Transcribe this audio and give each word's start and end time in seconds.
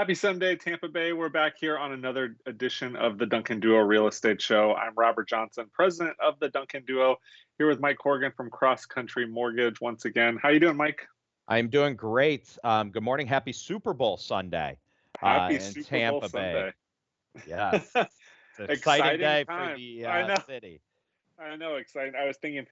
Happy 0.00 0.14
Sunday, 0.14 0.56
Tampa 0.56 0.88
Bay. 0.88 1.12
We're 1.12 1.28
back 1.28 1.58
here 1.60 1.76
on 1.76 1.92
another 1.92 2.34
edition 2.46 2.96
of 2.96 3.18
the 3.18 3.26
Duncan 3.26 3.60
Duo 3.60 3.80
Real 3.80 4.08
Estate 4.08 4.40
Show. 4.40 4.72
I'm 4.72 4.94
Robert 4.96 5.28
Johnson, 5.28 5.66
president 5.74 6.16
of 6.24 6.40
the 6.40 6.48
Duncan 6.48 6.84
Duo, 6.86 7.16
here 7.58 7.68
with 7.68 7.80
Mike 7.80 7.98
Corrigan 7.98 8.32
from 8.34 8.48
Cross 8.48 8.86
Country 8.86 9.26
Mortgage 9.26 9.78
once 9.78 10.06
again. 10.06 10.38
How 10.42 10.48
are 10.48 10.52
you 10.52 10.58
doing, 10.58 10.78
Mike? 10.78 11.06
I'm 11.48 11.68
doing 11.68 11.96
great. 11.96 12.48
Um, 12.64 12.88
good 12.90 13.02
morning. 13.02 13.26
Happy 13.26 13.52
Super 13.52 13.92
Bowl 13.92 14.16
Sunday. 14.16 14.78
Happy 15.18 15.58
uh, 15.58 15.60
Super 15.60 15.86
Tampa 15.86 16.20
Bowl 16.20 16.28
Bay. 16.30 16.72
Sunday. 17.36 17.46
Yes. 17.46 17.84
exciting, 18.58 18.70
exciting, 18.70 19.20
day 19.20 19.44
time. 19.44 19.72
for 19.72 19.76
the 19.76 20.06
uh, 20.06 20.40
city. 20.46 20.80
I 21.38 21.56
know, 21.56 21.74
exciting. 21.76 22.14
I 22.14 22.24
was 22.24 22.38
thinking 22.38 22.64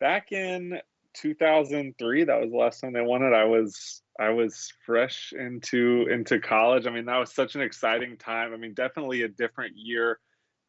back 0.00 0.32
in 0.32 0.80
2003 1.14 2.24
that 2.24 2.40
was 2.40 2.50
the 2.50 2.56
last 2.56 2.80
time 2.80 2.92
they 2.92 3.00
won 3.00 3.22
it 3.22 3.32
i 3.32 3.44
was 3.44 4.02
i 4.18 4.30
was 4.30 4.72
fresh 4.84 5.32
into 5.38 6.06
into 6.10 6.38
college 6.38 6.86
i 6.86 6.90
mean 6.90 7.04
that 7.06 7.18
was 7.18 7.32
such 7.32 7.54
an 7.54 7.60
exciting 7.60 8.16
time 8.16 8.52
i 8.52 8.56
mean 8.56 8.74
definitely 8.74 9.22
a 9.22 9.28
different 9.28 9.74
year 9.76 10.18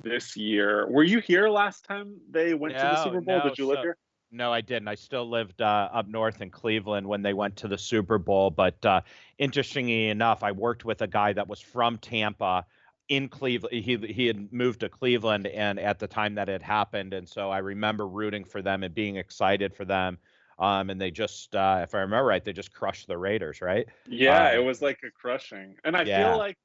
this 0.04 0.36
year 0.36 0.90
were 0.90 1.04
you 1.04 1.20
here 1.20 1.50
last 1.50 1.86
time 1.86 2.16
they 2.30 2.54
went 2.54 2.74
no, 2.74 2.80
to 2.80 2.86
the 2.86 3.04
super 3.04 3.22
bowl 3.22 3.38
no, 3.38 3.44
did 3.44 3.58
you 3.58 3.68
live 3.68 3.80
here 3.80 3.98
no, 4.36 4.52
I 4.52 4.62
didn't. 4.62 4.88
I 4.88 4.96
still 4.96 5.30
lived 5.30 5.62
uh, 5.62 5.90
up 5.94 6.08
north 6.08 6.42
in 6.42 6.50
Cleveland 6.50 7.08
when 7.08 7.22
they 7.22 7.34
went 7.34 7.58
to 7.58 7.68
the 7.68 7.78
Super 7.78 8.18
Bowl. 8.18 8.50
But 8.50 8.84
uh, 8.84 9.02
interestingly 9.38 10.10
enough, 10.10 10.42
I 10.42 10.54
worked 10.54 10.84
with 10.84 11.04
a 11.04 11.08
guy 11.08 11.34
that 11.34 11.48
was 11.48 11.60
from 11.60 12.00
Tampa 12.00 12.66
in 13.10 13.30
Cleveland. 13.30 13.84
He 13.84 13.96
he 13.98 14.26
had 14.26 14.52
moved 14.52 14.80
to 14.80 14.90
Cleveland, 14.90 15.46
and 15.48 15.80
at 15.80 16.00
the 16.00 16.08
time 16.08 16.36
that 16.36 16.50
it 16.50 16.64
happened, 16.64 17.14
and 17.14 17.30
so 17.30 17.52
I 17.52 17.60
remember 17.60 18.08
rooting 18.08 18.44
for 18.44 18.64
them 18.64 18.84
and 18.84 18.94
being 18.94 19.18
excited 19.18 19.76
for 19.76 19.86
them. 19.86 20.18
Um, 20.64 20.90
and 20.90 21.02
they 21.02 21.12
just, 21.12 21.54
uh, 21.58 21.82
if 21.84 21.94
I 21.94 22.00
remember 22.00 22.24
right, 22.24 22.44
they 22.44 22.54
just 22.54 22.74
crushed 22.74 23.08
the 23.08 23.18
Raiders, 23.18 23.62
right? 23.62 23.86
Yeah, 24.08 24.52
um, 24.52 24.56
it 24.56 24.64
was 24.64 24.82
like 24.82 25.00
a 25.04 25.12
crushing. 25.12 25.76
And 25.84 25.94
I 25.94 26.04
yeah. 26.04 26.30
feel 26.30 26.38
like 26.38 26.58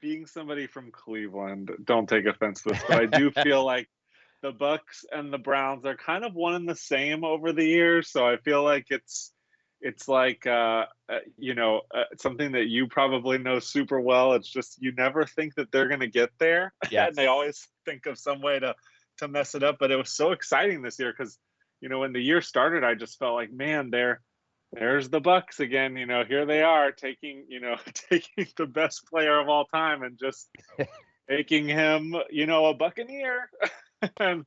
being 0.00 0.24
somebody 0.24 0.66
from 0.66 0.90
Cleveland, 0.90 1.70
don't 1.84 2.08
take 2.08 2.24
offense 2.24 2.62
to 2.62 2.70
this, 2.70 2.82
but 2.88 2.98
I 2.98 3.04
do 3.04 3.30
feel 3.42 3.62
like 3.62 3.90
the 4.40 4.50
Bucks 4.50 5.04
and 5.12 5.30
the 5.30 5.36
Browns 5.36 5.84
are 5.84 5.94
kind 5.94 6.24
of 6.24 6.34
one 6.34 6.54
and 6.54 6.66
the 6.66 6.74
same 6.74 7.22
over 7.22 7.52
the 7.52 7.66
years. 7.66 8.10
So 8.10 8.26
I 8.26 8.38
feel 8.38 8.64
like 8.64 8.86
it's 8.88 9.34
it's 9.82 10.08
like 10.08 10.46
uh, 10.46 10.86
uh, 11.10 11.18
you 11.36 11.54
know 11.54 11.82
uh, 11.94 12.04
something 12.18 12.52
that 12.52 12.68
you 12.68 12.86
probably 12.86 13.36
know 13.36 13.58
super 13.58 14.00
well. 14.00 14.32
It's 14.32 14.48
just 14.48 14.80
you 14.80 14.92
never 14.92 15.26
think 15.26 15.54
that 15.56 15.70
they're 15.70 15.88
going 15.88 16.00
to 16.00 16.06
get 16.06 16.30
there, 16.38 16.72
yeah, 16.90 17.06
and 17.08 17.14
they 17.14 17.26
always 17.26 17.68
think 17.84 18.06
of 18.06 18.18
some 18.18 18.40
way 18.40 18.58
to 18.58 18.74
to 19.18 19.28
mess 19.28 19.54
it 19.54 19.62
up. 19.62 19.76
But 19.78 19.90
it 19.90 19.96
was 19.96 20.16
so 20.16 20.32
exciting 20.32 20.80
this 20.80 20.98
year 20.98 21.12
because 21.12 21.38
you 21.84 21.90
know, 21.90 21.98
when 21.98 22.14
the 22.14 22.20
year 22.20 22.40
started, 22.40 22.82
I 22.82 22.94
just 22.94 23.18
felt 23.18 23.34
like, 23.34 23.52
man, 23.52 23.90
there, 23.90 24.22
there's 24.72 25.10
the 25.10 25.20
Bucks 25.20 25.60
again. 25.60 25.98
You 25.98 26.06
know, 26.06 26.24
here 26.24 26.46
they 26.46 26.62
are 26.62 26.90
taking, 26.92 27.44
you 27.46 27.60
know, 27.60 27.76
taking 28.10 28.46
the 28.56 28.64
best 28.64 29.02
player 29.06 29.38
of 29.38 29.50
all 29.50 29.66
time 29.66 30.02
and 30.02 30.18
just 30.18 30.48
making 31.28 31.68
him, 31.68 32.16
you 32.30 32.46
know, 32.46 32.64
a 32.64 32.74
Buccaneer. 32.74 33.50
and 34.18 34.46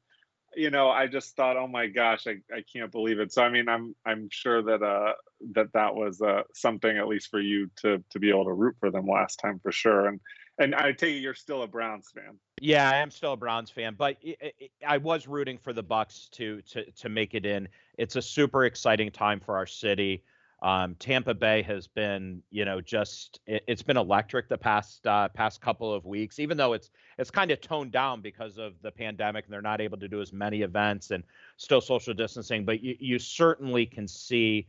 you 0.56 0.72
know, 0.72 0.90
I 0.90 1.06
just 1.06 1.36
thought, 1.36 1.58
oh 1.58 1.68
my 1.68 1.86
gosh, 1.86 2.26
I, 2.26 2.38
I 2.52 2.64
can't 2.74 2.92
believe 2.92 3.20
it. 3.20 3.32
So 3.32 3.44
I 3.44 3.50
mean, 3.50 3.70
I'm 3.70 3.96
I'm 4.04 4.30
sure 4.32 4.64
that 4.64 4.82
uh 4.82 5.14
that 5.54 5.74
that 5.74 5.94
was 5.94 6.20
uh 6.20 6.42
something 6.56 6.98
at 6.98 7.08
least 7.08 7.30
for 7.30 7.40
you 7.40 7.70
to 7.84 8.04
to 8.10 8.20
be 8.20 8.30
able 8.30 8.46
to 8.46 8.54
root 8.54 8.78
for 8.80 8.90
them 8.90 9.06
last 9.06 9.36
time 9.36 9.60
for 9.62 9.72
sure. 9.72 10.08
And 10.08 10.20
and 10.58 10.74
I 10.74 10.94
take 10.94 11.18
it 11.18 11.20
you're 11.20 11.36
still 11.36 11.62
a 11.62 11.68
Browns 11.68 12.10
fan. 12.16 12.40
Yeah, 12.60 12.90
I 12.90 12.96
am 12.98 13.12
still 13.12 13.34
a 13.34 13.38
Browns 13.38 13.70
fan, 13.70 13.94
but 13.96 14.18
it, 14.22 14.56
it, 14.60 14.72
I 14.86 14.98
was 14.98 15.28
rooting 15.28 15.60
for 15.60 15.74
the 15.74 15.84
Bucks 15.84 16.28
to 16.34 16.62
to 16.64 16.90
to 16.90 17.10
make 17.10 17.36
it 17.36 17.46
in. 17.46 17.68
It's 18.00 18.16
a 18.16 18.22
super 18.22 18.66
exciting 18.66 19.12
time 19.12 19.40
for 19.40 19.56
our 19.56 19.68
city. 19.68 20.24
Um, 20.64 20.96
Tampa 20.96 21.36
Bay 21.36 21.62
has 21.62 21.86
been, 21.86 22.42
you 22.50 22.66
know, 22.66 22.82
just 22.82 23.42
it, 23.46 23.64
has 23.68 23.84
been 23.84 23.96
electric 23.96 24.50
the 24.50 24.58
past 24.58 25.06
uh, 25.06 25.30
past 25.30 25.62
couple 25.62 25.94
of 25.94 26.06
weeks. 26.06 26.40
Even 26.40 26.58
though 26.58 26.74
it's 26.74 26.90
it's 27.20 27.30
kind 27.30 27.52
of 27.52 27.62
toned 27.62 27.92
down 27.92 28.22
because 28.22 28.58
of 28.58 28.74
the 28.82 28.90
pandemic 28.90 29.46
and 29.46 29.54
they're 29.54 29.62
not 29.62 29.80
able 29.80 30.00
to 30.00 30.08
do 30.08 30.20
as 30.20 30.34
many 30.34 30.64
events 30.64 31.12
and 31.12 31.24
still 31.58 31.82
social 31.82 32.16
distancing, 32.16 32.66
but 32.66 32.82
you, 32.82 32.96
you 33.00 33.20
certainly 33.20 33.86
can 33.86 34.08
see, 34.08 34.68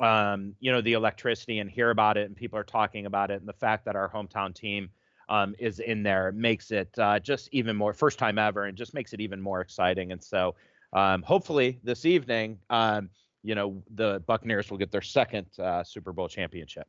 um, 0.00 0.54
you 0.60 0.72
know, 0.72 0.80
the 0.80 0.94
electricity 0.94 1.58
and 1.58 1.70
hear 1.70 1.90
about 1.90 2.16
it, 2.16 2.28
and 2.28 2.34
people 2.34 2.58
are 2.58 2.64
talking 2.64 3.04
about 3.04 3.30
it, 3.30 3.40
and 3.40 3.48
the 3.48 3.52
fact 3.52 3.84
that 3.84 3.94
our 3.94 4.08
hometown 4.08 4.54
team 4.54 4.88
um, 5.28 5.54
is 5.58 5.80
in 5.80 6.02
there 6.02 6.32
makes 6.32 6.70
it 6.70 6.96
uh, 6.98 7.18
just 7.18 7.48
even 7.52 7.76
more 7.76 7.92
first 7.92 8.18
time 8.18 8.38
ever 8.38 8.64
and 8.64 8.76
just 8.76 8.94
makes 8.94 9.12
it 9.12 9.20
even 9.20 9.40
more 9.40 9.60
exciting. 9.60 10.12
And 10.12 10.22
so 10.22 10.54
um, 10.92 11.22
hopefully 11.22 11.80
this 11.82 12.04
evening, 12.04 12.58
um, 12.70 13.10
you 13.42 13.54
know, 13.54 13.82
the 13.94 14.22
Buccaneers 14.26 14.70
will 14.70 14.78
get 14.78 14.90
their 14.90 15.02
second 15.02 15.46
uh, 15.58 15.84
Super 15.84 16.12
Bowl 16.12 16.28
championship. 16.28 16.86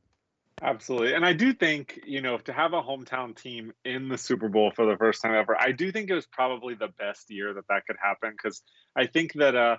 Absolutely. 0.62 1.14
And 1.14 1.24
I 1.24 1.34
do 1.34 1.54
think, 1.54 2.00
you 2.06 2.20
know, 2.20 2.40
to 2.40 2.52
have 2.52 2.74
a 2.74 2.82
hometown 2.82 3.40
team 3.40 3.74
in 3.86 4.10
the 4.10 4.18
Super 4.18 4.50
Bowl 4.50 4.72
for 4.76 4.88
the 4.88 4.98
first 4.98 5.22
time 5.22 5.36
ever, 5.36 5.56
I 5.60 5.72
do 5.72 5.92
think 5.92 6.10
it 6.10 6.16
was 6.16 6.26
probably 6.26 6.74
the 6.74 6.88
best 6.98 7.30
year 7.30 7.54
that 7.54 7.68
that 7.70 7.86
could 7.86 7.98
happen 8.02 8.32
because 8.32 8.64
I 8.96 9.06
think 9.06 9.34
that, 9.34 9.56
uh, 9.56 9.78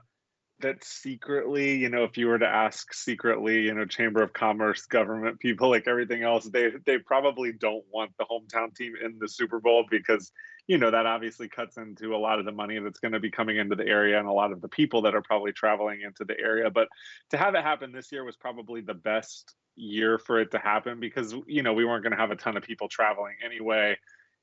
that 0.60 0.82
secretly, 0.82 1.76
you 1.76 1.88
know, 1.88 2.04
if 2.04 2.16
you 2.16 2.26
were 2.26 2.38
to 2.38 2.46
ask 2.46 2.92
secretly, 2.92 3.62
you 3.62 3.74
know, 3.74 3.84
Chamber 3.84 4.22
of 4.22 4.32
Commerce, 4.32 4.86
government 4.86 5.38
people, 5.38 5.70
like 5.70 5.86
everything 5.86 6.22
else, 6.22 6.44
they 6.44 6.72
they 6.84 6.98
probably 6.98 7.52
don't 7.52 7.84
want 7.92 8.12
the 8.18 8.24
hometown 8.24 8.74
team 8.74 8.94
in 9.02 9.18
the 9.18 9.28
Super 9.28 9.60
Bowl 9.60 9.84
because, 9.90 10.32
you 10.66 10.78
know, 10.78 10.90
that 10.90 11.06
obviously 11.06 11.48
cuts 11.48 11.76
into 11.76 12.14
a 12.14 12.18
lot 12.18 12.38
of 12.38 12.44
the 12.44 12.52
money 12.52 12.78
that's 12.78 12.98
going 13.00 13.12
to 13.12 13.20
be 13.20 13.30
coming 13.30 13.58
into 13.58 13.76
the 13.76 13.86
area 13.86 14.18
and 14.18 14.28
a 14.28 14.32
lot 14.32 14.52
of 14.52 14.60
the 14.60 14.68
people 14.68 15.02
that 15.02 15.14
are 15.14 15.22
probably 15.22 15.52
traveling 15.52 16.00
into 16.02 16.24
the 16.24 16.38
area. 16.38 16.70
But 16.70 16.88
to 17.30 17.36
have 17.36 17.54
it 17.54 17.62
happen 17.62 17.92
this 17.92 18.10
year 18.10 18.24
was 18.24 18.36
probably 18.36 18.80
the 18.80 18.94
best 18.94 19.54
year 19.76 20.18
for 20.18 20.40
it 20.40 20.50
to 20.50 20.58
happen 20.58 20.98
because, 20.98 21.34
you 21.46 21.62
know, 21.62 21.72
we 21.72 21.84
weren't 21.84 22.02
going 22.02 22.12
to 22.12 22.18
have 22.18 22.32
a 22.32 22.36
ton 22.36 22.56
of 22.56 22.64
people 22.64 22.88
traveling 22.88 23.36
anyway. 23.44 23.96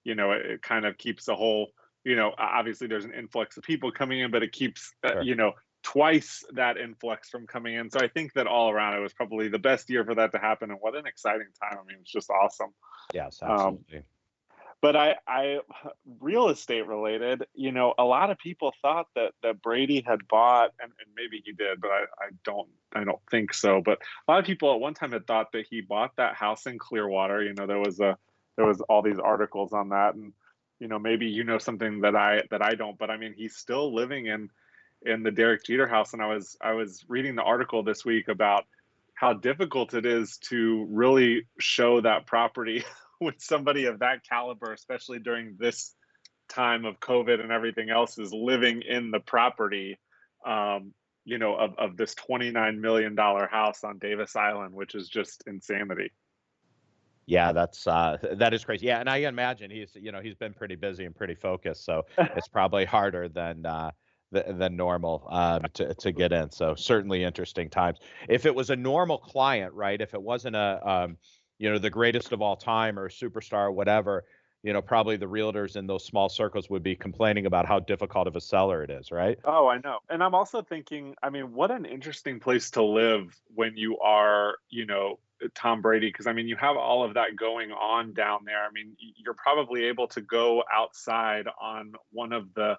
You 0.04 0.16
know, 0.16 0.31
it, 0.31 0.46
it 0.46 0.62
kind 0.62 0.86
of 0.86 0.98
keeps 0.98 1.25
the 1.25 1.36
whole 1.36 1.72
you 2.06 2.16
know, 2.16 2.34
obviously 2.38 2.86
there's 2.86 3.04
an 3.04 3.14
influx 3.14 3.58
of 3.58 3.64
people 3.64 3.92
coming 3.92 4.20
in, 4.20 4.30
but 4.30 4.44
it 4.44 4.52
keeps, 4.52 4.94
uh, 5.04 5.22
you 5.22 5.34
know, 5.34 5.54
twice 5.85 6.44
that 6.53 6.78
influx 6.78 7.29
from 7.29 7.46
coming 7.46 7.75
in. 7.75 7.91
So 7.91 8.00
I 8.00 8.07
think 8.07 8.34
that 8.34 8.47
all 8.47 8.72
around 8.72 8.97
it 8.97 9.01
was 9.01 9.13
probably 9.13 9.50
the 9.50 9.59
best 9.59 9.88
year 9.88 10.03
for 10.03 10.16
that 10.16 10.31
to 10.31 10.40
happen. 10.40 10.72
And 10.72 10.79
what 10.81 10.96
an 10.96 11.06
exciting 11.06 11.47
time. 11.62 11.78
I 11.79 11.85
mean, 11.85 11.97
it's 12.01 12.12
just 12.12 12.29
awesome. 12.31 12.73
Yes, 13.13 13.40
um, 13.44 13.51
absolutely. 13.51 13.97
Um, 14.00 14.03
but 14.81 14.95
I, 14.95 15.16
I, 15.28 15.59
real 16.19 16.50
estate 16.50 16.88
related, 16.88 17.44
you 17.53 17.72
know, 17.72 17.94
a 18.00 18.03
lot 18.03 18.31
of 18.31 18.40
people 18.40 18.74
thought 18.81 19.07
that 19.16 19.31
that 19.44 19.62
Brady 19.62 20.03
had 20.06 20.28
bought, 20.28 20.72
and, 20.81 20.91
and 21.00 21.07
maybe 21.16 21.41
he 21.45 21.53
did, 21.53 21.79
but 21.81 21.91
I, 21.91 22.01
I 22.19 22.29
don't, 22.44 22.68
I 22.94 23.03
don't 23.03 23.22
think 23.29 23.53
so. 23.53 23.81
But 23.84 24.00
a 24.28 24.31
lot 24.31 24.40
of 24.40 24.45
people 24.45 24.74
at 24.74 24.79
one 24.79 24.95
time 24.95 25.12
had 25.12 25.28
thought 25.28 25.51
that 25.53 25.66
he 25.69 25.81
bought 25.81 26.16
that 26.18 26.35
house 26.35 26.66
in 26.66 26.78
Clearwater. 26.79 27.44
You 27.44 27.53
know, 27.53 27.68
there 27.68 27.79
was 27.79 28.00
a, 28.00 28.18
there 28.57 28.66
was 28.66 28.81
all 28.81 29.01
these 29.01 29.19
articles 29.19 29.72
on 29.72 29.90
that, 29.90 30.16
and 30.16 30.34
you 30.79 30.88
know, 30.88 31.00
maybe 31.00 31.28
you 31.28 31.44
know 31.44 31.57
something 31.57 32.01
that 32.01 32.16
I 32.16 32.41
that 32.51 32.62
I 32.62 32.75
don't. 32.75 32.97
But 32.97 33.09
I 33.09 33.18
mean, 33.18 33.34
he's 33.35 33.56
still 33.56 33.94
living 33.94 34.25
in 34.28 34.50
in 35.01 35.23
the 35.23 35.31
Derek 35.31 35.63
Jeter 35.66 35.88
house, 35.88 36.13
and 36.13 36.22
I 36.22 36.28
was 36.28 36.57
I 36.61 36.73
was 36.73 37.06
reading 37.07 37.35
the 37.35 37.44
article 37.44 37.83
this 37.83 38.06
week 38.06 38.28
about 38.28 38.66
how 39.13 39.33
difficult 39.33 39.94
it 39.94 40.06
is 40.06 40.38
to 40.38 40.85
really 40.89 41.47
show 41.59 42.01
that 42.01 42.25
property 42.25 42.83
with 43.22 43.35
somebody 43.39 43.85
of 43.85 44.00
that 44.00 44.28
caliber, 44.28 44.73
especially 44.73 45.19
during 45.19 45.56
this 45.57 45.94
time 46.50 46.85
of 46.85 47.00
COVID 47.00 47.39
and 47.39 47.51
everything 47.51 47.89
else, 47.89 48.17
is 48.17 48.33
living 48.33 48.81
in 48.81 49.11
the 49.11 49.19
property. 49.19 49.97
Um, 50.45 50.94
you 51.27 51.39
know, 51.39 51.56
of, 51.56 51.73
of 51.79 51.97
this 51.97 52.13
$29 52.13 52.77
million 52.77 53.17
house 53.17 53.83
on 53.83 53.97
Davis 53.97 54.35
Island, 54.35 54.75
which 54.75 54.94
is 54.94 55.09
just 55.09 55.44
insanity. 55.47 56.12
Yeah, 57.25 57.51
that's 57.51 57.88
uh, 57.88 58.17
that 58.33 58.53
is 58.53 58.63
crazy. 58.63 58.88
Yeah, 58.88 59.00
and 59.00 59.09
I 59.09 59.17
imagine 59.17 59.72
he's 59.72 59.95
you 59.95 60.12
know 60.12 60.22
he's 60.22 60.35
been 60.35 60.53
pretty 60.53 60.75
busy 60.75 61.06
and 61.06 61.16
pretty 61.16 61.35
focused, 61.35 61.85
so 61.85 62.03
it's 62.17 62.47
probably 62.47 62.85
harder 62.85 63.27
than 63.27 63.66
uh, 63.66 63.91
than 64.44 64.75
normal 64.75 65.28
um, 65.29 65.63
to, 65.73 65.94
to 65.96 66.12
get 66.12 66.31
in. 66.31 66.51
So 66.51 66.75
certainly 66.75 67.23
interesting 67.23 67.69
times. 67.69 68.00
If 68.29 68.46
it 68.46 68.53
was 68.53 68.69
a 68.69 68.75
normal 68.75 69.18
client, 69.18 69.73
right? 69.73 70.00
If 70.00 70.13
it 70.13 70.22
wasn't 70.22 70.56
a, 70.56 70.81
um, 70.88 71.18
you 71.57 71.69
know, 71.69 71.78
the 71.78 71.90
greatest 71.90 72.31
of 72.31 72.41
all 72.41 72.56
time 72.56 73.00
or 73.00 73.06
a 73.06 73.09
superstar 73.09 73.68
or 73.68 73.72
whatever, 73.72 74.25
you 74.63 74.74
know, 74.74 74.81
probably 74.81 75.15
the 75.15 75.27
realtors 75.27 75.75
in 75.75 75.86
those 75.86 76.04
small 76.04 76.27
circles 76.27 76.71
would 76.71 76.81
be 76.81 76.95
complaining 76.95 77.45
about 77.45 77.68
how 77.68 77.80
difficult 77.80 78.27
of 78.27 78.36
a 78.36 78.42
seller 78.42 78.83
it 78.83 78.89
is, 78.89 79.12
right? 79.12 79.38
Oh, 79.45 79.68
I 79.68 79.77
know. 79.77 80.00
And 80.10 80.24
I'm 80.24 80.33
also 80.33 80.63
thinking, 80.63 81.13
I 81.21 81.30
mean, 81.30 81.54
what 81.54 81.69
an 81.69 81.86
interesting 81.86 82.39
place 82.39 82.71
to 82.71 82.83
live 82.83 83.39
when 83.54 83.77
you 83.77 84.00
are, 84.00 84.56
you 84.69 84.88
know, 84.88 85.19
Tom 85.54 85.81
Brady, 85.81 86.07
because 86.07 86.27
I 86.27 86.33
mean, 86.33 86.48
you 86.48 86.56
have 86.56 86.77
all 86.77 87.04
of 87.04 87.13
that 87.13 87.36
going 87.36 87.71
on 87.71 88.13
down 88.13 88.39
there. 88.45 88.63
I 88.63 88.71
mean, 88.71 88.95
you're 89.18 89.36
probably 89.36 89.83
able 89.83 90.07
to 90.07 90.21
go 90.21 90.63
outside 90.74 91.45
on 91.62 91.94
one 92.12 92.33
of 92.33 92.54
the 92.56 92.77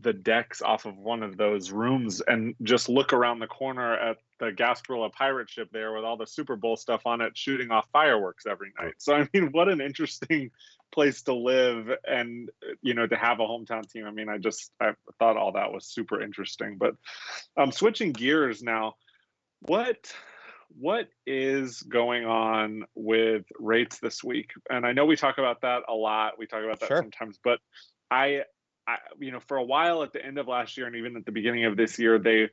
the 0.00 0.12
decks 0.12 0.60
off 0.60 0.84
of 0.84 0.98
one 0.98 1.22
of 1.22 1.36
those 1.36 1.70
rooms 1.70 2.20
and 2.20 2.54
just 2.62 2.88
look 2.88 3.12
around 3.12 3.38
the 3.38 3.46
corner 3.46 3.94
at 3.94 4.18
the 4.38 4.50
Gasparilla 4.50 5.10
pirate 5.10 5.48
ship 5.48 5.70
there 5.72 5.94
with 5.94 6.04
all 6.04 6.18
the 6.18 6.26
Super 6.26 6.56
Bowl 6.56 6.76
stuff 6.76 7.02
on 7.06 7.22
it, 7.22 7.36
shooting 7.36 7.70
off 7.70 7.88
fireworks 7.92 8.44
every 8.46 8.72
night. 8.78 8.94
So 8.98 9.14
I 9.14 9.28
mean, 9.32 9.46
what 9.52 9.68
an 9.68 9.80
interesting 9.80 10.50
place 10.92 11.22
to 11.22 11.34
live 11.34 11.90
and 12.06 12.50
you 12.82 12.94
know 12.94 13.06
to 13.06 13.16
have 13.16 13.40
a 13.40 13.44
hometown 13.44 13.90
team. 13.90 14.04
I 14.06 14.10
mean, 14.10 14.28
I 14.28 14.38
just 14.38 14.70
I 14.80 14.92
thought 15.18 15.36
all 15.36 15.52
that 15.52 15.72
was 15.72 15.86
super 15.86 16.20
interesting. 16.20 16.76
But 16.78 16.94
um, 17.56 17.72
switching 17.72 18.12
gears 18.12 18.62
now, 18.62 18.94
what 19.60 20.12
what 20.78 21.08
is 21.26 21.80
going 21.82 22.26
on 22.26 22.84
with 22.94 23.44
rates 23.58 23.98
this 23.98 24.22
week? 24.22 24.50
And 24.68 24.84
I 24.84 24.92
know 24.92 25.06
we 25.06 25.16
talk 25.16 25.38
about 25.38 25.62
that 25.62 25.82
a 25.88 25.94
lot. 25.94 26.38
We 26.38 26.46
talk 26.46 26.62
about 26.62 26.80
that 26.80 26.88
sure. 26.88 26.98
sometimes, 26.98 27.38
but 27.42 27.60
I, 28.10 28.42
I, 28.86 28.96
you 29.18 29.32
know, 29.32 29.40
for 29.40 29.56
a 29.56 29.64
while 29.64 30.02
at 30.02 30.12
the 30.12 30.24
end 30.24 30.38
of 30.38 30.48
last 30.48 30.76
year 30.76 30.86
and 30.86 30.96
even 30.96 31.16
at 31.16 31.26
the 31.26 31.32
beginning 31.32 31.64
of 31.64 31.76
this 31.76 31.98
year, 31.98 32.18
they, 32.18 32.48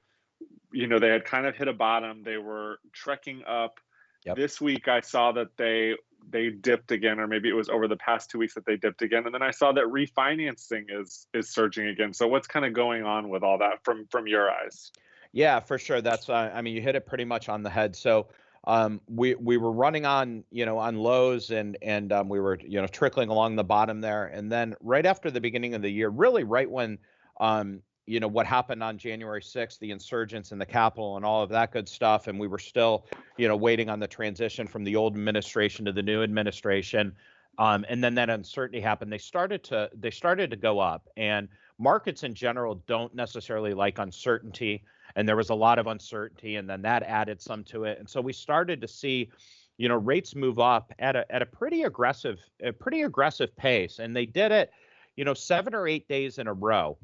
you 0.71 0.87
know, 0.87 0.99
they 0.99 1.09
had 1.09 1.25
kind 1.25 1.45
of 1.45 1.55
hit 1.55 1.67
a 1.67 1.73
bottom. 1.73 2.23
They 2.23 2.37
were 2.37 2.79
trekking 2.91 3.43
up. 3.47 3.79
Yep. 4.25 4.37
This 4.37 4.61
week, 4.61 4.87
I 4.87 5.01
saw 5.01 5.33
that 5.33 5.49
they 5.57 5.95
they 6.29 6.49
dipped 6.49 6.91
again, 6.91 7.19
or 7.19 7.27
maybe 7.27 7.49
it 7.49 7.53
was 7.53 7.67
over 7.67 7.87
the 7.87 7.97
past 7.97 8.29
two 8.29 8.39
weeks 8.39 8.53
that 8.53 8.65
they 8.65 8.77
dipped 8.77 9.01
again. 9.01 9.25
And 9.25 9.33
then 9.33 9.41
I 9.41 9.51
saw 9.51 9.73
that 9.73 9.83
refinancing 9.83 10.85
is 10.89 11.27
is 11.33 11.49
surging 11.49 11.87
again. 11.87 12.13
So 12.13 12.27
what's 12.27 12.47
kind 12.47 12.65
of 12.65 12.73
going 12.73 13.03
on 13.03 13.29
with 13.29 13.43
all 13.43 13.57
that 13.59 13.83
from 13.83 14.07
from 14.09 14.27
your 14.27 14.49
eyes? 14.49 14.91
Yeah, 15.33 15.59
for 15.59 15.77
sure. 15.77 16.01
That's 16.01 16.29
uh, 16.29 16.51
I 16.53 16.61
mean, 16.61 16.75
you 16.75 16.81
hit 16.81 16.95
it 16.95 17.05
pretty 17.05 17.25
much 17.25 17.49
on 17.49 17.63
the 17.63 17.69
head. 17.69 17.95
So 17.95 18.27
um, 18.65 19.01
we 19.07 19.35
we 19.35 19.57
were 19.57 19.71
running 19.71 20.05
on 20.05 20.43
you 20.51 20.65
know 20.65 20.77
on 20.77 20.97
lows 20.97 21.51
and 21.51 21.77
and 21.81 22.13
um, 22.13 22.29
we 22.29 22.39
were 22.39 22.57
you 22.61 22.79
know 22.79 22.87
trickling 22.87 23.29
along 23.29 23.55
the 23.55 23.63
bottom 23.63 23.99
there, 23.99 24.27
and 24.27 24.51
then 24.51 24.75
right 24.81 25.05
after 25.05 25.29
the 25.29 25.41
beginning 25.41 25.73
of 25.73 25.81
the 25.81 25.89
year, 25.89 26.09
really 26.09 26.43
right 26.43 26.69
when 26.69 26.97
um, 27.41 27.81
you 28.05 28.19
know 28.19 28.27
what 28.27 28.45
happened 28.45 28.81
on 28.81 28.97
January 28.97 29.41
6th, 29.41 29.79
the 29.79 29.91
insurgents 29.91 30.51
in 30.51 30.59
the 30.59 30.65
Capitol 30.65 31.17
and 31.17 31.25
all 31.25 31.43
of 31.43 31.49
that 31.49 31.71
good 31.71 31.89
stuff, 31.89 32.27
and 32.27 32.39
we 32.39 32.47
were 32.47 32.59
still 32.59 33.05
you 33.37 33.47
know 33.47 33.57
waiting 33.57 33.89
on 33.89 33.99
the 33.99 34.07
transition 34.07 34.65
from 34.65 34.85
the 34.85 34.95
old 34.95 35.13
administration 35.13 35.83
to 35.85 35.91
the 35.91 36.03
new 36.03 36.23
administration. 36.23 37.13
Um, 37.59 37.85
and 37.87 38.03
then 38.03 38.15
that 38.15 38.31
uncertainty 38.31 38.81
happened. 38.81 39.11
They 39.11 39.17
started 39.17 39.63
to 39.65 39.89
they 39.93 40.09
started 40.09 40.49
to 40.51 40.55
go 40.55 40.79
up, 40.79 41.09
and 41.17 41.49
markets 41.77 42.23
in 42.23 42.33
general 42.33 42.75
don't 42.87 43.13
necessarily 43.13 43.73
like 43.73 43.99
uncertainty 43.99 44.83
and 45.15 45.27
there 45.27 45.35
was 45.35 45.49
a 45.49 45.55
lot 45.55 45.79
of 45.79 45.87
uncertainty 45.87 46.55
and 46.55 46.69
then 46.69 46.81
that 46.81 47.03
added 47.03 47.41
some 47.41 47.63
to 47.63 47.83
it 47.83 47.99
and 47.99 48.09
so 48.09 48.21
we 48.21 48.33
started 48.33 48.81
to 48.81 48.87
see 48.87 49.29
you 49.77 49.87
know 49.87 49.95
rates 49.95 50.35
move 50.35 50.59
up 50.59 50.93
at 50.99 51.15
a 51.15 51.31
at 51.33 51.41
a 51.41 51.45
pretty 51.45 51.83
aggressive 51.83 52.39
a 52.61 52.71
pretty 52.71 53.03
aggressive 53.03 53.55
pace 53.55 53.99
and 53.99 54.15
they 54.15 54.25
did 54.25 54.51
it 54.51 54.71
you 55.15 55.25
know 55.25 55.33
7 55.33 55.73
or 55.73 55.87
8 55.87 56.07
days 56.07 56.37
in 56.37 56.47
a 56.47 56.53
row 56.53 56.97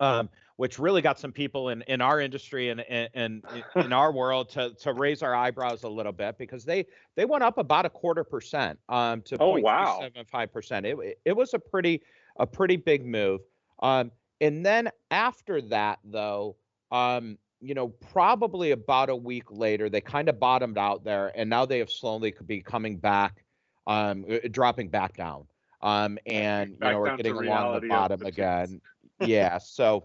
um, 0.00 0.28
which 0.58 0.80
really 0.80 1.00
got 1.00 1.20
some 1.20 1.30
people 1.30 1.68
in, 1.68 1.82
in 1.82 2.00
our 2.00 2.20
industry 2.20 2.70
and, 2.70 2.80
and, 2.80 3.08
and 3.14 3.44
in 3.76 3.92
our 3.92 4.12
world 4.12 4.50
to, 4.50 4.74
to 4.74 4.92
raise 4.92 5.22
our 5.22 5.34
eyebrows 5.34 5.84
a 5.84 5.88
little 5.88 6.12
bit 6.12 6.36
because 6.36 6.64
they 6.64 6.84
they 7.14 7.24
went 7.24 7.44
up 7.44 7.58
about 7.58 7.86
a 7.86 7.90
quarter 7.90 8.24
percent 8.24 8.76
um, 8.88 9.22
to 9.22 9.36
oh 9.40 9.58
wow 9.60 10.08
five 10.30 10.52
percent. 10.52 10.84
It 10.84 11.18
it 11.24 11.36
was 11.36 11.54
a 11.54 11.58
pretty 11.60 12.02
a 12.38 12.46
pretty 12.46 12.76
big 12.76 13.06
move. 13.06 13.40
Um, 13.80 14.10
and 14.40 14.66
then 14.66 14.90
after 15.12 15.62
that 15.62 16.00
though, 16.04 16.56
um, 16.90 17.38
you 17.60 17.74
know, 17.74 17.88
probably 17.88 18.70
about 18.70 19.10
a 19.10 19.16
week 19.16 19.50
later, 19.50 19.88
they 19.88 20.00
kind 20.00 20.28
of 20.28 20.38
bottomed 20.38 20.78
out 20.78 21.04
there, 21.04 21.32
and 21.34 21.50
now 21.50 21.66
they 21.66 21.78
have 21.78 21.90
slowly 21.90 22.34
be 22.46 22.60
coming 22.60 22.96
back, 22.96 23.44
um, 23.86 24.24
uh, 24.30 24.48
dropping 24.50 24.88
back 24.88 25.16
down, 25.16 25.44
um, 25.82 26.18
and 26.26 26.78
back 26.78 26.88
you 26.88 26.92
know, 26.92 27.00
we're 27.00 27.16
getting 27.16 27.36
along 27.36 27.80
the 27.80 27.88
bottom 27.88 28.20
the 28.20 28.26
again. 28.26 28.80
yeah. 29.20 29.58
So, 29.58 30.04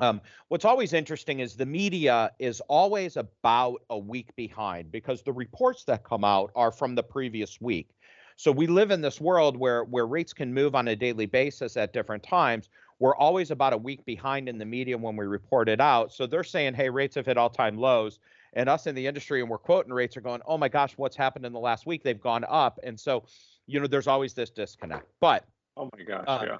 um, 0.00 0.20
what's 0.48 0.64
always 0.64 0.92
interesting 0.92 1.38
is 1.40 1.54
the 1.54 1.66
media 1.66 2.32
is 2.40 2.60
always 2.62 3.16
about 3.16 3.82
a 3.90 3.98
week 3.98 4.34
behind 4.34 4.90
because 4.90 5.22
the 5.22 5.32
reports 5.32 5.84
that 5.84 6.02
come 6.02 6.24
out 6.24 6.50
are 6.56 6.72
from 6.72 6.96
the 6.96 7.02
previous 7.02 7.60
week. 7.60 7.90
So 8.36 8.50
we 8.50 8.66
live 8.66 8.90
in 8.90 9.00
this 9.00 9.20
world 9.20 9.56
where 9.56 9.84
where 9.84 10.06
rates 10.06 10.32
can 10.32 10.52
move 10.52 10.74
on 10.74 10.88
a 10.88 10.96
daily 10.96 11.26
basis 11.26 11.76
at 11.76 11.92
different 11.92 12.24
times, 12.24 12.68
we're 13.04 13.16
always 13.16 13.50
about 13.50 13.74
a 13.74 13.76
week 13.76 14.02
behind 14.06 14.48
in 14.48 14.56
the 14.56 14.64
media 14.64 14.96
when 14.96 15.14
we 15.14 15.26
report 15.26 15.68
it 15.68 15.78
out. 15.78 16.10
So 16.10 16.26
they're 16.26 16.42
saying, 16.42 16.72
hey, 16.72 16.88
rates 16.88 17.16
have 17.16 17.26
hit 17.26 17.36
all 17.36 17.50
time 17.50 17.76
lows. 17.76 18.18
And 18.54 18.66
us 18.66 18.86
in 18.86 18.94
the 18.94 19.06
industry, 19.06 19.42
and 19.42 19.50
we're 19.50 19.58
quoting 19.58 19.92
rates 19.92 20.16
are 20.16 20.22
going, 20.22 20.40
oh 20.46 20.56
my 20.56 20.70
gosh, 20.70 20.94
what's 20.96 21.14
happened 21.14 21.44
in 21.44 21.52
the 21.52 21.60
last 21.60 21.84
week? 21.84 22.02
They've 22.02 22.18
gone 22.18 22.46
up. 22.48 22.80
And 22.82 22.98
so, 22.98 23.24
you 23.66 23.78
know, 23.78 23.86
there's 23.86 24.06
always 24.06 24.32
this 24.32 24.48
disconnect. 24.48 25.06
But, 25.20 25.44
oh 25.76 25.90
my 25.94 26.02
gosh, 26.02 26.24
uh, 26.26 26.44
yeah. 26.46 26.56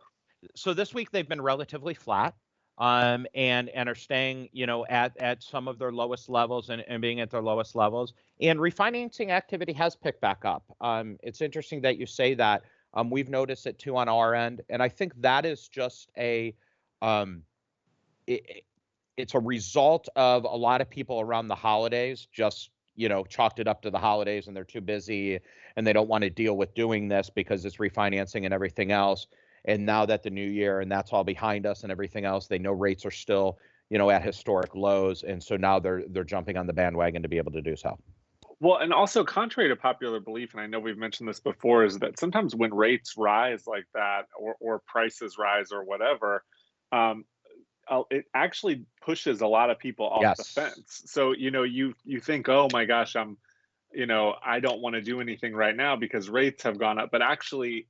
So 0.54 0.74
this 0.74 0.92
week 0.92 1.10
they've 1.12 1.26
been 1.26 1.40
relatively 1.40 1.94
flat 1.94 2.34
um, 2.76 3.26
and 3.34 3.70
and 3.70 3.88
are 3.88 3.94
staying, 3.94 4.50
you 4.52 4.66
know, 4.66 4.84
at 4.90 5.16
at 5.16 5.42
some 5.42 5.66
of 5.66 5.78
their 5.78 5.92
lowest 5.92 6.28
levels 6.28 6.68
and, 6.68 6.84
and 6.88 7.00
being 7.00 7.20
at 7.20 7.30
their 7.30 7.40
lowest 7.40 7.74
levels. 7.74 8.12
And 8.42 8.58
refinancing 8.58 9.30
activity 9.30 9.72
has 9.72 9.96
picked 9.96 10.20
back 10.20 10.44
up. 10.44 10.64
Um, 10.82 11.16
it's 11.22 11.40
interesting 11.40 11.80
that 11.80 11.96
you 11.96 12.04
say 12.04 12.34
that 12.34 12.64
um, 12.94 13.10
we've 13.10 13.28
noticed 13.28 13.66
it 13.66 13.78
too 13.78 13.96
on 13.96 14.08
our 14.08 14.34
end, 14.34 14.62
and 14.68 14.82
I 14.82 14.88
think 14.88 15.12
that 15.20 15.44
is 15.44 15.68
just 15.68 16.10
a, 16.16 16.54
um, 17.02 17.42
it, 18.26 18.64
it's 19.16 19.34
a 19.34 19.40
result 19.40 20.08
of 20.16 20.44
a 20.44 20.56
lot 20.56 20.80
of 20.80 20.88
people 20.90 21.20
around 21.20 21.48
the 21.48 21.54
holidays 21.54 22.26
just 22.32 22.70
you 22.96 23.08
know 23.08 23.24
chalked 23.24 23.58
it 23.58 23.68
up 23.68 23.82
to 23.82 23.90
the 23.90 23.98
holidays 23.98 24.46
and 24.46 24.56
they're 24.56 24.64
too 24.64 24.80
busy 24.80 25.38
and 25.76 25.86
they 25.86 25.92
don't 25.92 26.08
want 26.08 26.22
to 26.22 26.30
deal 26.30 26.56
with 26.56 26.74
doing 26.74 27.08
this 27.08 27.30
because 27.30 27.64
it's 27.64 27.78
refinancing 27.78 28.44
and 28.44 28.54
everything 28.54 28.92
else. 28.92 29.26
And 29.64 29.84
now 29.84 30.06
that 30.06 30.22
the 30.22 30.30
new 30.30 30.46
year 30.46 30.80
and 30.80 30.90
that's 30.90 31.12
all 31.12 31.24
behind 31.24 31.66
us 31.66 31.82
and 31.82 31.90
everything 31.90 32.24
else, 32.24 32.46
they 32.46 32.58
know 32.58 32.72
rates 32.72 33.04
are 33.04 33.10
still 33.10 33.58
you 33.90 33.98
know 33.98 34.10
at 34.10 34.22
historic 34.22 34.74
lows, 34.74 35.22
and 35.22 35.42
so 35.42 35.56
now 35.56 35.78
they're 35.78 36.04
they're 36.08 36.24
jumping 36.24 36.56
on 36.56 36.66
the 36.66 36.72
bandwagon 36.72 37.22
to 37.22 37.28
be 37.28 37.38
able 37.38 37.52
to 37.52 37.62
do 37.62 37.76
so. 37.76 37.98
Well, 38.64 38.78
and 38.78 38.94
also 38.94 39.24
contrary 39.24 39.68
to 39.68 39.76
popular 39.76 40.20
belief, 40.20 40.54
and 40.54 40.62
I 40.62 40.66
know 40.66 40.80
we've 40.80 40.96
mentioned 40.96 41.28
this 41.28 41.38
before, 41.38 41.84
is 41.84 41.98
that 41.98 42.18
sometimes 42.18 42.56
when 42.56 42.72
rates 42.72 43.12
rise 43.14 43.66
like 43.66 43.84
that, 43.92 44.22
or 44.40 44.56
or 44.58 44.80
prices 44.86 45.36
rise, 45.36 45.70
or 45.70 45.84
whatever, 45.84 46.42
um, 46.90 47.26
it 48.10 48.24
actually 48.32 48.86
pushes 49.02 49.42
a 49.42 49.46
lot 49.46 49.68
of 49.68 49.78
people 49.78 50.06
off 50.06 50.22
yes. 50.22 50.38
the 50.38 50.44
fence. 50.44 51.02
So 51.04 51.32
you 51.32 51.50
know, 51.50 51.62
you 51.62 51.92
you 52.06 52.20
think, 52.20 52.48
oh 52.48 52.68
my 52.72 52.86
gosh, 52.86 53.16
I'm, 53.16 53.36
you 53.92 54.06
know, 54.06 54.34
I 54.42 54.60
don't 54.60 54.80
want 54.80 54.94
to 54.94 55.02
do 55.02 55.20
anything 55.20 55.54
right 55.54 55.76
now 55.76 55.96
because 55.96 56.30
rates 56.30 56.62
have 56.62 56.78
gone 56.78 56.98
up, 56.98 57.10
but 57.12 57.20
actually. 57.20 57.86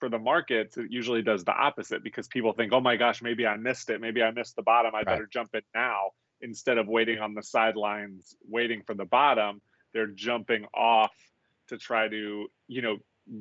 For 0.00 0.08
the 0.10 0.18
markets, 0.18 0.76
it 0.76 0.90
usually 0.90 1.22
does 1.22 1.44
the 1.44 1.54
opposite 1.54 2.02
because 2.02 2.28
people 2.28 2.52
think, 2.52 2.74
"Oh 2.74 2.80
my 2.80 2.96
gosh, 2.96 3.22
maybe 3.22 3.46
I 3.46 3.56
missed 3.56 3.88
it. 3.88 4.02
Maybe 4.02 4.22
I 4.22 4.32
missed 4.32 4.54
the 4.54 4.62
bottom. 4.62 4.94
I 4.94 4.98
right. 4.98 5.06
better 5.06 5.28
jump 5.32 5.54
in 5.54 5.62
now." 5.74 6.10
Instead 6.42 6.76
of 6.76 6.88
waiting 6.88 7.20
on 7.20 7.32
the 7.32 7.42
sidelines, 7.42 8.36
waiting 8.46 8.82
for 8.82 8.94
the 8.94 9.06
bottom, 9.06 9.62
they're 9.94 10.08
jumping 10.08 10.66
off 10.74 11.14
to 11.68 11.78
try 11.78 12.08
to 12.08 12.46
you 12.68 12.82
know 12.82 12.98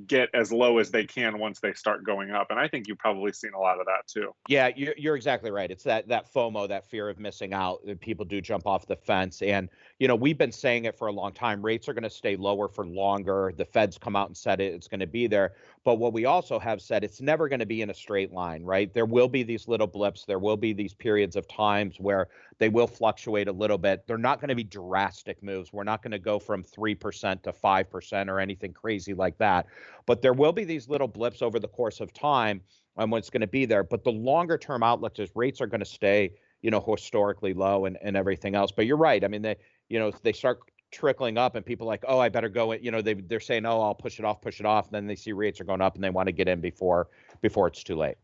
get 0.07 0.29
as 0.33 0.49
low 0.49 0.77
as 0.77 0.91
they 0.91 1.03
can 1.03 1.37
once 1.39 1.59
they 1.59 1.73
start 1.73 2.05
going 2.05 2.31
up. 2.31 2.47
And 2.49 2.59
i 2.59 2.69
think 2.69 2.87
you've 2.87 2.99
probably 2.99 3.33
seen 3.33 3.51
a 3.53 3.59
lot 3.59 3.79
of 3.79 3.85
that 3.85 4.07
too. 4.07 4.33
Yeah 4.47 4.69
you're, 4.75 5.15
exactly 5.15 5.51
right. 5.51 5.69
It's 5.69 5.83
that 5.83 6.07
that 6.07 6.31
fomo 6.33 6.67
that 6.69 6.89
fear 6.89 7.09
of 7.09 7.19
missing 7.19 7.53
out 7.53 7.85
that 7.85 7.99
people 7.99 8.23
do 8.23 8.39
jump 8.39 8.65
off 8.65 8.87
the 8.87 8.95
fence. 8.95 9.41
And 9.41 9.69
you 9.99 10.07
know 10.07 10.15
we've 10.15 10.37
been 10.37 10.51
saying 10.53 10.85
it 10.85 10.97
for 10.97 11.07
a 11.07 11.11
long 11.11 11.33
time. 11.33 11.61
Rates 11.61 11.89
are 11.89 11.93
going 11.93 12.03
to 12.03 12.09
stay 12.09 12.37
lower 12.37 12.69
for 12.69 12.85
longer. 12.85 13.53
The 13.57 13.65
feds 13.65 13.97
come 13.97 14.15
out 14.15 14.27
and 14.27 14.37
said 14.37 14.61
it 14.61 14.73
it's 14.73 14.87
going 14.87 15.01
to 15.01 15.07
be 15.07 15.27
there 15.27 15.53
but 15.83 15.95
what 15.95 16.13
we 16.13 16.25
also 16.25 16.59
have 16.59 16.81
said 16.81 17.03
it's 17.03 17.21
never 17.21 17.49
going 17.49 17.59
to 17.59 17.65
be 17.65 17.81
in 17.81 17.89
a 17.89 17.93
straight 17.93 18.31
line 18.31 18.63
right 18.63 18.93
there 18.93 19.05
will 19.05 19.27
be 19.27 19.43
these 19.43 19.67
little 19.67 19.87
blips 19.87 20.25
there 20.25 20.39
will 20.39 20.57
be 20.57 20.73
these 20.73 20.93
periods 20.93 21.35
of 21.35 21.47
times 21.47 21.99
where 21.99 22.27
they 22.59 22.69
will 22.69 22.87
fluctuate 22.87 23.47
a 23.47 23.51
little 23.51 23.77
bit. 23.77 24.05
They're 24.07 24.17
not 24.17 24.39
going 24.39 24.49
to 24.49 24.55
be 24.55 24.63
drastic 24.63 25.41
moves. 25.43 25.73
We're 25.73 25.83
not 25.83 26.01
going 26.01 26.11
to 26.11 26.19
go 26.19 26.39
from 26.39 26.63
3% 26.63 27.43
to 27.43 27.51
5% 27.51 28.29
or 28.29 28.39
anything 28.39 28.73
crazy 28.73 29.13
like 29.13 29.37
that. 29.39 29.67
But 30.05 30.21
there 30.21 30.33
will 30.33 30.51
be 30.51 30.63
these 30.63 30.87
little 30.87 31.07
blips 31.07 31.41
over 31.41 31.59
the 31.59 31.67
course 31.67 31.99
of 31.99 32.13
time 32.13 32.61
and 32.97 33.11
what's 33.11 33.29
going 33.29 33.41
to 33.41 33.47
be 33.47 33.65
there. 33.65 33.83
But 33.83 34.03
the 34.03 34.11
longer 34.11 34.57
term 34.57 34.83
outlook 34.83 35.19
is 35.19 35.29
rates 35.35 35.61
are 35.61 35.67
going 35.67 35.79
to 35.79 35.85
stay, 35.85 36.31
you 36.61 36.71
know, 36.71 36.83
historically 36.87 37.53
low 37.53 37.85
and, 37.85 37.97
and 38.01 38.15
everything 38.15 38.55
else. 38.55 38.71
But 38.71 38.85
you're 38.85 38.97
right. 38.97 39.23
I 39.23 39.27
mean, 39.27 39.41
they, 39.41 39.57
you 39.89 39.99
know, 39.99 40.11
they 40.21 40.33
start 40.33 40.59
trickling 40.93 41.37
up 41.37 41.55
and 41.55 41.65
people 41.65 41.85
like, 41.85 42.05
oh, 42.07 42.19
I 42.19 42.29
better 42.29 42.49
go. 42.49 42.71
You 42.71 42.91
know, 42.91 43.01
they 43.01 43.15
they're 43.15 43.41
saying, 43.41 43.65
oh, 43.65 43.81
I'll 43.81 43.95
push 43.95 44.19
it 44.19 44.25
off, 44.25 44.41
push 44.41 44.59
it 44.61 44.65
off. 44.65 44.85
And 44.85 44.93
then 44.93 45.07
they 45.07 45.15
see 45.15 45.33
rates 45.33 45.59
are 45.59 45.65
going 45.65 45.81
up 45.81 45.95
and 45.95 46.03
they 46.03 46.09
want 46.09 46.27
to 46.27 46.31
get 46.31 46.47
in 46.47 46.61
before 46.61 47.09
before 47.41 47.67
it's 47.67 47.83
too 47.83 47.95
late. 47.95 48.15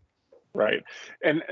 Right. 0.53 0.83
And 1.23 1.43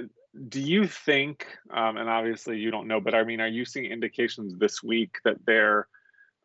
do 0.50 0.62
you 0.62 0.88
think, 0.88 1.48
um, 1.72 1.98
and 1.98 2.08
obviously 2.08 2.58
you 2.60 2.72
don't 2.72 2.88
know, 2.88 3.02
but 3.02 3.16
I 3.16 3.24
mean, 3.24 3.42
are 3.42 3.48
you 3.48 3.66
seeing 3.66 3.92
indications 3.92 4.54
this 4.58 4.84
week 4.84 5.18
that 5.26 5.38
they're 5.46 5.88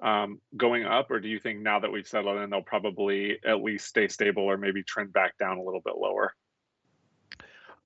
um, 0.03 0.41
going 0.57 0.85
up, 0.85 1.11
or 1.11 1.21
do 1.21 1.29
you 1.29 1.39
think 1.39 1.61
now 1.61 1.79
that 1.79 1.93
we've 1.93 2.09
settled 2.09 2.39
in, 2.39 2.51
they'll 2.51 2.63
probably 2.63 3.39
at 3.47 3.63
least 3.63 3.87
stay 3.87 4.09
stable 4.09 4.43
or 4.43 4.57
maybe 4.57 4.83
trend 4.83 5.13
back 5.13 5.39
down 5.39 5.59
a 5.59 5.63
little 5.63 5.83
bit 5.85 5.97
lower? 5.97 6.35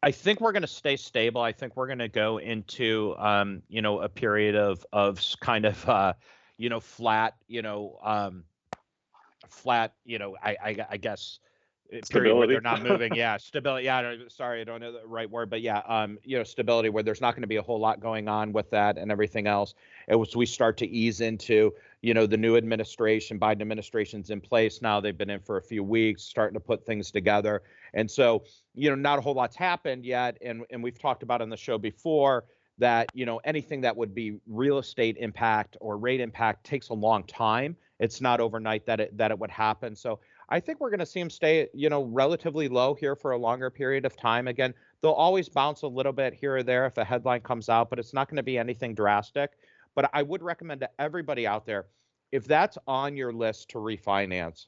I 0.03 0.13
think 0.13 0.41
we're 0.41 0.53
going 0.53 0.63
to 0.63 0.69
stay 0.69 0.97
stable. 0.97 1.41
I 1.41 1.53
think 1.53 1.77
we're 1.77 1.89
going 1.89 1.99
to 1.99 2.09
go 2.09 2.39
into, 2.39 3.15
um, 3.19 3.63
you 3.69 3.83
know, 3.83 4.01
a 4.01 4.09
period 4.09 4.55
of 4.55 4.85
of 4.93 5.21
kind 5.41 5.65
of, 5.65 5.89
uh, 5.89 6.13
you 6.59 6.69
know, 6.69 6.81
flat, 6.81 7.35
you 7.49 7.63
know, 7.63 7.99
um, 8.03 8.45
flat, 9.49 9.95
you 10.05 10.19
know, 10.19 10.37
I, 10.43 10.57
I, 10.63 10.87
I 10.91 10.97
guess 10.97 11.39
period 12.11 12.35
where 12.37 12.47
they're 12.47 12.61
not 12.61 12.83
moving. 12.83 13.15
yeah, 13.15 13.37
stability. 13.37 13.85
Yeah, 13.85 14.15
sorry, 14.29 14.61
I 14.61 14.65
don't 14.65 14.81
know 14.81 14.93
the 14.93 15.07
right 15.07 15.31
word, 15.31 15.51
but 15.51 15.61
yeah, 15.61 15.79
um, 15.87 16.19
you 16.25 16.37
know, 16.37 16.45
stability 16.45 16.89
where 16.89 17.03
there's 17.03 17.21
not 17.21 17.35
going 17.35 17.43
to 17.43 17.49
be 17.49 17.57
a 17.57 17.63
whole 17.63 17.79
lot 17.79 18.01
going 18.01 18.29
on 18.29 18.53
with 18.53 18.71
that 18.71 18.99
and 18.99 19.11
everything 19.11 19.47
else. 19.47 19.75
It 20.09 20.17
was 20.17 20.35
we 20.37 20.47
start 20.47 20.77
to 20.79 20.89
ease 20.89 21.21
into, 21.21 21.73
you 22.03 22.15
know, 22.15 22.27
the 22.27 22.37
new 22.37 22.57
administration, 22.57 23.39
Biden 23.39 23.61
administration's 23.61 24.31
in 24.31 24.41
place 24.41 24.83
now. 24.83 25.01
They've 25.01 25.17
been 25.17 25.31
in 25.31 25.41
for 25.41 25.57
a 25.59 25.63
few 25.63 25.85
weeks, 25.85 26.23
starting 26.23 26.55
to 26.55 26.61
put 26.61 26.85
things 26.85 27.11
together, 27.11 27.63
and 27.95 28.11
so 28.11 28.45
you 28.75 28.91
know, 28.91 28.97
not 28.97 29.19
a 29.19 29.23
whole 29.23 29.35
lot's 29.35 29.57
happened 29.57 30.05
yet. 30.05 30.37
And 30.43 30.65
and 30.71 30.83
we've 30.83 30.99
talked 30.99 31.23
about 31.23 31.41
on 31.41 31.51
the 31.51 31.57
show 31.57 31.79
before 31.79 32.45
that 32.79 33.09
you 33.15 33.27
know 33.27 33.41
anything 33.45 33.81
that 33.83 33.97
would 33.97 34.15
be 34.15 34.39
real 34.47 34.79
estate 34.79 35.17
impact 35.19 35.77
or 35.81 35.97
rate 35.97 36.21
impact 36.21 36.65
takes 36.65 36.89
a 36.91 36.95
long 36.95 37.25
time. 37.25 37.77
It's 37.99 38.21
not 38.21 38.41
overnight 38.41 38.87
that 38.87 39.01
it 39.01 39.17
that 39.17 39.31
it 39.31 39.39
would 39.39 39.51
happen. 39.51 39.97
So 39.97 40.21
I 40.49 40.61
think 40.61 40.81
we're 40.81 40.91
going 40.91 41.01
to 41.01 41.07
see 41.07 41.21
them 41.21 41.31
stay, 41.31 41.69
you 41.75 41.89
know, 41.89 42.05
relatively 42.05 42.69
low 42.69 42.95
here 42.95 43.17
for 43.17 43.33
a 43.33 43.39
longer 43.39 43.71
period 43.71 44.05
of 44.05 44.17
time. 44.17 44.47
Again, 44.47 44.75
they'll 45.01 45.13
always 45.13 45.49
bounce 45.49 45.83
a 45.83 45.89
little 45.89 46.13
bit 46.13 46.35
here 46.35 46.57
or 46.57 46.63
there 46.63 46.87
if 46.87 46.99
a 46.99 47.05
headline 47.05 47.41
comes 47.41 47.69
out, 47.69 47.91
but 47.91 47.99
it's 47.99 48.15
not 48.15 48.29
going 48.29 48.37
to 48.37 48.43
be 48.43 48.59
anything 48.59 48.95
drastic. 48.95 49.53
But 49.95 50.11
I 50.13 50.23
would 50.23 50.43
recommend 50.43 50.81
to 50.83 50.91
everybody 50.99 51.47
out 51.47 51.67
there, 51.67 51.87
if 52.31 52.45
that's 52.45 52.79
on 52.87 53.17
your 53.17 53.33
list 53.33 53.71
to 53.71 53.79
refinance, 53.79 54.67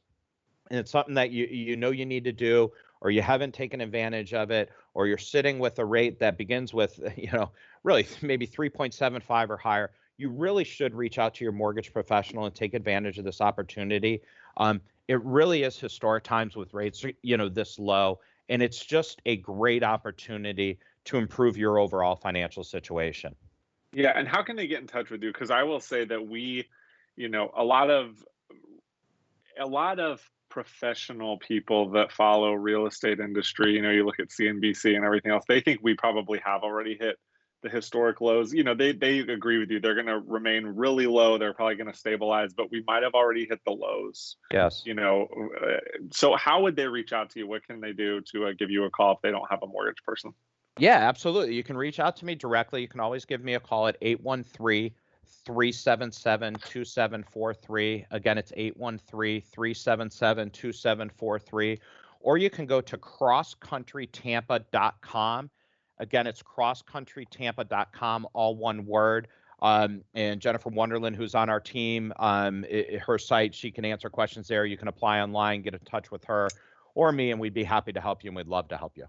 and 0.71 0.81
it's 0.81 0.91
something 0.91 1.15
that 1.15 1.31
you 1.31 1.47
you 1.47 1.77
know 1.77 1.91
you 1.91 2.07
need 2.07 2.25
to 2.25 2.33
do, 2.33 2.73
or 3.00 3.11
you 3.11 3.23
haven't 3.23 3.55
taken 3.55 3.81
advantage 3.81 4.35
of 4.35 4.50
it, 4.50 4.71
or 4.95 5.07
you're 5.07 5.19
sitting 5.19 5.59
with 5.59 5.78
a 5.78 5.85
rate 5.85 6.19
that 6.19 6.37
begins 6.37 6.75
with, 6.75 6.99
you 7.17 7.31
know, 7.33 7.50
really 7.85 8.07
maybe 8.23 8.47
3.75 8.47 9.50
or 9.50 9.57
higher, 9.57 9.90
you 10.17 10.31
really 10.31 10.64
should 10.64 10.95
reach 10.95 11.19
out 11.19 11.35
to 11.35 11.45
your 11.45 11.52
mortgage 11.52 11.93
professional 11.93 12.47
and 12.47 12.55
take 12.55 12.75
advantage 12.75 13.19
of 13.19 13.25
this 13.25 13.40
opportunity. 13.40 14.21
Um, 14.57 14.81
it 15.07 15.23
really 15.25 15.62
is 15.62 15.78
historic 15.78 16.25
times 16.25 16.57
with 16.57 16.75
rates, 16.75 17.05
you 17.23 17.37
know, 17.37 17.49
this 17.49 17.78
low, 17.78 18.21
and 18.49 18.61
it's 18.61 18.85
just 18.85 19.23
a 19.26 19.37
great 19.37 19.83
opportunity 19.83 20.78
to 21.05 21.17
improve 21.17 21.57
your 21.57 21.78
overall 21.78 22.17
financial 22.17 22.64
situation. 22.64 23.35
Yeah, 23.93 24.12
and 24.14 24.28
how 24.28 24.43
can 24.43 24.57
they 24.57 24.67
get 24.67 24.81
in 24.81 24.87
touch 24.87 25.09
with 25.11 25.23
you? 25.23 25.33
Because 25.33 25.50
I 25.50 25.62
will 25.62 25.81
say 25.81 26.05
that 26.05 26.26
we, 26.26 26.67
you 27.17 27.28
know, 27.28 27.50
a 27.57 27.64
lot 27.64 27.88
of 27.88 28.23
a 29.59 29.67
lot 29.67 29.99
of 29.99 30.21
professional 30.49 31.38
people 31.38 31.90
that 31.90 32.12
follow 32.12 32.52
real 32.52 32.87
estate 32.87 33.21
industry, 33.21 33.75
you 33.75 33.83
know, 33.83 33.90
you 33.90 34.05
look 34.05 34.21
at 34.21 34.28
CNBC 34.28 34.97
and 34.97 35.05
everything 35.05 35.33
else, 35.33 35.45
they 35.49 35.61
think 35.61 35.81
we 35.83 35.95
probably 35.95 36.40
have 36.45 36.62
already 36.62 36.97
hit 36.99 37.17
the 37.62 37.69
historic 37.69 38.21
lows. 38.21 38.52
You 38.52 38.64
know, 38.64 38.75
they 38.75 38.93
they 38.93 39.19
agree 39.21 39.59
with 39.59 39.71
you. 39.71 39.81
They're 39.81 39.95
going 39.95 40.07
to 40.07 40.21
remain 40.21 40.64
really 40.64 41.07
low. 41.07 41.38
They're 41.38 41.55
probably 41.55 41.76
going 41.76 41.93
to 41.93 41.99
stabilize, 41.99 42.52
but 42.55 42.71
we 42.71 42.85
might 42.87 43.02
have 43.02 43.14
already 43.14 43.47
hit 43.49 43.61
the 43.67 43.73
lows. 43.73 44.37
Yes. 44.52 44.83
You 44.85 44.95
know, 44.95 45.26
uh, 45.61 45.78
so 46.12 46.37
how 46.37 46.62
would 46.62 46.76
they 46.76 46.87
reach 46.87 47.12
out 47.12 47.31
to 47.31 47.40
you? 47.40 47.49
What 47.49 47.64
can 47.67 47.81
they 47.81 47.93
do 47.93 48.21
to 48.33 48.47
uh, 48.47 48.52
give 48.59 48.71
you 48.71 48.85
a 48.85 48.90
call 48.90 49.14
if 49.14 49.19
they 49.23 49.31
don't 49.31 49.49
have 49.50 49.62
a 49.62 49.67
mortgage 49.67 50.02
person? 50.05 50.33
Yeah, 50.78 51.09
absolutely. 51.09 51.55
You 51.55 51.64
can 51.64 51.76
reach 51.76 51.99
out 51.99 52.17
to 52.17 52.25
me 52.25 52.37
directly. 52.37 52.81
You 52.81 52.88
can 52.88 53.00
always 53.00 53.25
give 53.25 53.43
me 53.43 53.55
a 53.55 53.61
call 53.61 53.88
at 53.88 53.97
813 54.00 54.93
377 55.44 56.54
2743. 56.54 58.06
Again, 58.11 58.38
it's 58.38 58.52
813 58.56 59.42
377 59.42 60.50
2743. 60.50 61.78
Or 62.20 62.37
you 62.37 62.50
can 62.50 62.66
go 62.66 62.80
to 62.80 62.99
crosscountrytampa.com 62.99 65.50
Again, 66.00 66.26
it's 66.26 66.42
crosscountrytampa.com, 66.42 68.28
all 68.32 68.56
one 68.56 68.87
word. 68.87 69.28
Um, 69.61 70.02
and 70.14 70.40
Jennifer 70.40 70.68
Wonderland, 70.68 71.16
who's 71.16 71.35
on 71.35 71.49
our 71.49 71.58
team, 71.58 72.12
um, 72.18 72.64
it, 72.68 73.00
her 73.00 73.18
site, 73.18 73.54
she 73.54 73.73
can 73.73 73.85
answer 73.85 74.08
questions 74.08 74.47
there. 74.47 74.64
You 74.64 74.76
can 74.76 74.87
apply 74.87 75.20
online, 75.20 75.62
get 75.62 75.75
in 75.75 75.80
touch 75.80 76.12
with 76.12 76.25
her 76.25 76.49
or 76.94 77.11
me, 77.11 77.32
and 77.32 77.40
we'd 77.40 77.54
be 77.54 77.64
happy 77.64 77.92
to 77.92 78.00
help 78.00 78.23
you, 78.23 78.28
and 78.28 78.37
we'd 78.37 78.47
love 78.47 78.68
to 78.68 78.76
help 78.76 78.97
you. 78.97 79.06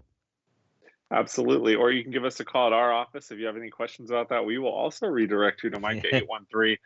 Absolutely. 1.12 1.74
Or 1.74 1.90
you 1.90 2.02
can 2.02 2.12
give 2.12 2.24
us 2.24 2.38
a 2.40 2.44
call 2.44 2.68
at 2.68 2.72
our 2.72 2.92
office 2.92 3.30
if 3.30 3.38
you 3.38 3.46
have 3.46 3.56
any 3.56 3.70
questions 3.70 4.10
about 4.10 4.28
that. 4.28 4.44
We 4.44 4.58
will 4.58 4.70
also 4.70 5.06
redirect 5.06 5.64
you 5.64 5.70
to 5.70 5.80
Mike 5.80 6.04
813 6.04 6.76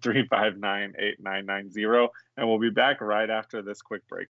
359 0.00 0.94
8990. 0.98 2.08
And 2.36 2.48
we'll 2.48 2.58
be 2.58 2.70
back 2.70 3.00
right 3.00 3.28
after 3.28 3.62
this 3.62 3.82
quick 3.82 4.06
break. 4.08 4.28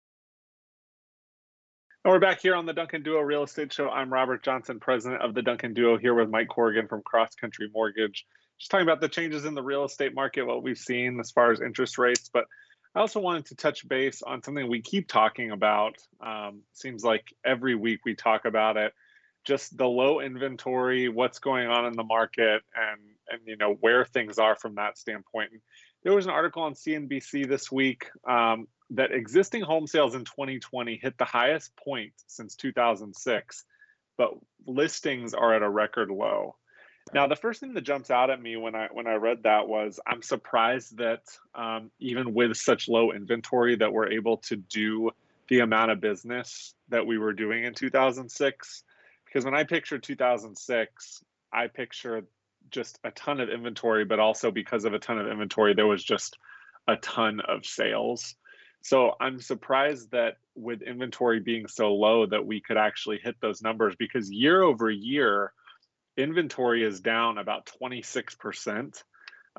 And 2.04 2.14
we're 2.14 2.20
back 2.20 2.42
here 2.42 2.56
on 2.56 2.66
the 2.66 2.74
Duncan 2.74 3.04
Duo 3.04 3.20
Real 3.20 3.44
Estate 3.44 3.72
Show. 3.72 3.90
I'm 3.90 4.12
Robert 4.12 4.44
Johnson, 4.44 4.80
president 4.80 5.22
of 5.22 5.34
the 5.34 5.42
Duncan 5.42 5.74
Duo, 5.74 5.98
here 5.98 6.14
with 6.14 6.30
Mike 6.30 6.48
Corrigan 6.48 6.88
from 6.88 7.02
Cross 7.02 7.36
Country 7.36 7.70
Mortgage. 7.74 8.26
Just 8.60 8.72
talking 8.72 8.88
about 8.88 9.02
the 9.02 9.10
changes 9.10 9.46
in 9.46 9.56
the 9.56 9.64
real 9.64 9.86
estate 9.86 10.14
market, 10.14 10.44
what 10.44 10.64
we've 10.64 10.78
seen 10.78 11.20
as 11.20 11.32
far 11.32 11.52
as 11.52 11.62
interest 11.62 11.98
rates. 11.98 12.30
But 12.32 12.46
I 12.96 13.00
also 13.00 13.20
wanted 13.20 13.48
to 13.48 13.56
touch 13.56 13.88
base 13.88 14.22
on 14.24 14.42
something 14.42 14.68
we 14.68 14.82
keep 14.82 15.08
talking 15.08 15.52
about. 15.52 15.98
Um, 16.20 16.62
seems 16.74 17.04
like 17.04 17.34
every 17.46 17.76
week 17.76 18.00
we 18.06 18.16
talk 18.16 18.46
about 18.46 18.78
it. 18.78 18.94
Just 19.48 19.78
the 19.78 19.88
low 19.88 20.20
inventory, 20.20 21.08
what's 21.08 21.40
going 21.40 21.68
on 21.68 21.86
in 21.86 21.94
the 21.94 22.04
market, 22.04 22.62
and 22.76 23.00
and 23.30 23.42
you 23.46 23.56
know 23.56 23.74
where 23.80 24.06
things 24.06 24.38
are 24.38 24.56
from 24.56 24.76
that 24.76 24.98
standpoint. 24.98 25.52
And 25.54 25.62
there 26.04 26.14
was 26.14 26.26
an 26.26 26.32
article 26.32 26.64
on 26.64 26.74
CNBC 26.74 27.48
this 27.48 27.72
week 27.72 28.10
um, 28.28 28.68
that 28.92 29.12
existing 29.12 29.62
home 29.62 29.88
sales 29.88 30.16
in 30.16 30.26
2020 30.26 31.00
hit 31.02 31.18
the 31.18 31.26
highest 31.26 31.76
point 31.78 32.14
since 32.28 32.56
2006, 32.56 33.64
but 34.18 34.32
listings 34.66 35.34
are 35.34 35.56
at 35.56 35.62
a 35.62 35.70
record 35.70 36.10
low. 36.10 36.56
Now, 37.14 37.28
the 37.28 37.36
first 37.36 37.62
thing 37.62 37.74
that 37.74 37.82
jumps 37.82 38.12
out 38.12 38.30
at 38.30 38.42
me 38.42 38.58
when 38.58 38.76
I 38.76 38.88
when 38.92 39.08
I 39.08 39.14
read 39.14 39.44
that 39.44 39.68
was 39.68 40.00
I'm 40.06 40.22
surprised 40.22 40.98
that 40.98 41.22
um, 41.56 41.90
even 42.00 42.34
with 42.34 42.58
such 42.58 42.90
low 42.90 43.12
inventory 43.14 43.78
that 43.78 43.94
we're 43.94 44.12
able 44.12 44.38
to 44.38 44.58
do 44.58 45.12
the 45.48 45.60
amount 45.60 45.92
of 45.92 46.02
business 46.02 46.74
that 46.90 47.06
we 47.06 47.18
were 47.18 47.34
doing 47.34 47.64
in 47.64 47.74
2006. 47.74 48.84
Because 49.28 49.46
when 49.46 49.54
I 49.54 49.64
picture 49.64 50.00
2006, 50.00 51.24
I 51.54 51.68
picture 51.68 52.24
just 52.70 53.00
a 53.04 53.12
ton 53.12 53.40
of 53.40 53.50
inventory, 53.50 54.06
but 54.06 54.20
also 54.20 54.52
because 54.52 54.86
of 54.86 54.94
a 54.94 55.00
ton 55.00 55.20
of 55.20 55.28
inventory, 55.28 55.74
there 55.74 55.88
was 55.88 56.04
just 56.04 56.38
a 56.88 56.96
ton 56.98 57.42
of 57.42 57.66
sales. 57.66 58.36
So 58.82 59.14
I'm 59.20 59.40
surprised 59.40 60.12
that 60.12 60.38
with 60.56 60.82
inventory 60.82 61.40
being 61.40 61.68
so 61.68 61.94
low 61.94 62.26
that 62.26 62.46
we 62.46 62.62
could 62.62 62.78
actually 62.78 63.20
hit 63.22 63.36
those 63.42 63.62
numbers 63.62 63.96
because 63.98 64.32
year 64.32 64.62
over 64.62 64.90
year, 64.90 65.52
inventory 66.16 66.84
is 66.84 67.02
down 67.02 67.38
about 67.38 67.70
26% 67.82 69.04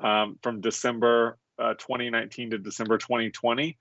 um, 0.03 0.37
from 0.41 0.61
December 0.61 1.37
uh, 1.59 1.73
2019 1.75 2.51
to 2.51 2.57
December 2.57 2.97
2020. 2.97 3.77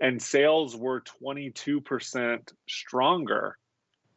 And 0.00 0.20
sales 0.20 0.76
were 0.76 1.02
22% 1.22 2.52
stronger 2.68 3.56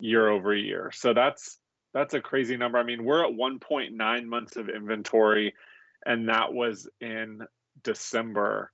year 0.02 0.30
over 0.30 0.54
year. 0.54 0.92
So 0.94 1.14
that's 1.14 1.58
that's 1.94 2.14
a 2.14 2.22
crazy 2.22 2.58
number. 2.58 2.78
I 2.78 2.84
mean, 2.84 3.04
we're 3.04 3.26
at 3.26 3.34
1.9 3.34 4.26
months 4.26 4.56
of 4.56 4.70
inventory, 4.70 5.54
and 6.06 6.30
that 6.30 6.54
was 6.54 6.88
in 7.02 7.42
December 7.84 8.72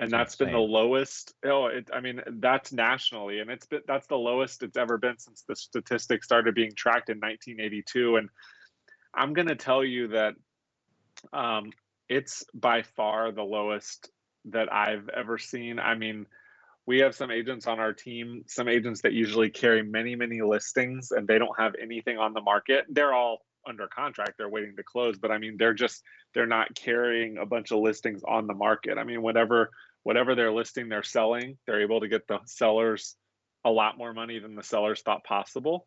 and 0.00 0.10
that's 0.10 0.36
been 0.36 0.52
the 0.52 0.58
lowest. 0.58 1.34
Oh, 1.44 1.66
it, 1.66 1.90
I 1.92 2.00
mean, 2.00 2.20
that's 2.26 2.72
nationally, 2.72 3.40
and 3.40 3.50
it's 3.50 3.66
been 3.66 3.82
that's 3.86 4.06
the 4.06 4.16
lowest 4.16 4.62
it's 4.62 4.76
ever 4.76 4.96
been 4.98 5.18
since 5.18 5.44
the 5.48 5.56
statistics 5.56 6.26
started 6.26 6.54
being 6.54 6.72
tracked 6.76 7.10
in 7.10 7.18
1982. 7.18 8.16
And 8.16 8.28
I'm 9.14 9.32
going 9.32 9.48
to 9.48 9.56
tell 9.56 9.84
you 9.84 10.08
that 10.08 10.34
um, 11.32 11.72
it's 12.08 12.44
by 12.54 12.82
far 12.82 13.32
the 13.32 13.42
lowest 13.42 14.10
that 14.46 14.72
I've 14.72 15.08
ever 15.08 15.38
seen. 15.38 15.78
I 15.78 15.94
mean, 15.94 16.26
we 16.88 16.98
have 16.98 17.14
some 17.14 17.30
agents 17.30 17.66
on 17.66 17.78
our 17.78 17.92
team, 17.92 18.42
some 18.46 18.66
agents 18.66 19.02
that 19.02 19.12
usually 19.12 19.50
carry 19.50 19.82
many, 19.82 20.16
many 20.16 20.40
listings, 20.42 21.12
and 21.12 21.28
they 21.28 21.38
don't 21.38 21.58
have 21.58 21.74
anything 21.80 22.18
on 22.18 22.32
the 22.32 22.40
market. 22.40 22.86
They're 22.88 23.14
all 23.14 23.42
under 23.68 23.88
contract 23.88 24.32
they're 24.38 24.48
waiting 24.48 24.76
to 24.76 24.82
close 24.82 25.18
but 25.18 25.30
i 25.30 25.36
mean 25.36 25.56
they're 25.58 25.74
just 25.74 26.02
they're 26.32 26.46
not 26.46 26.74
carrying 26.74 27.36
a 27.36 27.44
bunch 27.44 27.70
of 27.70 27.80
listings 27.80 28.22
on 28.26 28.46
the 28.46 28.54
market 28.54 28.96
i 28.96 29.04
mean 29.04 29.20
whatever 29.20 29.68
whatever 30.08 30.34
they're 30.34 30.50
listing, 30.50 30.88
they're 30.88 31.02
selling. 31.02 31.58
They're 31.66 31.82
able 31.82 32.00
to 32.00 32.08
get 32.08 32.26
the 32.26 32.38
sellers 32.46 33.14
a 33.62 33.70
lot 33.70 33.98
more 33.98 34.14
money 34.14 34.38
than 34.38 34.54
the 34.54 34.62
sellers 34.62 35.02
thought 35.02 35.22
possible. 35.22 35.86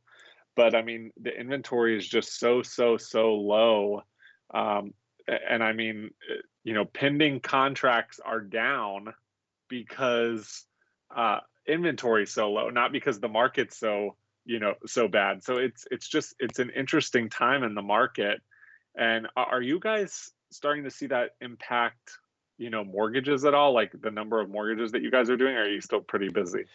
But 0.55 0.75
I 0.75 0.83
mean, 0.83 1.11
the 1.19 1.31
inventory 1.31 1.97
is 1.97 2.07
just 2.07 2.39
so, 2.39 2.61
so, 2.61 2.97
so 2.97 3.33
low. 3.33 4.03
Um, 4.53 4.93
and 5.27 5.63
I 5.63 5.73
mean, 5.73 6.11
you 6.63 6.75
know, 6.75 6.85
pending 6.85 7.39
contracts 7.39 8.19
are 8.23 8.41
down 8.41 9.13
because 9.69 10.65
uh, 11.15 11.39
inventory 11.67 12.25
so 12.25 12.51
low, 12.51 12.69
not 12.69 12.91
because 12.91 13.19
the 13.19 13.27
market's 13.27 13.77
so, 13.77 14.15
you 14.45 14.59
know, 14.59 14.73
so 14.85 15.07
bad. 15.07 15.43
So 15.43 15.57
it's 15.57 15.85
it's 15.91 16.07
just 16.07 16.35
it's 16.39 16.59
an 16.59 16.71
interesting 16.75 17.29
time 17.29 17.63
in 17.63 17.75
the 17.75 17.81
market. 17.81 18.41
And 18.95 19.27
are 19.35 19.61
you 19.61 19.79
guys 19.79 20.31
starting 20.51 20.83
to 20.83 20.91
see 20.91 21.07
that 21.07 21.31
impact 21.39 22.11
you 22.57 22.69
know 22.69 22.83
mortgages 22.83 23.43
at 23.45 23.53
all 23.55 23.73
like 23.73 23.91
the 23.99 24.11
number 24.11 24.39
of 24.39 24.49
mortgages 24.49 24.91
that 24.91 25.01
you 25.01 25.09
guys 25.09 25.29
are 25.29 25.37
doing 25.37 25.55
are 25.55 25.67
you 25.67 25.81
still 25.81 26.01
pretty 26.01 26.29
busy 26.29 26.65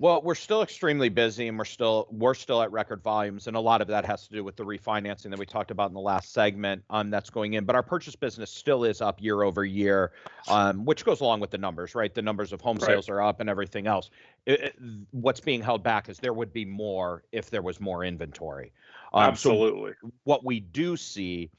well 0.00 0.20
we're 0.22 0.34
still 0.34 0.62
extremely 0.62 1.08
busy 1.08 1.46
and 1.46 1.56
we're 1.56 1.64
still 1.64 2.08
we're 2.10 2.34
still 2.34 2.60
at 2.60 2.72
record 2.72 3.00
volumes 3.02 3.46
and 3.46 3.56
a 3.56 3.60
lot 3.60 3.80
of 3.80 3.86
that 3.86 4.04
has 4.04 4.26
to 4.26 4.32
do 4.32 4.42
with 4.42 4.56
the 4.56 4.64
refinancing 4.64 5.30
that 5.30 5.38
we 5.38 5.46
talked 5.46 5.70
about 5.70 5.88
in 5.88 5.94
the 5.94 6.00
last 6.00 6.32
segment 6.32 6.82
um, 6.90 7.10
that's 7.10 7.30
going 7.30 7.54
in 7.54 7.64
but 7.64 7.76
our 7.76 7.82
purchase 7.82 8.16
business 8.16 8.50
still 8.50 8.82
is 8.82 9.00
up 9.00 9.22
year 9.22 9.42
over 9.42 9.64
year 9.64 10.10
um, 10.48 10.84
which 10.84 11.04
goes 11.04 11.20
along 11.20 11.38
with 11.38 11.50
the 11.50 11.58
numbers 11.58 11.94
right? 12.00 12.14
The 12.14 12.22
numbers 12.22 12.52
of 12.52 12.60
home 12.60 12.78
right. 12.78 12.86
sales 12.86 13.08
are 13.08 13.20
up 13.20 13.40
and 13.40 13.50
everything 13.50 13.86
else. 13.86 14.10
It, 14.46 14.60
it, 14.60 14.76
what's 15.10 15.40
being 15.40 15.60
held 15.60 15.82
back 15.82 16.08
is 16.08 16.18
there 16.18 16.32
would 16.32 16.52
be 16.52 16.64
more 16.64 17.24
if 17.30 17.50
there 17.50 17.62
was 17.62 17.78
more 17.78 18.04
inventory. 18.04 18.72
Um, 19.12 19.24
absolutely. 19.24 19.92
so 20.00 20.10
what 20.24 20.44
we 20.44 20.60
do 20.60 20.96
see 20.96 21.50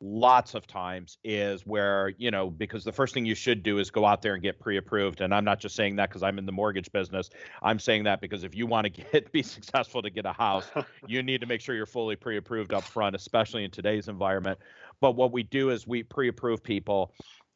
lots 0.00 0.54
of 0.54 0.66
times 0.66 1.18
is 1.24 1.66
where 1.66 2.12
you 2.18 2.30
know 2.30 2.50
because 2.50 2.84
the 2.84 2.92
first 2.92 3.14
thing 3.14 3.24
you 3.24 3.34
should 3.34 3.62
do 3.62 3.78
is 3.78 3.90
go 3.90 4.04
out 4.04 4.22
there 4.22 4.34
and 4.34 4.42
get 4.42 4.60
pre-approved. 4.60 5.20
And 5.20 5.34
i'm 5.34 5.44
not 5.44 5.60
just 5.60 5.76
saying 5.76 5.96
that 5.96 6.08
because 6.08 6.22
i'm 6.22 6.38
in 6.38 6.46
the 6.46 6.52
mortgage 6.52 6.90
business. 6.92 7.30
I'm 7.62 7.78
saying 7.78 8.04
that 8.04 8.20
because 8.20 8.44
if 8.44 8.54
you 8.54 8.66
want 8.66 8.84
to 8.84 9.02
get 9.12 9.32
be 9.32 9.42
successful 9.42 10.02
to 10.02 10.10
get 10.10 10.26
a 10.26 10.32
house 10.32 10.70
you 11.06 11.22
need 11.22 11.40
to 11.40 11.46
make 11.46 11.60
sure 11.60 11.74
you're 11.74 11.86
fully 11.86 12.16
pre-approved 12.16 12.72
up 12.72 12.84
front 12.84 13.14
especially 13.14 13.64
in 13.64 13.70
today's 13.70 14.08
environment. 14.08 14.58
But 15.00 15.12
what 15.12 15.32
we 15.32 15.42
do 15.42 15.70
is 15.70 15.86
we 15.86 16.02
pre-approve 16.02 16.62
people 16.62 17.12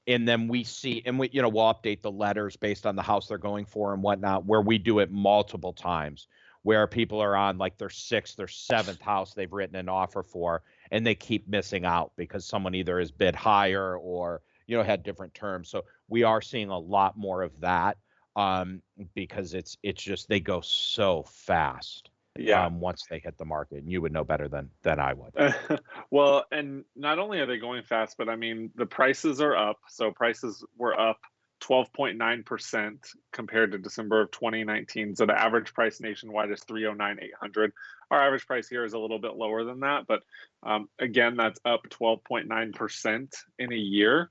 and 0.09 0.27
then 0.27 0.49
we 0.49 0.65
see 0.65 1.03
and 1.05 1.19
we 1.19 1.29
you 1.33 1.43
know 1.43 1.49
we'll 1.49 1.73
update 1.73 2.03
the 2.03 2.11
letters 2.11 2.57
based 2.57 2.87
on 2.87 2.97
the 2.97 3.03
house 3.03 3.29
they're 3.29 3.39
going 3.39 3.67
for 3.67 3.93
and 3.93 4.03
whatnot 4.03 4.45
where 4.47 4.63
we 4.63 4.79
do 4.79 4.99
it 4.99 5.13
multiple 5.13 5.73
times 5.73 6.27
where 6.63 6.87
people 6.87 7.21
are 7.21 7.37
on 7.37 7.59
like 7.59 7.79
their 7.79 7.91
sixth 7.91 8.41
or 8.41 8.49
seventh 8.49 9.01
house 9.01 9.35
they've 9.35 9.53
written 9.53 9.77
an 9.77 9.89
offer 9.89 10.23
for 10.23 10.63
and 10.91 11.07
they 11.07 11.15
keep 11.15 11.49
missing 11.49 11.85
out 11.85 12.13
because 12.17 12.45
someone 12.45 12.75
either 12.75 12.99
has 12.99 13.11
bid 13.11 13.35
higher 13.35 13.97
or 13.97 14.43
you 14.67 14.77
know 14.77 14.83
had 14.83 15.03
different 15.03 15.35
terms. 15.35 15.69
So 15.69 15.85
we 16.09 16.23
are 16.23 16.41
seeing 16.41 16.71
a 16.71 16.79
lot 16.79 17.17
more 17.17 17.43
of 17.43 17.59
that 17.61 17.97
um, 18.37 18.83
because 19.15 19.55
it's 19.55 19.77
it's 19.83 20.03
just 20.03 20.29
they 20.29 20.41
go 20.41 20.61
so 20.61 21.25
fast. 21.29 22.11
Yeah. 22.39 22.67
Um, 22.67 22.79
once 22.79 23.03
they 23.11 23.19
hit 23.19 23.37
the 23.37 23.45
market, 23.45 23.79
and 23.79 23.91
you 23.91 24.01
would 24.01 24.13
know 24.13 24.23
better 24.23 24.47
than 24.47 24.71
than 24.83 25.01
I 25.01 25.13
would. 25.13 25.81
well, 26.11 26.45
and 26.53 26.85
not 26.95 27.19
only 27.19 27.41
are 27.41 27.47
they 27.47 27.59
going 27.59 27.83
fast, 27.83 28.15
but 28.17 28.29
I 28.29 28.37
mean 28.37 28.71
the 28.77 28.87
prices 28.87 29.41
are 29.41 29.57
up. 29.57 29.79
So 29.89 30.13
prices 30.13 30.65
were 30.77 30.99
up 30.99 31.19
12.9% 31.61 33.15
compared 33.33 33.73
to 33.73 33.79
December 33.79 34.21
of 34.21 34.31
2019. 34.31 35.17
So 35.17 35.27
the 35.27 35.39
average 35.39 35.75
price 35.75 36.01
nationwide 36.01 36.51
is 36.51 36.63
309,800. 36.65 37.73
Our 38.11 38.27
average 38.27 38.47
price 38.47 38.69
here 38.69 38.85
is 38.85 38.93
a 38.93 38.99
little 38.99 39.19
bit 39.19 39.35
lower 39.35 39.65
than 39.65 39.81
that, 39.81 40.07
but 40.07 40.23
um, 40.63 40.89
again, 40.99 41.37
that's 41.37 41.61
up 41.65 41.83
12.9% 41.91 43.35
in 43.59 43.73
a 43.73 43.77
year. 43.77 44.31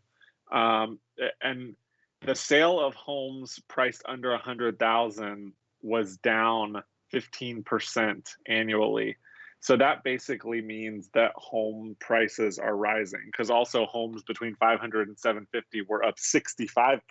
Um, 0.52 1.00
and 1.42 1.76
the 2.22 2.36
sale 2.36 2.80
of 2.80 2.96
homes 2.96 3.60
priced 3.68 4.04
under 4.08 4.32
100,000 4.32 5.54
was 5.82 6.18
down 6.18 6.82
15% 7.14 8.24
annually. 8.48 9.18
So 9.60 9.76
that 9.78 10.04
basically 10.04 10.62
means 10.62 11.10
that 11.14 11.32
home 11.36 11.96
prices 12.00 12.60
are 12.60 12.76
rising 12.76 13.24
because 13.26 13.50
also 13.50 13.86
homes 13.86 14.24
between 14.24 14.56
500 14.56 15.08
and 15.08 15.18
750 15.18 15.82
were 15.90 16.06
up 16.06 16.16
65%. 16.18 17.02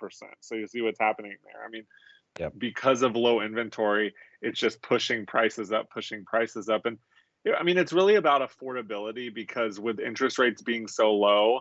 So 0.40 0.54
you 0.54 0.66
see 0.66 0.80
what's 0.80 1.00
happening 1.00 1.34
there. 1.44 1.64
I 1.66 1.68
mean, 1.70 1.84
yep. 2.38 2.52
because 2.56 3.02
of 3.02 3.16
low 3.16 3.40
inventory, 3.40 4.14
it's 4.40 4.60
just 4.60 4.80
pushing 4.80 5.26
prices 5.26 5.72
up, 5.72 5.90
pushing 5.90 6.24
prices 6.24 6.68
up. 6.68 6.86
And 6.86 6.98
I 7.58 7.62
mean, 7.62 7.78
it's 7.78 7.92
really 7.92 8.14
about 8.14 8.48
affordability 8.48 9.34
because 9.34 9.78
with 9.80 10.00
interest 10.00 10.38
rates 10.38 10.62
being 10.62 10.86
so 10.86 11.12
low, 11.14 11.60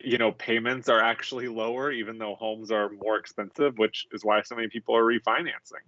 you 0.00 0.18
know, 0.18 0.32
payments 0.32 0.88
are 0.88 1.00
actually 1.00 1.48
lower, 1.48 1.92
even 1.92 2.18
though 2.18 2.34
homes 2.34 2.70
are 2.70 2.90
more 2.90 3.16
expensive, 3.16 3.78
which 3.78 4.06
is 4.12 4.24
why 4.24 4.42
so 4.42 4.56
many 4.56 4.68
people 4.68 4.96
are 4.96 5.04
refinancing. 5.04 5.84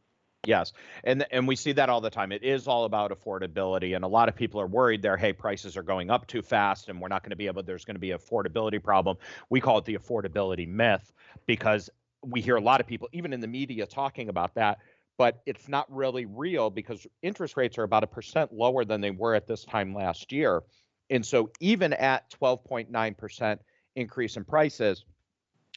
Yes, 0.47 0.73
and 1.03 1.27
and 1.33 1.49
we 1.49 1.57
see 1.57 1.73
that 1.73 1.89
all 1.89 2.01
the 2.01 2.11
time. 2.11 2.31
It 2.31 2.45
is 2.45 2.69
all 2.69 2.85
about 2.85 3.11
affordability, 3.11 3.97
and 3.97 4.05
a 4.05 4.09
lot 4.09 4.29
of 4.29 4.37
people 4.37 4.61
are 4.61 4.67
worried 4.67 5.03
there. 5.03 5.17
Hey, 5.17 5.33
prices 5.33 5.77
are 5.77 5.83
going 5.83 6.09
up 6.09 6.27
too 6.29 6.41
fast, 6.41 6.89
and 6.89 7.01
we're 7.01 7.09
not 7.09 7.23
going 7.23 7.31
to 7.31 7.37
be 7.37 7.49
able. 7.49 7.65
There's 7.65 7.85
going 7.85 7.97
to 7.97 8.01
be 8.01 8.11
affordability 8.11 8.83
problem. 8.83 9.17
We 9.51 9.61
call 9.61 9.79
it 9.79 9.85
the 9.85 9.99
affordability 9.99 10.69
myth 10.69 11.13
because 11.47 11.91
we 12.25 12.41
hear 12.41 12.57
a 12.57 12.61
lot 12.61 12.81
of 12.81 12.87
people, 12.87 13.09
even 13.13 13.33
in 13.33 13.41
the 13.41 13.49
media, 13.49 13.87
talking 13.87 14.29
about 14.29 14.55
that. 14.55 14.79
But 15.19 15.43
it's 15.47 15.69
not 15.69 15.93
really 15.93 16.27
real 16.27 16.71
because 16.71 17.07
interest 17.23 17.57
rates 17.57 17.77
are 17.79 17.83
about 17.83 18.05
a 18.05 18.07
percent 18.07 18.53
lower 18.53 18.85
than 18.85 19.01
they 19.01 19.11
were 19.11 19.35
at 19.35 19.49
this 19.49 19.65
time 19.65 19.95
last 19.95 20.31
year, 20.31 20.63
and 21.11 21.27
so 21.27 21.51
even 21.59 21.93
at 21.93 22.31
12.9 22.41 23.17
percent 23.19 23.61
increase 23.97 24.37
in 24.37 24.45
prices, 24.45 25.05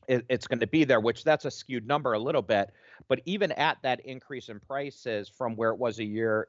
it, 0.10 0.26
it's 0.28 0.48
going 0.48 0.60
to 0.60 0.68
be 0.68 0.84
there. 0.84 1.00
Which 1.00 1.24
that's 1.24 1.46
a 1.46 1.52
skewed 1.52 1.88
number 1.88 2.14
a 2.14 2.20
little 2.20 2.42
bit 2.42 2.72
but 3.08 3.22
even 3.26 3.52
at 3.54 3.78
that 3.84 4.02
increase 4.02 4.50
in 4.50 4.60
prices 4.60 5.30
from 5.30 5.56
where 5.56 5.70
it 5.70 5.78
was 5.78 6.00
a 6.00 6.04
year 6.04 6.48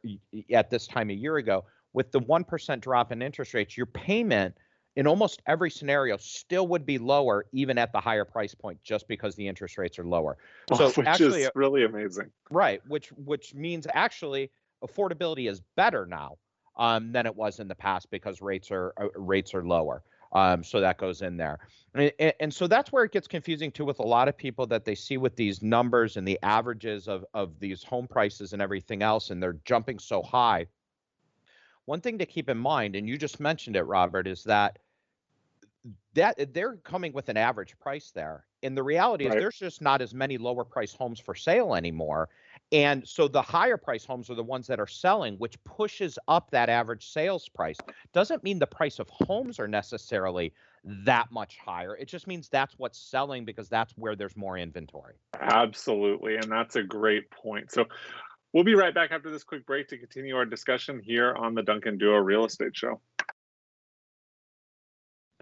at 0.52 0.70
this 0.70 0.86
time 0.86 1.10
a 1.10 1.14
year 1.14 1.36
ago, 1.36 1.64
with 1.92 2.10
the 2.12 2.20
1% 2.20 2.80
drop 2.80 3.12
in 3.12 3.22
interest 3.22 3.54
rates, 3.54 3.76
your 3.76 3.86
payment 3.86 4.54
in 4.96 5.06
almost 5.06 5.40
every 5.46 5.70
scenario 5.70 6.16
still 6.16 6.66
would 6.66 6.84
be 6.84 6.98
lower 6.98 7.46
even 7.52 7.78
at 7.78 7.92
the 7.92 8.00
higher 8.00 8.24
price 8.24 8.54
point 8.54 8.78
just 8.82 9.06
because 9.06 9.36
the 9.36 9.46
interest 9.46 9.78
rates 9.78 9.98
are 9.98 10.04
lower. 10.04 10.36
So 10.76 10.90
which 10.90 11.06
actually, 11.06 11.42
is 11.42 11.50
really 11.54 11.84
amazing. 11.84 12.30
Right, 12.50 12.80
which 12.88 13.08
which 13.12 13.54
means 13.54 13.86
actually 13.94 14.50
affordability 14.84 15.48
is 15.48 15.62
better 15.76 16.06
now 16.06 16.38
um, 16.76 17.12
than 17.12 17.26
it 17.26 17.34
was 17.34 17.60
in 17.60 17.68
the 17.68 17.74
past 17.74 18.10
because 18.10 18.40
rates 18.40 18.70
are 18.70 18.92
uh, 19.00 19.08
rates 19.16 19.54
are 19.54 19.64
lower. 19.64 20.02
Um, 20.32 20.62
so 20.62 20.80
that 20.80 20.98
goes 20.98 21.22
in 21.22 21.36
there. 21.36 21.58
And, 21.94 22.12
and, 22.38 22.54
so 22.54 22.68
that's 22.68 22.92
where 22.92 23.02
it 23.02 23.10
gets 23.10 23.26
confusing 23.26 23.72
too 23.72 23.84
with 23.84 23.98
a 23.98 24.04
lot 24.04 24.28
of 24.28 24.36
people 24.36 24.64
that 24.68 24.84
they 24.84 24.94
see 24.94 25.16
with 25.16 25.34
these 25.34 25.60
numbers 25.60 26.16
and 26.16 26.26
the 26.26 26.38
averages 26.44 27.08
of, 27.08 27.24
of 27.34 27.58
these 27.58 27.82
home 27.82 28.06
prices 28.06 28.52
and 28.52 28.62
everything 28.62 29.02
else, 29.02 29.30
and 29.30 29.42
they're 29.42 29.58
jumping 29.64 29.98
so 29.98 30.22
high. 30.22 30.66
One 31.86 32.00
thing 32.00 32.18
to 32.18 32.26
keep 32.26 32.48
in 32.48 32.58
mind, 32.58 32.94
and 32.94 33.08
you 33.08 33.18
just 33.18 33.40
mentioned 33.40 33.74
it, 33.74 33.82
Robert, 33.82 34.28
is 34.28 34.44
that 34.44 34.78
that 36.14 36.52
they're 36.54 36.76
coming 36.76 37.12
with 37.12 37.28
an 37.28 37.36
average 37.36 37.78
price 37.78 38.10
there. 38.14 38.44
And 38.62 38.76
the 38.76 38.82
reality 38.82 39.26
right. 39.26 39.36
is 39.36 39.42
there's 39.42 39.58
just 39.58 39.80
not 39.80 40.02
as 40.02 40.12
many 40.12 40.38
lower 40.38 40.64
price 40.64 40.92
homes 40.92 41.18
for 41.18 41.34
sale 41.34 41.74
anymore. 41.74 42.28
And 42.72 43.06
so 43.06 43.26
the 43.26 43.42
higher 43.42 43.76
price 43.76 44.04
homes 44.04 44.30
are 44.30 44.36
the 44.36 44.44
ones 44.44 44.68
that 44.68 44.78
are 44.78 44.86
selling, 44.86 45.34
which 45.36 45.62
pushes 45.64 46.18
up 46.28 46.50
that 46.52 46.68
average 46.68 47.08
sales 47.08 47.48
price. 47.48 47.76
Doesn't 48.12 48.44
mean 48.44 48.60
the 48.60 48.66
price 48.66 49.00
of 49.00 49.08
homes 49.10 49.58
are 49.58 49.66
necessarily 49.66 50.52
that 50.84 51.32
much 51.32 51.58
higher. 51.58 51.96
It 51.96 52.06
just 52.06 52.28
means 52.28 52.48
that's 52.48 52.74
what's 52.78 52.98
selling 52.98 53.44
because 53.44 53.68
that's 53.68 53.92
where 53.96 54.14
there's 54.14 54.36
more 54.36 54.56
inventory. 54.56 55.14
Absolutely. 55.40 56.36
And 56.36 56.50
that's 56.50 56.76
a 56.76 56.82
great 56.82 57.28
point. 57.30 57.72
So 57.72 57.86
we'll 58.52 58.64
be 58.64 58.76
right 58.76 58.94
back 58.94 59.10
after 59.10 59.30
this 59.30 59.42
quick 59.42 59.66
break 59.66 59.88
to 59.88 59.98
continue 59.98 60.36
our 60.36 60.46
discussion 60.46 61.00
here 61.04 61.34
on 61.34 61.54
the 61.54 61.62
Duncan 61.62 61.98
Duo 61.98 62.18
Real 62.18 62.44
Estate 62.44 62.76
Show. 62.76 63.00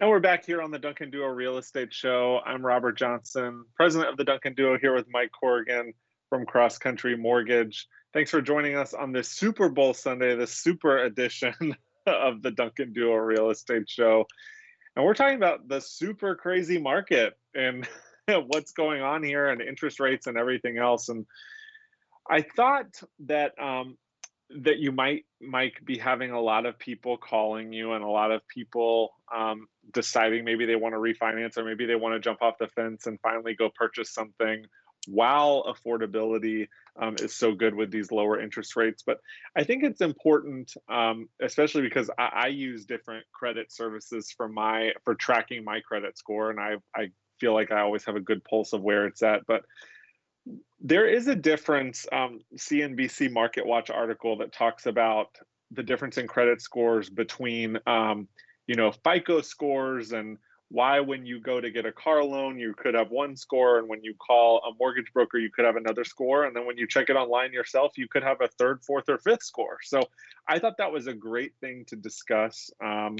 And 0.01 0.09
we're 0.09 0.21
back 0.21 0.47
here 0.47 0.63
on 0.63 0.71
the 0.71 0.79
Duncan 0.79 1.11
Duo 1.11 1.27
Real 1.27 1.59
Estate 1.59 1.93
Show. 1.93 2.41
I'm 2.47 2.65
Robert 2.65 2.97
Johnson, 2.97 3.65
president 3.75 4.11
of 4.11 4.17
the 4.17 4.25
Duncan 4.25 4.55
Duo, 4.55 4.79
here 4.79 4.95
with 4.95 5.07
Mike 5.11 5.33
Corrigan 5.39 5.93
from 6.29 6.47
Cross 6.47 6.79
Country 6.79 7.17
Mortgage. 7.17 7.87
Thanks 8.13 8.31
for 8.31 8.41
joining 8.41 8.77
us 8.77 8.95
on 8.95 9.13
this 9.13 9.29
Super 9.29 9.69
Bowl 9.69 9.95
Sunday, 9.95 10.35
the 10.35 10.47
super 10.47 10.99
edition 10.99 11.77
of 12.07 12.43
the 12.43 12.51
Duncan 12.51 12.93
Duo 12.93 13.15
Real 13.15 13.51
Estate 13.51 13.89
Show. 13.89 14.27
And 14.97 15.05
we're 15.05 15.15
talking 15.15 15.37
about 15.37 15.69
the 15.69 15.81
super 15.81 16.35
crazy 16.35 16.79
market 16.79 17.35
and 17.55 17.89
what's 18.47 18.73
going 18.73 19.03
on 19.03 19.23
here 19.23 19.49
and 19.49 19.61
interest 19.61 20.01
rates 20.01 20.27
and 20.27 20.37
everything 20.37 20.79
else. 20.79 21.09
And 21.09 21.27
I 22.29 22.43
thought 22.43 23.01
that 23.27 23.53
um, 23.61 23.97
that 24.51 24.79
you 24.79 24.93
might 24.93 25.27
might 25.41 25.85
be 25.85 25.99
having 25.99 26.31
a 26.31 26.41
lot 26.41 26.67
of 26.67 26.79
people 26.79 27.17
calling 27.17 27.73
you 27.73 27.93
and 27.93 28.03
a 28.03 28.09
lot 28.09 28.33
of 28.33 28.47
people 28.49 29.13
um, 29.35 29.67
deciding 29.93 30.45
maybe 30.45 30.67
they 30.67 30.77
want 30.77 30.95
to 30.95 30.99
refinance 30.99 31.59
or 31.59 31.65
maybe 31.65 31.87
they 31.87 31.95
want 31.95 32.15
to 32.15 32.21
jump 32.21 32.43
off 32.43 32.55
the 32.59 32.69
fence 32.69 33.07
and 33.07 33.21
finally 33.21 33.55
go 33.55 33.71
purchase 33.75 34.13
something 34.13 34.65
while 35.09 35.65
affordability 35.65 36.69
um, 37.01 37.17
is 37.21 37.35
so 37.35 37.53
good 37.53 37.75
with 37.75 37.91
these 37.91 38.11
lower 38.11 38.41
interest 38.41 38.77
rates. 38.77 39.03
But 39.07 39.21
I 39.57 39.65
think 39.65 39.85
it's 39.85 40.01
important, 40.01 40.75
um, 40.89 41.29
especially 41.41 41.83
because 41.83 42.11
I, 42.19 42.31
I, 42.33 42.47
use 42.49 42.85
different 42.85 43.25
credit 43.33 43.73
services 43.73 44.33
for 44.37 44.49
my 44.49 44.93
for 45.05 45.15
tracking 45.15 45.65
my 45.65 45.81
credit 45.81 46.19
score, 46.19 46.51
and 46.51 46.59
I 46.59 46.77
I 46.95 47.11
feel 47.39 47.55
like 47.55 47.71
I 47.71 47.81
always 47.81 48.05
have 48.05 48.17
a 48.17 48.21
good 48.21 48.43
pulse 48.45 48.73
of 48.73 48.83
where 48.83 49.07
it's 49.07 49.23
at. 49.23 49.47
But 49.47 49.63
there 50.81 51.07
is 51.07 51.29
a 51.29 51.35
difference. 51.35 52.07
Um, 52.13 52.41
CNBC 52.57 53.31
Market 53.31 53.67
Watch 53.67 53.91
article 53.91 54.37
that 54.39 54.53
talks 54.53 54.87
about 54.87 55.29
the 55.71 55.83
difference 55.83 56.19
in 56.19 56.27
credit 56.27 56.61
scores 56.63 57.11
between 57.11 57.79
um, 57.87 58.29
you 58.67 58.75
know 58.75 58.93
FICO 58.93 59.41
scores 59.41 60.13
and 60.13 60.39
why 60.71 61.01
when 61.01 61.25
you 61.25 61.41
go 61.41 61.61
to 61.61 61.71
get 61.71 61.87
a 61.87 61.93
car 61.93 62.23
loan 62.23 62.59
you 62.59 62.75
could 62.75 62.95
have 62.95 63.11
one 63.11 63.37
score 63.37 63.79
and 63.79 63.89
when 63.89 64.03
you 64.05 64.15
call 64.15 64.59
a 64.59 64.71
mortgage 64.79 65.11
broker 65.15 65.39
you 65.39 65.51
could 65.51 65.65
have 65.65 65.77
another 65.77 66.05
score 66.05 66.45
and 66.45 66.55
then 66.55 66.67
when 66.67 66.77
you 66.77 66.87
check 66.87 67.09
it 67.09 67.17
online 67.17 67.53
yourself 67.53 67.97
you 67.97 68.07
could 68.07 68.23
have 68.23 68.41
a 68.43 68.49
third 68.59 68.83
fourth 68.85 69.09
or 69.09 69.19
fifth 69.19 69.43
score. 69.43 69.79
So 69.83 70.03
i 70.47 70.59
thought 70.59 70.77
that 70.79 70.93
was 70.93 71.07
a 71.07 71.15
great 71.15 71.53
thing 71.61 71.85
to 71.87 71.97
discuss. 71.97 72.71
Um, 72.85 73.17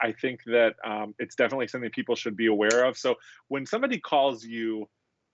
i 0.00 0.12
think 0.12 0.40
that 0.46 0.74
um, 0.84 1.14
it's 1.18 1.36
definitely 1.36 1.68
something 1.68 1.90
people 1.90 2.16
should 2.16 2.36
be 2.36 2.46
aware 2.46 2.84
of. 2.84 2.98
So 2.98 3.16
when 3.48 3.64
somebody 3.64 4.00
calls 4.00 4.44
you 4.44 4.88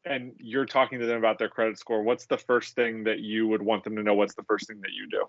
and 0.04 0.32
you're 0.38 0.66
talking 0.66 1.00
to 1.00 1.06
them 1.06 1.16
about 1.16 1.38
their 1.38 1.48
credit 1.48 1.78
score 1.78 2.02
what's 2.02 2.26
the 2.26 2.36
first 2.36 2.74
thing 2.74 3.04
that 3.04 3.20
you 3.20 3.48
would 3.48 3.62
want 3.62 3.84
them 3.84 3.96
to 3.96 4.02
know? 4.02 4.14
What's 4.14 4.34
the 4.34 4.44
first 4.44 4.66
thing 4.66 4.80
that 4.82 4.92
you 4.92 5.08
do 5.08 5.26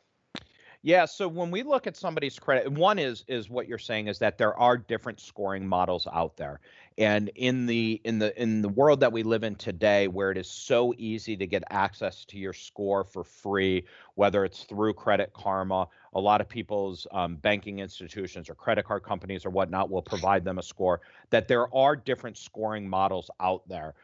Yeah, 0.85 1.05
so 1.05 1.27
when 1.27 1.49
we 1.49 1.63
look 1.63 1.87
at 1.87 1.97
somebody's 1.97 2.37
credit, 2.37 2.71
one 2.71 2.99
is 2.99 3.23
is 3.27 3.49
what 3.49 3.67
you're 3.67 3.79
saying 3.79 4.07
is 4.07 4.19
that 4.19 4.37
there 4.37 4.53
are 4.53 4.77
different 4.77 5.19
scoring 5.19 5.67
models 5.67 6.07
out 6.13 6.37
there. 6.37 6.59
And 6.99 7.31
in 7.33 7.65
the 7.65 7.99
in 8.03 8.19
the 8.19 8.39
in 8.39 8.61
the 8.61 8.69
world 8.69 8.99
that 8.99 9.11
we 9.11 9.23
live 9.23 9.43
in 9.43 9.55
today 9.55 10.07
where 10.07 10.29
it 10.29 10.37
is 10.37 10.47
so 10.47 10.93
easy 10.99 11.35
to 11.37 11.47
get 11.47 11.63
access 11.71 12.23
to 12.25 12.37
your 12.37 12.53
score 12.53 13.03
for 13.03 13.23
free, 13.23 13.87
whether 14.13 14.45
it's 14.45 14.65
through 14.65 14.93
Credit 14.93 15.33
Karma, 15.33 15.87
a 16.13 16.19
lot 16.19 16.39
of 16.39 16.47
people's 16.47 17.07
um, 17.11 17.37
banking 17.37 17.79
institutions 17.79 18.47
or 18.47 18.53
credit 18.53 18.85
card 18.85 19.01
companies 19.01 19.43
or 19.43 19.49
whatnot 19.49 19.89
will 19.89 20.03
provide 20.03 20.45
them 20.45 20.59
a 20.59 20.63
score, 20.63 21.01
that 21.31 21.47
there 21.47 21.75
are 21.75 21.95
different 21.95 22.37
scoring 22.37 22.87
models 22.87 23.31
out 23.39 23.67
there. 23.67 23.95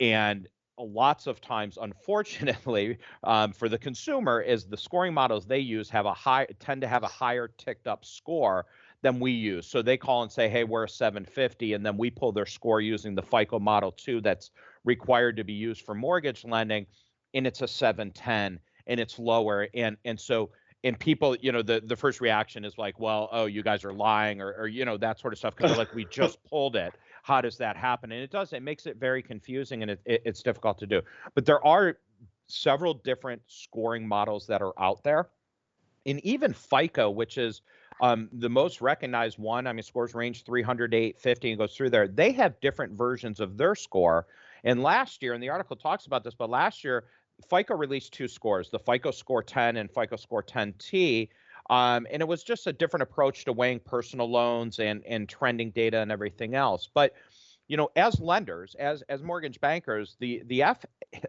And 0.00 0.48
lots 0.78 1.26
of 1.26 1.40
times, 1.40 1.78
unfortunately, 1.80 2.98
um, 3.24 3.52
for 3.52 3.68
the 3.68 3.78
consumer, 3.78 4.40
is 4.40 4.64
the 4.66 4.76
scoring 4.76 5.14
models 5.14 5.46
they 5.46 5.58
use 5.58 5.88
have 5.90 6.06
a 6.06 6.14
high 6.14 6.46
tend 6.58 6.80
to 6.82 6.88
have 6.88 7.02
a 7.02 7.08
higher 7.08 7.48
ticked 7.58 7.86
up 7.86 8.04
score 8.04 8.66
than 9.02 9.18
we 9.18 9.32
use. 9.32 9.66
So 9.66 9.82
they 9.82 9.96
call 9.96 10.22
and 10.22 10.30
say, 10.30 10.48
"Hey, 10.48 10.64
we're 10.64 10.84
a 10.84 10.88
750," 10.88 11.74
and 11.74 11.84
then 11.84 11.96
we 11.96 12.10
pull 12.10 12.32
their 12.32 12.46
score 12.46 12.80
using 12.80 13.14
the 13.14 13.22
FICO 13.22 13.58
model 13.58 13.92
2 13.92 14.20
that's 14.20 14.50
required 14.84 15.36
to 15.36 15.44
be 15.44 15.52
used 15.52 15.82
for 15.82 15.94
mortgage 15.94 16.44
lending, 16.44 16.86
and 17.34 17.46
it's 17.46 17.62
a 17.62 17.68
710 17.68 18.60
and 18.86 19.00
it's 19.00 19.18
lower. 19.18 19.68
And 19.74 19.96
and 20.04 20.18
so 20.18 20.50
and 20.84 20.98
people, 20.98 21.36
you 21.36 21.52
know, 21.52 21.62
the 21.62 21.82
the 21.84 21.96
first 21.96 22.20
reaction 22.20 22.64
is 22.64 22.76
like, 22.78 22.98
"Well, 22.98 23.28
oh, 23.32 23.46
you 23.46 23.62
guys 23.62 23.84
are 23.84 23.92
lying," 23.92 24.40
or 24.40 24.52
or 24.52 24.66
you 24.66 24.84
know 24.84 24.96
that 24.98 25.18
sort 25.18 25.32
of 25.32 25.38
stuff 25.38 25.56
because 25.56 25.76
like 25.76 25.94
we 25.94 26.04
just 26.10 26.42
pulled 26.44 26.76
it 26.76 26.94
how 27.22 27.40
does 27.40 27.56
that 27.58 27.76
happen? 27.76 28.12
And 28.12 28.20
it 28.20 28.30
does. 28.30 28.52
It 28.52 28.62
makes 28.62 28.86
it 28.86 28.96
very 28.98 29.22
confusing 29.22 29.82
and 29.82 29.92
it, 29.92 30.00
it, 30.04 30.22
it's 30.24 30.42
difficult 30.42 30.78
to 30.78 30.86
do. 30.86 31.02
But 31.34 31.46
there 31.46 31.64
are 31.64 31.98
several 32.48 32.94
different 32.94 33.40
scoring 33.46 34.06
models 34.06 34.46
that 34.48 34.60
are 34.60 34.74
out 34.78 35.02
there, 35.02 35.28
and 36.04 36.20
even 36.24 36.52
FICO, 36.52 37.10
which 37.10 37.38
is 37.38 37.62
um, 38.00 38.28
the 38.32 38.50
most 38.50 38.80
recognized 38.80 39.38
one. 39.38 39.66
I 39.66 39.72
mean, 39.72 39.84
scores 39.84 40.14
range 40.14 40.44
300 40.44 40.90
to 40.90 40.96
850 40.96 41.50
and 41.50 41.58
goes 41.58 41.76
through 41.76 41.90
there. 41.90 42.08
They 42.08 42.32
have 42.32 42.60
different 42.60 42.92
versions 42.92 43.40
of 43.40 43.56
their 43.56 43.74
score. 43.74 44.26
And 44.64 44.82
last 44.82 45.22
year, 45.22 45.34
and 45.34 45.42
the 45.42 45.48
article 45.48 45.76
talks 45.76 46.06
about 46.06 46.24
this, 46.24 46.34
but 46.34 46.50
last 46.50 46.84
year 46.84 47.04
FICO 47.48 47.74
released 47.74 48.12
two 48.12 48.28
scores, 48.28 48.70
the 48.70 48.78
FICO 48.78 49.10
Score 49.10 49.42
10 49.42 49.76
and 49.76 49.90
FICO 49.90 50.16
Score 50.16 50.42
10T. 50.42 51.28
Um, 51.70 52.06
and 52.10 52.20
it 52.20 52.28
was 52.28 52.42
just 52.42 52.66
a 52.66 52.72
different 52.72 53.02
approach 53.02 53.44
to 53.44 53.52
weighing 53.52 53.80
personal 53.80 54.30
loans 54.30 54.78
and 54.78 55.04
and 55.06 55.28
trending 55.28 55.70
data 55.70 55.98
and 55.98 56.12
everything 56.12 56.54
else. 56.54 56.88
But 56.92 57.14
you 57.68 57.76
know, 57.76 57.90
as 57.96 58.20
lenders, 58.20 58.74
as 58.78 59.02
as 59.08 59.22
mortgage 59.22 59.60
bankers, 59.60 60.16
the 60.20 60.42
the 60.46 60.62
F, 60.62 60.84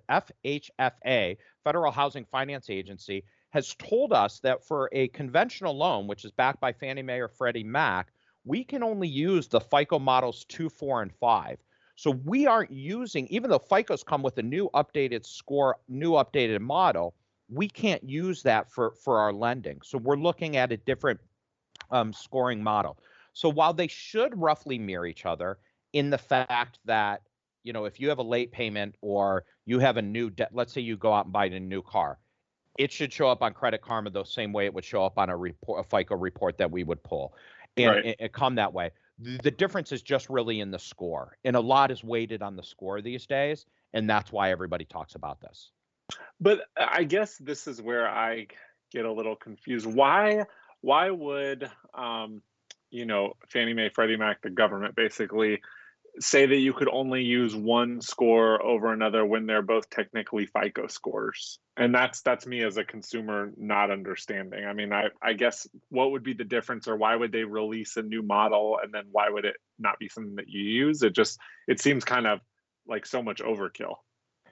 FHFA, 0.10 1.38
Federal 1.64 1.92
Housing 1.92 2.26
Finance 2.26 2.70
Agency, 2.70 3.24
has 3.52 3.76
told 3.76 4.12
us 4.12 4.40
that 4.40 4.66
for 4.66 4.90
a 4.92 5.08
conventional 5.10 5.78
loan, 5.78 6.08
which 6.08 6.26
is 6.26 6.32
backed 6.32 6.60
by 6.60 6.74
Fannie 6.74 7.04
Mae 7.04 7.20
or 7.20 7.28
Freddie 7.28 7.64
Mac, 7.64 8.12
we 8.46 8.64
can 8.64 8.84
only 8.84 9.08
use 9.08 9.48
the 9.48 9.62
FICO 9.62 10.00
models 10.00 10.46
two, 10.46 10.70
four, 10.70 11.02
and 11.02 11.14
five. 11.14 11.60
So 11.96 12.12
we 12.12 12.48
aren't 12.48 12.72
using, 12.72 13.28
even 13.28 13.50
though 13.52 13.60
FICO's 13.60 14.04
come 14.04 14.24
with 14.24 14.38
a 14.40 14.44
new 14.44 14.70
updated 14.74 15.26
score, 15.26 15.78
new 15.88 16.14
updated 16.14 16.60
model, 16.60 17.14
we 17.50 17.68
can't 17.68 18.04
use 18.04 18.44
that 18.44 18.72
for 18.72 18.92
for 19.04 19.20
our 19.20 19.34
lending. 19.34 19.80
So 19.84 19.98
we're 19.98 20.18
looking 20.18 20.58
at 20.58 20.72
a 20.72 20.78
different 20.78 21.20
um, 21.92 22.14
scoring 22.14 22.64
model. 22.64 22.98
So 23.34 23.50
while 23.50 23.74
they 23.74 23.88
should 23.88 24.40
roughly 24.40 24.78
mirror 24.78 25.06
each 25.06 25.26
other 25.26 25.58
in 25.94 26.10
the 26.10 26.18
fact 26.18 26.80
that 26.86 27.22
you 27.64 27.74
know 27.74 27.86
if 27.86 28.00
you 28.00 28.10
have 28.10 28.20
a 28.20 28.24
late 28.24 28.52
payment 28.52 28.96
or 29.02 29.46
you 29.66 29.80
have 29.80 29.98
a 29.98 30.02
new 30.02 30.30
debt, 30.30 30.50
let's 30.54 30.74
say 30.74 30.82
you 30.82 30.98
go 30.98 31.14
out 31.14 31.26
and 31.26 31.34
buy 31.34 31.46
a 31.46 31.60
new 31.60 31.82
car, 31.82 32.20
it 32.78 32.92
should 32.92 33.12
show 33.12 33.28
up 33.28 33.42
on 33.42 33.54
Credit 33.54 33.82
Karma 33.82 34.10
the 34.10 34.24
same 34.24 34.54
way 34.54 34.66
it 34.66 34.74
would 34.74 34.86
show 34.86 35.06
up 35.06 35.18
on 35.18 35.30
a 35.30 35.38
report, 35.38 35.86
a 35.86 35.90
FICO 35.90 36.16
report 36.16 36.58
that 36.58 36.72
we 36.72 36.84
would 36.84 37.02
pull, 37.04 37.34
and 37.78 37.92
right. 37.92 38.06
it, 38.06 38.16
it 38.20 38.34
come 38.34 38.56
that 38.56 38.74
way. 38.74 38.92
The, 39.20 39.38
the 39.44 39.52
difference 39.52 39.92
is 39.92 40.02
just 40.02 40.30
really 40.30 40.60
in 40.60 40.72
the 40.72 40.80
score, 40.80 41.38
and 41.44 41.56
a 41.56 41.62
lot 41.62 41.92
is 41.92 42.04
weighted 42.04 42.42
on 42.42 42.56
the 42.56 42.64
score 42.64 43.02
these 43.02 43.26
days, 43.28 43.66
and 43.94 44.10
that's 44.10 44.32
why 44.32 44.52
everybody 44.52 44.86
talks 44.86 45.16
about 45.16 45.40
this. 45.40 45.72
But 46.40 46.62
I 46.78 47.04
guess 47.04 47.38
this 47.38 47.68
is 47.68 47.82
where 47.82 48.08
I 48.08 48.48
get 48.92 49.06
a 49.06 49.12
little 49.12 49.36
confused. 49.36 49.86
Why 49.86 50.46
why 50.82 51.10
would 51.10 51.70
um, 51.94 52.42
you 52.92 53.06
know 53.06 53.34
Fannie 53.50 53.74
Mae, 53.74 53.90
Freddie 53.90 54.18
Mac, 54.18 54.42
the 54.42 54.50
government 54.50 54.96
basically 54.96 55.62
say 56.20 56.46
that 56.46 56.58
you 56.58 56.74
could 56.74 56.90
only 56.90 57.24
use 57.24 57.56
one 57.56 58.00
score 58.00 58.64
over 58.64 58.94
another 58.94 59.26
when 59.26 59.48
they're 59.48 59.64
both 59.64 59.90
technically 59.90 60.46
FICO 60.46 60.88
scores? 60.88 61.60
And 61.76 61.94
that's 61.94 62.22
that's 62.22 62.46
me 62.46 62.64
as 62.64 62.78
a 62.78 62.84
consumer 62.84 63.52
not 63.58 63.90
understanding. 63.90 64.66
I 64.66 64.74
mean, 64.74 64.94
I 64.94 65.06
I 65.22 65.34
guess 65.34 65.68
what 65.90 66.12
would 66.12 66.24
be 66.24 66.34
the 66.34 66.44
difference, 66.44 66.88
or 66.88 66.96
why 66.96 67.16
would 67.16 67.32
they 67.32 67.44
release 67.44 67.98
a 67.98 68.04
new 68.04 68.22
model 68.22 68.78
and 68.82 68.94
then 68.94 69.06
why 69.12 69.30
would 69.30 69.46
it 69.46 69.56
not 69.80 69.98
be 69.98 70.10
something 70.10 70.36
that 70.36 70.50
you 70.50 70.62
use? 70.62 71.02
It 71.02 71.16
just 71.16 71.40
it 71.68 71.82
seems 71.82 72.04
kind 72.04 72.28
of 72.28 72.40
like 72.88 73.06
so 73.06 73.24
much 73.24 73.42
overkill. 73.42 73.96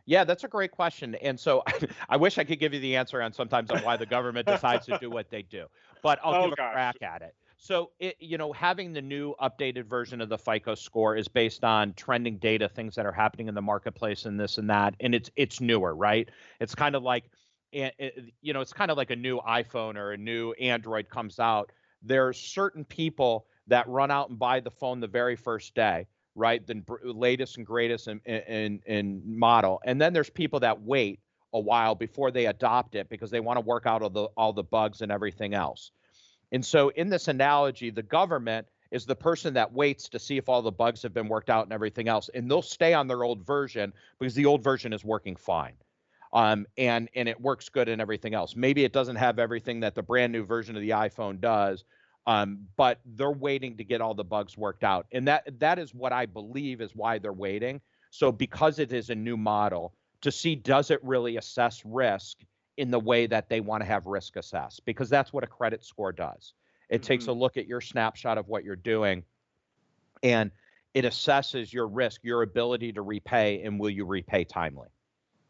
Yeah, 0.05 0.23
that's 0.23 0.43
a 0.43 0.47
great 0.47 0.71
question. 0.71 1.15
And 1.15 1.39
so 1.39 1.63
I 2.09 2.17
wish 2.17 2.37
I 2.37 2.43
could 2.43 2.59
give 2.59 2.73
you 2.73 2.79
the 2.79 2.95
answer 2.95 3.21
on 3.21 3.33
sometimes 3.33 3.71
on 3.71 3.81
why 3.83 3.97
the 3.97 4.05
government 4.05 4.47
decides 4.47 4.85
to 4.87 4.97
do 4.97 5.09
what 5.09 5.29
they 5.29 5.41
do, 5.41 5.67
but 6.01 6.19
I'll 6.23 6.35
oh, 6.35 6.47
give 6.47 6.57
gosh. 6.57 6.73
crack 6.73 7.01
at 7.01 7.21
it. 7.21 7.35
So, 7.63 7.91
it, 7.99 8.15
you 8.19 8.39
know, 8.39 8.51
having 8.51 8.91
the 8.91 9.03
new 9.03 9.35
updated 9.39 9.85
version 9.85 10.19
of 10.19 10.29
the 10.29 10.37
FICO 10.37 10.73
score 10.73 11.15
is 11.15 11.27
based 11.27 11.63
on 11.63 11.93
trending 11.93 12.37
data, 12.37 12.67
things 12.67 12.95
that 12.95 13.05
are 13.05 13.11
happening 13.11 13.49
in 13.49 13.53
the 13.53 13.61
marketplace, 13.61 14.25
and 14.25 14.39
this 14.39 14.57
and 14.57 14.67
that, 14.71 14.95
and 14.99 15.13
it's 15.13 15.29
it's 15.35 15.61
newer, 15.61 15.95
right? 15.95 16.27
It's 16.59 16.73
kind 16.73 16.95
of 16.95 17.03
like, 17.03 17.25
eh, 17.71 17.91
eh, 17.99 18.09
you 18.41 18.53
know, 18.53 18.61
it's 18.61 18.73
kind 18.73 18.89
of 18.89 18.97
like 18.97 19.11
a 19.11 19.15
new 19.15 19.39
iPhone 19.41 19.95
or 19.95 20.13
a 20.13 20.17
new 20.17 20.53
Android 20.53 21.07
comes 21.07 21.39
out. 21.39 21.71
There 22.01 22.27
are 22.27 22.33
certain 22.33 22.83
people 22.83 23.45
that 23.67 23.87
run 23.87 24.09
out 24.09 24.31
and 24.31 24.39
buy 24.39 24.59
the 24.59 24.71
phone 24.71 24.99
the 24.99 25.07
very 25.07 25.35
first 25.35 25.75
day 25.75 26.07
right? 26.35 26.65
The 26.65 26.83
latest 27.03 27.57
and 27.57 27.65
greatest 27.65 28.07
in, 28.07 28.81
in 28.85 29.21
model. 29.25 29.81
And 29.85 29.99
then 29.99 30.13
there's 30.13 30.29
people 30.29 30.59
that 30.61 30.81
wait 30.81 31.19
a 31.53 31.59
while 31.59 31.95
before 31.95 32.31
they 32.31 32.45
adopt 32.45 32.95
it 32.95 33.09
because 33.09 33.29
they 33.29 33.39
want 33.39 33.57
to 33.57 33.61
work 33.61 33.85
out 33.85 34.01
all 34.01 34.09
the 34.09 34.23
all 34.37 34.53
the 34.53 34.63
bugs 34.63 35.01
and 35.01 35.11
everything 35.11 35.53
else. 35.53 35.91
And 36.51 36.65
so 36.65 36.89
in 36.89 37.09
this 37.09 37.27
analogy, 37.27 37.89
the 37.89 38.03
government 38.03 38.67
is 38.91 39.05
the 39.05 39.15
person 39.15 39.53
that 39.53 39.71
waits 39.71 40.09
to 40.09 40.19
see 40.19 40.37
if 40.37 40.49
all 40.49 40.61
the 40.61 40.71
bugs 40.71 41.01
have 41.01 41.13
been 41.13 41.29
worked 41.29 41.49
out 41.49 41.65
and 41.65 41.73
everything 41.73 42.09
else, 42.09 42.29
and 42.33 42.49
they'll 42.49 42.61
stay 42.61 42.93
on 42.93 43.07
their 43.07 43.23
old 43.23 43.45
version 43.45 43.93
because 44.19 44.35
the 44.35 44.45
old 44.45 44.61
version 44.63 44.91
is 44.91 45.03
working 45.03 45.35
fine. 45.35 45.73
Um, 46.33 46.65
and 46.77 47.09
and 47.15 47.27
it 47.27 47.39
works 47.39 47.67
good 47.67 47.89
and 47.89 48.01
everything 48.01 48.33
else. 48.33 48.55
Maybe 48.55 48.85
it 48.85 48.93
doesn't 48.93 49.17
have 49.17 49.39
everything 49.39 49.81
that 49.81 49.95
the 49.95 50.03
brand 50.03 50.31
new 50.31 50.45
version 50.45 50.75
of 50.75 50.81
the 50.81 50.91
iPhone 50.91 51.41
does, 51.41 51.83
um, 52.27 52.67
but 52.77 52.99
they're 53.05 53.31
waiting 53.31 53.77
to 53.77 53.83
get 53.83 54.01
all 54.01 54.13
the 54.13 54.23
bugs 54.23 54.57
worked 54.57 54.83
out, 54.83 55.07
and 55.11 55.27
that 55.27 55.59
that 55.59 55.79
is 55.79 55.93
what 55.93 56.13
I 56.13 56.25
believe 56.25 56.81
is 56.81 56.95
why 56.95 57.17
they're 57.17 57.33
waiting. 57.33 57.81
So 58.11 58.31
because 58.31 58.79
it 58.79 58.91
is 58.91 59.09
a 59.09 59.15
new 59.15 59.37
model, 59.37 59.93
to 60.21 60.31
see 60.31 60.55
does 60.55 60.91
it 60.91 60.99
really 61.03 61.37
assess 61.37 61.81
risk 61.85 62.37
in 62.77 62.91
the 62.91 62.99
way 62.99 63.27
that 63.27 63.49
they 63.49 63.59
want 63.59 63.81
to 63.81 63.87
have 63.87 64.05
risk 64.05 64.35
assessed, 64.35 64.85
because 64.85 65.09
that's 65.09 65.33
what 65.33 65.43
a 65.43 65.47
credit 65.47 65.83
score 65.83 66.11
does. 66.11 66.53
It 66.89 67.01
mm-hmm. 67.01 67.07
takes 67.07 67.27
a 67.27 67.31
look 67.31 67.57
at 67.57 67.67
your 67.67 67.81
snapshot 67.81 68.37
of 68.37 68.47
what 68.47 68.63
you're 68.63 68.75
doing, 68.75 69.23
and 70.23 70.51
it 70.93 71.05
assesses 71.05 71.71
your 71.71 71.87
risk, 71.87 72.21
your 72.23 72.41
ability 72.43 72.93
to 72.93 73.01
repay, 73.01 73.61
and 73.63 73.79
will 73.79 73.89
you 73.89 74.05
repay 74.05 74.43
timely. 74.43 74.89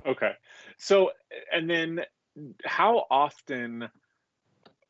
Okay, 0.06 0.34
so 0.78 1.12
and 1.52 1.70
then 1.70 2.02
how 2.66 3.06
often 3.10 3.90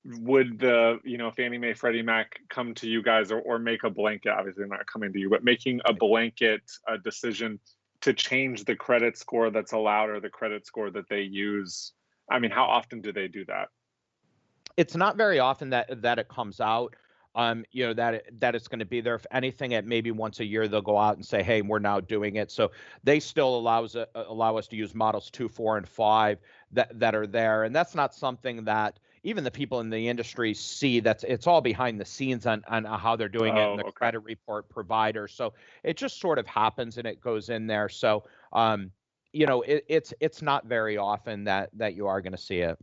would 0.03 0.59
the 0.59 0.99
you 1.03 1.17
know 1.17 1.31
Fannie 1.31 1.57
Mae, 1.57 1.73
Freddie 1.73 2.01
Mac 2.01 2.39
come 2.49 2.73
to 2.75 2.87
you 2.87 3.03
guys 3.03 3.31
or, 3.31 3.39
or 3.39 3.59
make 3.59 3.83
a 3.83 3.89
blanket? 3.89 4.29
Obviously, 4.29 4.65
not 4.67 4.85
coming 4.87 5.13
to 5.13 5.19
you, 5.19 5.29
but 5.29 5.43
making 5.43 5.81
a 5.85 5.93
blanket 5.93 6.61
a 6.87 6.97
decision 6.97 7.59
to 8.01 8.13
change 8.13 8.65
the 8.65 8.75
credit 8.75 9.17
score 9.17 9.51
that's 9.51 9.73
allowed 9.73 10.09
or 10.09 10.19
the 10.19 10.29
credit 10.29 10.65
score 10.65 10.89
that 10.89 11.07
they 11.09 11.21
use. 11.21 11.93
I 12.29 12.39
mean, 12.39 12.51
how 12.51 12.65
often 12.65 13.01
do 13.01 13.11
they 13.11 13.27
do 13.27 13.45
that? 13.45 13.69
It's 14.77 14.95
not 14.95 15.17
very 15.17 15.39
often 15.39 15.69
that 15.71 16.01
that 16.01 16.17
it 16.17 16.27
comes 16.27 16.59
out. 16.59 16.95
Um, 17.33 17.63
you 17.71 17.85
know 17.85 17.93
that 17.93 18.23
that 18.39 18.55
it's 18.55 18.67
going 18.67 18.79
to 18.79 18.85
be 18.85 18.99
there. 18.99 19.15
If 19.15 19.25
anything, 19.31 19.73
at 19.73 19.85
maybe 19.85 20.11
once 20.11 20.39
a 20.39 20.45
year 20.45 20.67
they'll 20.67 20.81
go 20.81 20.97
out 20.97 21.15
and 21.15 21.25
say, 21.25 21.43
"Hey, 21.43 21.61
we're 21.61 21.79
now 21.79 21.99
doing 21.99 22.35
it." 22.37 22.51
So 22.51 22.71
they 23.03 23.19
still 23.19 23.55
allows 23.55 23.95
uh, 23.95 24.05
allow 24.15 24.57
us 24.57 24.67
to 24.69 24.75
use 24.75 24.95
models 24.95 25.29
two, 25.29 25.47
four, 25.47 25.77
and 25.77 25.87
five 25.87 26.39
that 26.71 26.99
that 26.99 27.15
are 27.15 27.27
there, 27.27 27.63
and 27.63 27.73
that's 27.75 27.95
not 27.95 28.13
something 28.13 28.65
that 28.65 28.99
even 29.23 29.43
the 29.43 29.51
people 29.51 29.79
in 29.79 29.89
the 29.89 30.07
industry 30.07 30.53
see 30.53 30.99
that's 30.99 31.23
it's 31.23 31.47
all 31.47 31.61
behind 31.61 31.99
the 31.99 32.05
scenes 32.05 32.45
on 32.45 32.63
on 32.67 32.83
how 32.85 33.15
they're 33.15 33.29
doing 33.29 33.57
oh, 33.57 33.61
it 33.61 33.69
and 33.71 33.79
the 33.79 33.83
okay. 33.83 33.91
credit 33.91 34.19
report 34.19 34.69
provider. 34.69 35.27
So 35.27 35.53
it 35.83 35.97
just 35.97 36.19
sort 36.19 36.39
of 36.39 36.47
happens 36.47 36.97
and 36.97 37.05
it 37.05 37.21
goes 37.21 37.49
in 37.49 37.67
there. 37.67 37.89
So 37.89 38.23
um, 38.53 38.91
you 39.33 39.45
know, 39.45 39.61
it, 39.61 39.85
it's 39.87 40.13
it's 40.19 40.41
not 40.41 40.65
very 40.65 40.97
often 40.97 41.45
that 41.45 41.69
that 41.73 41.95
you 41.95 42.07
are 42.07 42.21
going 42.21 42.33
to 42.33 42.41
see 42.41 42.59
it. 42.59 42.77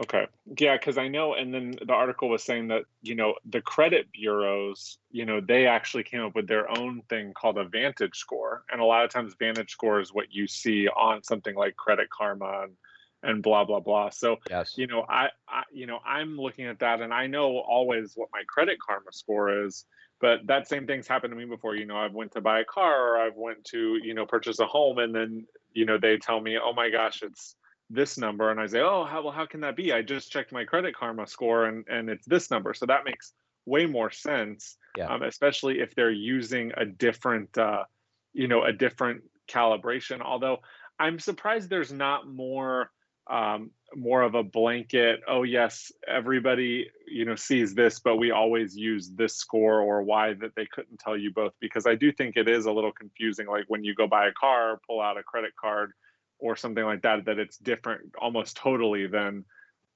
Okay. 0.00 0.26
Yeah, 0.58 0.78
because 0.78 0.96
I 0.96 1.08
know, 1.08 1.34
and 1.34 1.52
then 1.52 1.74
the 1.86 1.92
article 1.92 2.30
was 2.30 2.42
saying 2.42 2.68
that, 2.68 2.84
you 3.02 3.14
know, 3.14 3.34
the 3.44 3.60
credit 3.60 4.10
bureaus, 4.10 4.96
you 5.10 5.26
know, 5.26 5.42
they 5.42 5.66
actually 5.66 6.04
came 6.04 6.22
up 6.22 6.34
with 6.34 6.48
their 6.48 6.70
own 6.78 7.02
thing 7.10 7.34
called 7.34 7.58
a 7.58 7.64
Vantage 7.64 8.16
score. 8.16 8.64
And 8.72 8.80
a 8.80 8.86
lot 8.86 9.04
of 9.04 9.10
times, 9.10 9.34
Vantage 9.38 9.70
score 9.70 10.00
is 10.00 10.14
what 10.14 10.32
you 10.32 10.46
see 10.46 10.88
on 10.88 11.22
something 11.22 11.54
like 11.54 11.76
Credit 11.76 12.08
Karma 12.08 12.62
and 12.62 12.72
and 13.22 13.42
blah 13.42 13.64
blah 13.64 13.80
blah. 13.80 14.10
So 14.10 14.36
yes. 14.50 14.74
you 14.76 14.86
know, 14.86 15.04
I, 15.08 15.28
I 15.48 15.62
you 15.72 15.86
know 15.86 15.98
I'm 16.04 16.36
looking 16.36 16.66
at 16.66 16.80
that 16.80 17.00
and 17.00 17.12
I 17.12 17.26
know 17.26 17.58
always 17.58 18.12
what 18.14 18.28
my 18.32 18.42
credit 18.46 18.78
karma 18.84 19.12
score 19.12 19.64
is. 19.66 19.84
But 20.20 20.46
that 20.46 20.68
same 20.68 20.86
thing's 20.86 21.08
happened 21.08 21.32
to 21.32 21.36
me 21.36 21.46
before. 21.46 21.74
You 21.74 21.84
know, 21.84 21.96
I've 21.96 22.12
went 22.12 22.30
to 22.32 22.40
buy 22.40 22.60
a 22.60 22.64
car 22.64 23.08
or 23.08 23.20
I've 23.20 23.34
went 23.34 23.64
to 23.66 23.98
you 24.02 24.14
know 24.14 24.26
purchase 24.26 24.60
a 24.60 24.66
home 24.66 24.98
and 24.98 25.14
then 25.14 25.46
you 25.72 25.84
know 25.84 25.98
they 25.98 26.16
tell 26.16 26.40
me, 26.40 26.58
oh 26.62 26.72
my 26.72 26.90
gosh, 26.90 27.22
it's 27.22 27.56
this 27.92 28.16
number 28.16 28.50
and 28.50 28.58
i 28.58 28.66
say 28.66 28.80
oh 28.80 29.04
how 29.04 29.22
well 29.22 29.32
how 29.32 29.44
can 29.44 29.60
that 29.60 29.76
be 29.76 29.92
i 29.92 30.00
just 30.00 30.32
checked 30.32 30.50
my 30.50 30.64
credit 30.64 30.96
karma 30.96 31.26
score 31.26 31.66
and 31.66 31.84
and 31.88 32.08
it's 32.08 32.24
this 32.26 32.50
number 32.50 32.72
so 32.72 32.86
that 32.86 33.04
makes 33.04 33.34
way 33.66 33.84
more 33.84 34.10
sense 34.10 34.76
yeah. 34.96 35.06
um, 35.08 35.22
especially 35.22 35.78
if 35.78 35.94
they're 35.94 36.10
using 36.10 36.72
a 36.76 36.86
different 36.86 37.56
uh, 37.58 37.84
you 38.32 38.48
know 38.48 38.64
a 38.64 38.72
different 38.72 39.22
calibration 39.46 40.22
although 40.22 40.56
i'm 40.98 41.18
surprised 41.18 41.68
there's 41.68 41.92
not 41.92 42.26
more 42.26 42.90
um, 43.30 43.70
more 43.94 44.22
of 44.22 44.34
a 44.34 44.42
blanket 44.42 45.20
oh 45.28 45.42
yes 45.42 45.92
everybody 46.08 46.88
you 47.06 47.24
know 47.24 47.36
sees 47.36 47.74
this 47.74 47.98
but 47.98 48.16
we 48.16 48.30
always 48.30 48.76
use 48.76 49.10
this 49.10 49.34
score 49.34 49.80
or 49.80 50.02
why 50.02 50.32
that 50.32 50.54
they 50.56 50.66
couldn't 50.66 50.98
tell 50.98 51.16
you 51.16 51.30
both. 51.32 51.52
Because 51.60 51.86
i 51.86 51.94
do 51.94 52.10
think 52.10 52.36
it 52.36 52.48
is 52.48 52.66
a 52.66 52.72
little 52.72 52.92
confusing 52.92 53.46
like 53.46 53.64
when 53.68 53.84
you 53.84 53.94
go 53.94 54.06
buy 54.06 54.28
a 54.28 54.32
car 54.32 54.80
pull 54.86 55.00
out 55.00 55.18
a 55.18 55.22
credit 55.22 55.52
card 55.60 55.92
or 56.38 56.56
something 56.56 56.84
like 56.84 57.02
that 57.02 57.24
that 57.26 57.38
it's 57.38 57.58
different 57.58 58.14
almost 58.18 58.56
totally 58.56 59.06
than 59.06 59.44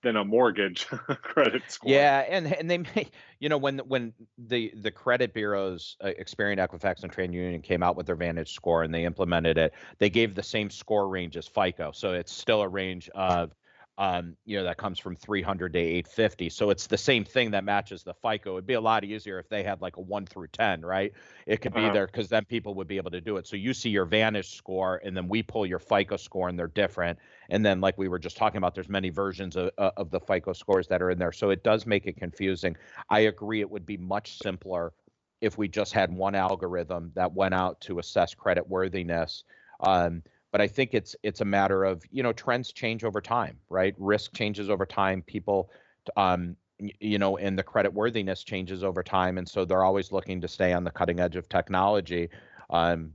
than 0.06 0.16
a 0.16 0.24
mortgage 0.24 0.86
credit 1.22 1.62
score. 1.66 1.90
Yeah, 1.90 2.24
and 2.28 2.46
and 2.54 2.70
they 2.70 2.78
may, 2.78 3.08
you 3.40 3.48
know, 3.48 3.58
when 3.58 3.78
when 3.80 4.12
the 4.38 4.72
the 4.76 4.92
credit 4.92 5.34
bureaus, 5.34 5.96
uh, 6.00 6.12
Experian, 6.18 6.58
Equifax, 6.58 7.02
and 7.02 7.12
TransUnion 7.12 7.62
came 7.62 7.82
out 7.82 7.96
with 7.96 8.06
their 8.06 8.14
Vantage 8.14 8.52
score 8.52 8.84
and 8.84 8.94
they 8.94 9.04
implemented 9.04 9.58
it, 9.58 9.74
they 9.98 10.08
gave 10.08 10.34
the 10.36 10.42
same 10.42 10.70
score 10.70 11.08
range 11.08 11.36
as 11.36 11.48
FICO, 11.48 11.90
so 11.92 12.12
it's 12.12 12.32
still 12.32 12.62
a 12.62 12.68
range 12.68 13.10
of 13.14 13.52
um, 13.98 14.36
you 14.44 14.58
know, 14.58 14.64
that 14.64 14.76
comes 14.76 14.98
from 14.98 15.16
300 15.16 15.72
to 15.72 15.78
850. 15.78 16.50
So 16.50 16.68
it's 16.68 16.86
the 16.86 16.98
same 16.98 17.24
thing 17.24 17.50
that 17.52 17.64
matches 17.64 18.02
the 18.02 18.12
FICO. 18.12 18.54
It'd 18.54 18.66
be 18.66 18.74
a 18.74 18.80
lot 18.80 19.04
easier 19.04 19.38
if 19.38 19.48
they 19.48 19.62
had 19.62 19.80
like 19.80 19.96
a 19.96 20.02
one 20.02 20.26
through 20.26 20.48
10, 20.48 20.82
right? 20.82 21.12
It 21.46 21.62
could 21.62 21.72
be 21.72 21.80
uh-huh. 21.80 21.92
there 21.92 22.06
because 22.06 22.28
then 22.28 22.44
people 22.44 22.74
would 22.74 22.88
be 22.88 22.98
able 22.98 23.10
to 23.12 23.22
do 23.22 23.38
it. 23.38 23.46
So 23.46 23.56
you 23.56 23.72
see 23.72 23.88
your 23.88 24.04
Vantage 24.04 24.54
score, 24.54 25.00
and 25.02 25.16
then 25.16 25.28
we 25.28 25.42
pull 25.42 25.64
your 25.64 25.78
FICO 25.78 26.16
score, 26.16 26.48
and 26.48 26.58
they're 26.58 26.66
different. 26.66 27.18
And 27.48 27.64
then, 27.64 27.80
like 27.80 27.96
we 27.96 28.08
were 28.08 28.18
just 28.18 28.36
talking 28.36 28.58
about, 28.58 28.74
there's 28.74 28.88
many 28.90 29.08
versions 29.08 29.56
of, 29.56 29.70
of 29.78 30.10
the 30.10 30.20
FICO 30.20 30.52
scores 30.52 30.86
that 30.88 31.00
are 31.00 31.10
in 31.10 31.18
there. 31.18 31.32
So 31.32 31.48
it 31.48 31.64
does 31.64 31.86
make 31.86 32.06
it 32.06 32.18
confusing. 32.18 32.76
I 33.08 33.20
agree. 33.20 33.60
It 33.60 33.70
would 33.70 33.86
be 33.86 33.96
much 33.96 34.38
simpler 34.38 34.92
if 35.40 35.56
we 35.56 35.68
just 35.68 35.92
had 35.92 36.12
one 36.12 36.34
algorithm 36.34 37.12
that 37.14 37.32
went 37.32 37.54
out 37.54 37.80
to 37.82 37.98
assess 37.98 38.34
credit 38.34 38.68
worthiness. 38.68 39.44
Um, 39.80 40.22
but 40.52 40.60
I 40.60 40.66
think 40.66 40.94
it's 40.94 41.14
it's 41.22 41.40
a 41.40 41.44
matter 41.44 41.84
of 41.84 42.02
you 42.10 42.22
know 42.22 42.32
trends 42.32 42.72
change 42.72 43.04
over 43.04 43.20
time, 43.20 43.58
right? 43.68 43.94
Risk 43.98 44.34
changes 44.34 44.70
over 44.70 44.86
time. 44.86 45.22
People, 45.22 45.70
um, 46.16 46.56
you 46.78 47.18
know, 47.18 47.36
and 47.36 47.58
the 47.58 47.62
credit 47.62 47.92
worthiness 47.92 48.42
changes 48.42 48.84
over 48.84 49.02
time, 49.02 49.38
and 49.38 49.48
so 49.48 49.64
they're 49.64 49.84
always 49.84 50.12
looking 50.12 50.40
to 50.40 50.48
stay 50.48 50.72
on 50.72 50.84
the 50.84 50.90
cutting 50.90 51.20
edge 51.20 51.36
of 51.36 51.48
technology. 51.48 52.30
Um, 52.70 53.12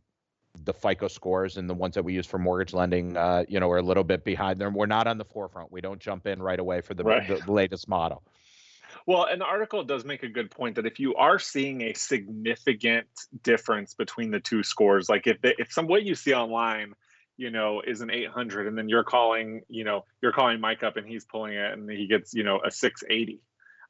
the 0.65 0.73
FICO 0.73 1.07
scores 1.07 1.57
and 1.57 1.69
the 1.69 1.73
ones 1.73 1.95
that 1.95 2.03
we 2.03 2.13
use 2.13 2.25
for 2.25 2.37
mortgage 2.37 2.73
lending, 2.73 3.15
uh, 3.15 3.45
you 3.47 3.59
know, 3.59 3.69
are 3.69 3.77
a 3.77 3.81
little 3.81 4.03
bit 4.03 4.23
behind 4.25 4.59
them. 4.59 4.73
We're 4.73 4.85
not 4.85 5.07
on 5.07 5.17
the 5.17 5.25
forefront. 5.25 5.71
We 5.71 5.81
don't 5.81 5.99
jump 5.99 6.27
in 6.27 6.41
right 6.41 6.59
away 6.59 6.81
for 6.81 6.93
the, 6.93 7.03
right. 7.03 7.27
the 7.27 7.51
latest 7.51 7.87
model. 7.87 8.21
Well, 9.07 9.25
and 9.25 9.41
the 9.41 9.45
article 9.45 9.83
does 9.83 10.05
make 10.05 10.23
a 10.23 10.27
good 10.27 10.51
point 10.51 10.75
that 10.75 10.85
if 10.85 10.99
you 10.99 11.15
are 11.15 11.39
seeing 11.39 11.81
a 11.81 11.93
significant 11.93 13.07
difference 13.43 13.93
between 13.93 14.31
the 14.31 14.39
two 14.39 14.63
scores, 14.63 15.09
like 15.09 15.25
if 15.25 15.41
they, 15.41 15.55
if 15.57 15.71
some 15.71 15.87
what 15.87 16.03
you 16.03 16.15
see 16.15 16.33
online 16.33 16.93
you 17.41 17.49
know, 17.49 17.81
is 17.81 18.01
an 18.01 18.11
800, 18.11 18.67
and 18.67 18.77
then 18.77 18.87
you're 18.87 19.03
calling, 19.03 19.63
you 19.67 19.83
know, 19.83 20.05
you're 20.21 20.31
calling 20.31 20.61
Mike 20.61 20.83
up 20.83 20.95
and 20.95 21.07
he's 21.07 21.25
pulling 21.25 21.53
it 21.53 21.73
and 21.73 21.89
he 21.89 22.05
gets, 22.05 22.35
you 22.35 22.43
know, 22.43 22.61
a 22.63 22.69
680. 22.69 23.41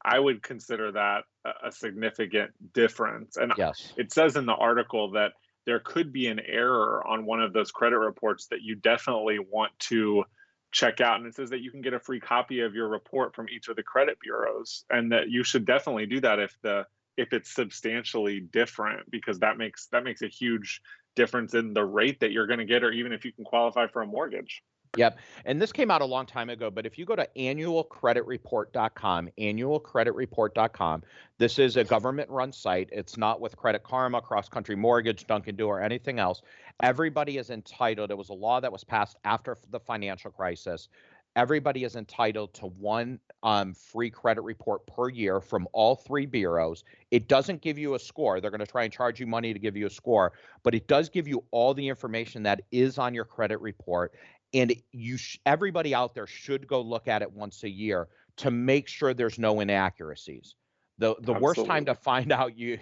I 0.04 0.18
would 0.18 0.42
consider 0.42 0.94
that 0.94 1.26
a, 1.62 1.70
significant 1.70 2.52
difference. 2.74 3.36
And 3.36 3.52
yes. 3.58 3.92
it 3.98 4.14
says 4.14 4.38
in 4.38 4.46
the 4.46 4.54
article 4.54 5.12
that 5.12 5.34
there 5.66 5.82
could 5.82 6.14
be 6.14 6.28
an 6.28 6.40
error 6.40 7.06
on 7.06 7.26
one 7.26 7.42
of 7.42 7.52
those 7.52 7.72
credit 7.72 7.98
reports 7.98 8.48
that 8.48 8.62
you 8.62 8.76
definitely 8.76 9.40
want 9.40 9.74
to 9.90 10.24
check 10.72 11.02
out. 11.02 11.18
And 11.18 11.28
it 11.28 11.36
says 11.36 11.50
that 11.50 11.60
you 11.60 11.72
can 11.72 11.82
get 11.82 11.94
a 11.94 12.00
free 12.00 12.22
copy 12.22 12.62
of 12.62 12.74
your 12.74 12.88
report 12.88 13.36
from 13.36 13.50
each 13.50 13.68
of 13.68 13.76
the 13.76 13.84
credit 13.84 14.18
bureaus, 14.24 14.86
and 14.90 15.12
that 15.12 15.30
you 15.30 15.44
should 15.44 15.66
definitely 15.66 16.06
do 16.06 16.22
that 16.22 16.40
if 16.40 16.56
the 16.64 16.86
if 17.18 17.34
it's 17.34 17.54
substantially 17.54 18.40
different 18.40 19.10
because 19.12 19.40
that 19.40 19.58
makes 19.58 19.88
that 19.88 20.04
makes 20.04 20.22
a 20.22 20.28
huge 20.28 20.82
difference 21.16 21.54
in 21.54 21.74
the 21.74 21.84
rate 21.84 22.20
that 22.22 22.32
you're 22.32 22.48
going 22.48 22.60
to 22.60 22.66
get 22.66 22.84
or 22.84 22.92
even 22.92 23.12
if 23.12 23.26
you 23.26 23.34
can 23.34 23.44
qualify 23.44 23.88
for 23.88 24.02
a 24.02 24.08
mortgage. 24.08 24.64
Yep. 24.98 25.20
And 25.46 25.62
this 25.62 25.72
came 25.72 25.90
out 25.90 26.02
a 26.02 26.06
long 26.06 26.26
time 26.26 26.50
ago, 26.50 26.70
but 26.70 26.86
if 26.86 27.00
you 27.00 27.06
go 27.06 27.16
to 27.16 27.26
annualcreditreport.com, 27.38 29.30
annualcreditreport.com, 29.40 31.04
this 31.38 31.60
is 31.60 31.78
a 31.78 31.86
government 31.86 32.30
run 32.30 32.52
site. 32.52 32.90
It's 32.92 33.16
not 33.16 33.40
with 33.40 33.56
Credit 33.56 33.84
Karma, 33.84 34.20
Cross 34.22 34.50
Country 34.50 34.76
Mortgage, 34.76 35.26
Duncan 35.28 35.56
Duo, 35.56 35.70
or 35.70 35.82
anything 35.82 36.20
else. 36.20 36.42
Everybody 36.84 37.38
is 37.38 37.52
entitled. 37.52 38.12
It 38.12 38.18
was 38.18 38.28
a 38.30 38.34
law 38.34 38.60
that 38.60 38.72
was 38.72 38.84
passed 38.84 39.16
after 39.24 39.58
the 39.70 39.80
financial 39.80 40.30
crisis 40.30 40.90
everybody 41.36 41.84
is 41.84 41.96
entitled 41.96 42.54
to 42.56 42.68
one 42.68 43.20
um, 43.44 43.74
free 43.74 44.10
credit 44.10 44.42
report 44.42 44.86
per 44.86 45.10
year 45.10 45.40
from 45.40 45.68
all 45.74 45.96
three 45.96 46.26
bureaus. 46.26 46.84
It 47.10 47.28
doesn't 47.28 47.62
give 47.62 47.78
you 47.78 47.96
a 47.96 48.00
score. 48.00 48.40
They're 48.40 48.52
going 48.52 48.60
to 48.60 48.68
try 48.68 48.84
and 48.84 48.94
charge 48.94 49.20
you 49.20 49.28
money 49.28 49.54
to 49.54 49.60
give 49.60 49.76
you 49.76 49.88
a 49.88 49.90
score, 49.92 50.34
but 50.64 50.76
it 50.76 50.88
does 50.88 51.10
give 51.10 51.28
you 51.28 51.44
all 51.52 51.74
the 51.74 51.88
information 51.88 52.44
that 52.44 52.62
is 52.72 52.98
on 52.98 53.14
your 53.14 53.26
credit 53.26 53.60
report. 53.62 54.14
And 54.54 54.76
you, 54.92 55.18
sh- 55.18 55.40
everybody 55.46 55.96
out 55.96 56.14
there 56.14 56.28
should 56.28 56.68
go 56.68 56.82
look 56.82 57.08
at 57.08 57.22
it 57.22 57.32
once 57.32 57.64
a 57.64 57.70
year 57.70 58.10
to 58.38 58.52
make 58.52 58.88
sure 58.88 59.14
there's 59.14 59.40
no 59.40 59.60
inaccuracies. 59.60 60.56
The 60.98 61.16
the 61.22 61.34
Absolutely. 61.34 61.42
worst 61.42 61.66
time 61.66 61.86
to 61.86 61.96
find 61.96 62.32
out 62.32 62.58
you 62.58 62.78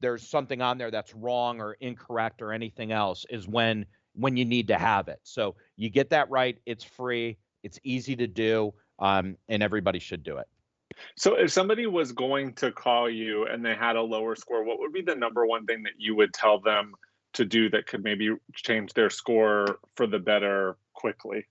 there's 0.00 0.26
something 0.26 0.62
on 0.62 0.78
there 0.78 0.90
that's 0.90 1.14
wrong 1.14 1.60
or 1.60 1.76
incorrect 1.80 2.40
or 2.40 2.52
anything 2.52 2.92
else 2.92 3.26
is 3.30 3.48
when 3.48 3.84
when 4.14 4.36
you 4.36 4.44
need 4.44 4.68
to 4.68 4.78
have 4.78 5.08
it. 5.08 5.20
So 5.22 5.56
you 5.76 5.90
get 5.90 6.10
that 6.10 6.30
right. 6.30 6.58
It's 6.66 6.84
free 6.84 7.36
it's 7.62 7.78
easy 7.82 8.16
to 8.16 8.26
do, 8.26 8.72
um, 8.98 9.36
and 9.48 9.62
everybody 9.62 9.98
should 9.98 10.22
do 10.22 10.38
it. 10.38 10.46
So, 11.16 11.34
if 11.34 11.52
somebody 11.52 11.86
was 11.86 12.12
going 12.12 12.54
to 12.54 12.72
call 12.72 13.08
you 13.08 13.46
and 13.46 13.64
they 13.64 13.74
had 13.74 13.96
a 13.96 14.02
lower 14.02 14.34
score, 14.36 14.64
what 14.64 14.78
would 14.80 14.92
be 14.92 15.02
the 15.02 15.14
number 15.14 15.46
one 15.46 15.66
thing 15.66 15.82
that 15.84 15.92
you 15.98 16.16
would 16.16 16.32
tell 16.32 16.60
them 16.60 16.94
to 17.34 17.44
do 17.44 17.68
that 17.70 17.86
could 17.86 18.02
maybe 18.02 18.30
change 18.54 18.94
their 18.94 19.10
score 19.10 19.78
for 19.94 20.06
the 20.06 20.18
better 20.18 20.76
quickly? 20.94 21.46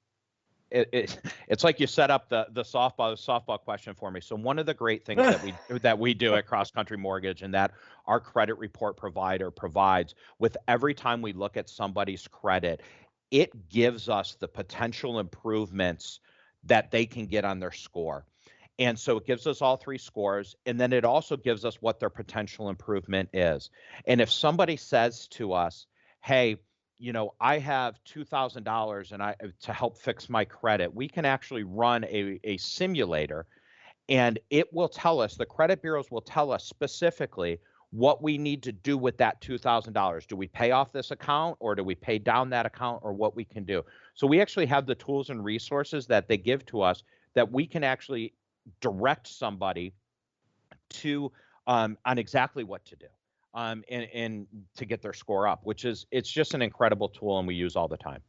It, 0.70 0.90
it, 0.92 1.20
it's 1.48 1.64
like 1.64 1.80
you 1.80 1.88
set 1.88 2.12
up 2.12 2.28
the 2.28 2.48
the 2.52 2.64
softball 2.64 3.16
softball 3.16 3.60
question 3.60 3.94
for 3.94 4.12
me. 4.12 4.20
So 4.20 4.36
one 4.36 4.60
of 4.60 4.66
the 4.66 4.74
great 4.74 5.06
things 5.06 5.22
that 5.22 5.42
we 5.42 5.54
that 5.80 5.98
we 5.98 6.14
do 6.14 6.36
at 6.36 6.46
Cross 6.46 6.72
Country 6.72 6.98
Mortgage 6.98 7.42
and 7.42 7.54
that 7.54 7.72
our 8.06 8.20
credit 8.20 8.58
report 8.58 8.98
provider 8.98 9.50
provides 9.50 10.14
with 10.40 10.58
every 10.68 10.94
time 10.94 11.22
we 11.22 11.32
look 11.32 11.56
at 11.56 11.70
somebody's 11.70 12.28
credit 12.28 12.82
it 13.32 13.70
gives 13.70 14.10
us 14.10 14.36
the 14.36 14.48
potential 14.48 15.20
improvements 15.20 16.20
that 16.64 16.92
they 16.92 17.06
can 17.06 17.26
get 17.26 17.46
on 17.46 17.60
their 17.60 17.72
score. 17.72 18.26
And 18.80 18.98
so 18.98 19.18
it 19.18 19.26
gives 19.26 19.48
us 19.48 19.62
all 19.62 19.78
three 19.78 19.98
scores. 19.98 20.56
And 20.66 20.80
then 20.80 20.94
it 20.94 21.04
also 21.04 21.36
gives 21.36 21.66
us 21.66 21.82
what 21.82 22.00
their 22.00 22.10
potential 22.10 22.70
improvement 22.70 23.30
is. 23.34 23.70
And 24.06 24.22
if 24.22 24.32
somebody 24.32 24.78
says 24.78 25.28
to 25.30 25.54
us, 25.54 25.88
hey, 26.24 26.58
you 27.00 27.14
know, 27.14 27.34
I 27.40 27.60
have 27.60 28.04
two 28.06 28.24
thousand 28.24 28.64
dollars 28.64 29.12
and 29.12 29.22
I 29.22 29.36
to 29.62 29.74
help 29.74 29.98
fix 29.98 30.30
my 30.30 30.46
credit, 30.46 30.94
we 30.94 31.08
can 31.08 31.26
actually 31.26 31.64
run 31.64 32.04
a, 32.06 32.40
a 32.44 32.58
simulator 32.58 33.46
and 34.10 34.40
it 34.50 34.74
will 34.74 34.88
tell 34.88 35.20
us, 35.20 35.36
the 35.36 35.46
credit 35.46 35.82
bureaus 35.82 36.10
will 36.10 36.22
tell 36.22 36.52
us 36.52 36.64
specifically 36.64 37.60
what 37.92 38.22
we 38.22 38.38
need 38.38 38.64
to 38.64 38.72
do 38.72 38.98
with 38.98 39.18
that 39.18 39.42
$2,000. 39.42 40.28
Do 40.28 40.36
we 40.36 40.48
pay 40.48 40.72
off 40.72 40.92
this 40.92 41.12
account 41.12 41.58
or 41.60 41.74
do 41.74 41.84
we 41.84 41.96
pay 41.96 42.20
down 42.20 42.50
that 42.50 42.66
account 42.66 43.00
or 43.02 43.14
what 43.14 43.36
we 43.36 43.46
can 43.46 43.64
do? 43.64 43.84
So 44.14 44.28
we 44.28 44.42
actually 44.42 44.66
have 44.66 44.86
the 44.86 44.96
tools 44.96 45.30
and 45.30 45.44
resources 45.44 46.06
that 46.08 46.28
they 46.28 46.38
give 46.38 46.66
to 46.68 46.82
us 46.82 47.04
that 47.34 47.50
we 47.52 47.66
can 47.66 47.84
actually 47.84 48.34
direct 48.82 49.28
somebody 49.28 49.94
to 50.90 51.32
um, 51.68 51.98
on 52.06 52.18
exactly 52.18 52.64
what 52.64 52.84
to 52.86 52.96
do 52.96 53.08
um, 53.54 53.84
and, 53.90 54.08
and 54.14 54.48
to 54.76 54.86
get 54.86 55.02
their 55.02 55.14
score 55.14 55.48
up, 55.48 55.62
which 55.64 55.86
is 55.86 56.06
it's 56.12 56.30
just 56.30 56.54
an 56.54 56.62
incredible 56.62 57.10
tool 57.10 57.40
and 57.40 57.48
we 57.48 57.56
use 57.56 57.76
all 57.76 57.88
the 57.88 57.98
time. 57.98 58.22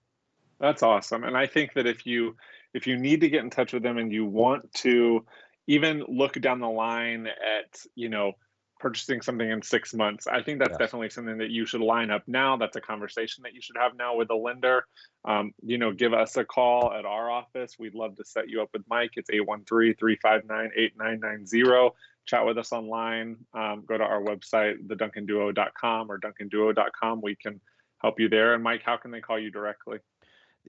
That's 0.61 0.83
awesome. 0.83 1.25
And 1.25 1.37
I 1.37 1.47
think 1.47 1.75
that 1.75 1.87
if 1.87 2.07
you 2.07 2.37
if 2.75 2.87
you 2.87 2.97
need 2.97 3.21
to 3.21 3.29
get 3.29 3.43
in 3.43 3.51
touch 3.51 3.73
with 3.73 3.83
them 3.83 3.99
and 3.99 4.13
you 4.13 4.25
want 4.25 4.73
to 4.75 5.25
even 5.67 6.05
look 6.09 6.35
down 6.41 6.61
the 6.61 6.69
line 6.69 7.27
at, 7.27 7.81
you 7.95 8.09
know, 8.09 8.33
purchasing 8.79 9.21
something 9.21 9.51
in 9.51 9.61
six 9.63 9.93
months. 9.95 10.27
I 10.27 10.43
think 10.43 10.59
that's 10.59 10.73
yes. 10.73 10.79
definitely 10.79 11.11
something 11.11 11.39
that 11.39 11.51
you 11.51 11.65
should 11.67 11.81
line 11.81 12.11
up 12.11 12.23
now. 12.27 12.57
That's 12.57 12.75
a 12.77 12.81
conversation 12.81 13.43
that 13.43 13.55
you 13.55 13.61
should 13.61 13.77
have 13.77 13.95
now 13.97 14.17
with 14.17 14.31
a 14.31 14.35
lender. 14.35 14.87
Um, 15.25 15.53
you 15.63 15.79
know, 15.79 15.93
give 15.93 16.15
us 16.15 16.37
a 16.37 16.45
call 16.45 16.93
at 16.93 17.05
our 17.05 17.31
office. 17.31 17.77
We'd 17.79 17.95
love 17.95 18.17
to 18.17 18.25
set 18.25 18.49
you 18.49 18.63
up 18.63 18.71
with 18.73 18.83
Mike. 18.89 19.13
It's 19.17 19.31
813-359-8990. 19.31 21.93
Chat 22.27 22.47
with 22.47 22.59
us 22.59 22.73
online. 22.73 23.37
Um, 23.55 23.85
go 23.87 23.97
to 23.99 24.05
our 24.05 24.21
website, 24.21 24.87
theduncanduo.com 24.87 26.13
or 26.13 26.19
duncanduo.com. 26.19 27.21
We 27.23 27.37
can 27.37 27.61
help 28.01 28.21
you 28.21 28.29
there. 28.29 28.55
And 28.55 28.63
Mike, 28.63 28.83
how 28.85 28.97
can 28.97 29.11
they 29.11 29.21
call 29.21 29.39
you 29.39 29.51
directly? 29.51 29.99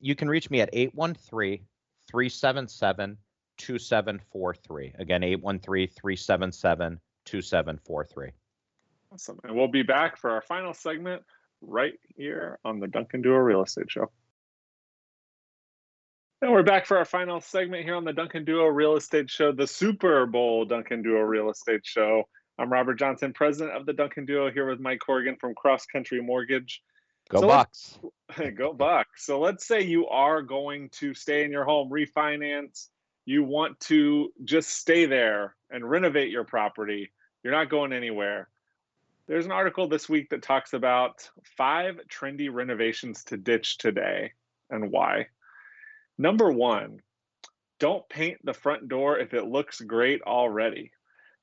You 0.02 0.16
can 0.16 0.30
reach 0.30 0.50
me 0.50 0.62
at 0.62 0.70
813 0.72 1.66
377 2.10 3.18
2743. 3.58 4.94
Again, 4.98 5.24
813 5.24 5.90
377 5.90 7.02
2743. 7.30 8.32
Awesome. 9.12 9.40
And 9.44 9.56
we'll 9.56 9.68
be 9.68 9.84
back 9.84 10.18
for 10.18 10.32
our 10.32 10.42
final 10.42 10.74
segment 10.74 11.24
right 11.62 12.00
here 12.16 12.60
on 12.66 12.80
the 12.80 12.88
Duncan 12.88 13.22
Duo 13.22 13.38
Real 13.38 13.64
Estate 13.64 13.90
Show. 13.90 14.10
And 16.42 16.52
we're 16.52 16.64
back 16.64 16.86
for 16.86 16.98
our 16.98 17.06
final 17.06 17.42
segment 17.42 17.84
here 17.84 17.96
on 17.96 18.06
the 18.06 18.14
Duncan 18.14 18.46
Duo 18.46 18.66
Real 18.66 18.96
Estate 18.96 19.30
Show, 19.30 19.52
the 19.52 19.68
Super 19.68 20.26
Bowl 20.26 20.66
Duncan 20.66 21.02
Duo 21.02 21.20
Real 21.20 21.50
Estate 21.50 21.82
Show. 21.84 22.24
I'm 22.58 22.72
Robert 22.72 22.96
Johnson, 22.96 23.34
president 23.34 23.76
of 23.76 23.86
the 23.86 23.94
Duncan 23.94 24.26
Duo, 24.26 24.50
here 24.52 24.70
with 24.70 24.80
Mike 24.80 25.00
Corrigan 25.00 25.36
from 25.36 25.54
Cross 25.54 25.86
Country 25.88 26.22
Mortgage. 26.22 26.82
Go 27.30 27.42
so 27.42 27.48
Bucks. 27.48 28.00
Go 28.56 28.74
Bucks. 28.74 29.26
So 29.26 29.40
let's 29.40 29.68
say 29.68 29.82
you 29.82 30.08
are 30.08 30.42
going 30.42 30.90
to 30.94 31.14
stay 31.14 31.44
in 31.44 31.52
your 31.52 31.66
home, 31.66 31.90
refinance, 31.90 32.88
you 33.30 33.44
want 33.44 33.80
to 33.82 34.34
just 34.44 34.70
stay 34.70 35.06
there 35.06 35.56
and 35.70 35.88
renovate 35.88 36.32
your 36.32 36.44
property. 36.44 37.12
You're 37.44 37.54
not 37.54 37.70
going 37.70 37.94
anywhere. 37.94 38.50
There's 39.28 39.46
an 39.46 39.52
article 39.52 39.88
this 39.88 40.10
week 40.10 40.30
that 40.30 40.42
talks 40.42 40.74
about 40.74 41.30
five 41.58 42.00
trendy 42.10 42.52
renovations 42.52 43.24
to 43.26 43.38
ditch 43.38 43.78
today 43.78 44.34
and 44.70 44.92
why. 44.92 45.28
Number 46.18 46.52
one, 46.52 47.02
don't 47.80 48.08
paint 48.10 48.40
the 48.44 48.54
front 48.54 48.90
door 48.90 49.20
if 49.20 49.34
it 49.34 49.46
looks 49.46 49.80
great 49.80 50.22
already. 50.24 50.92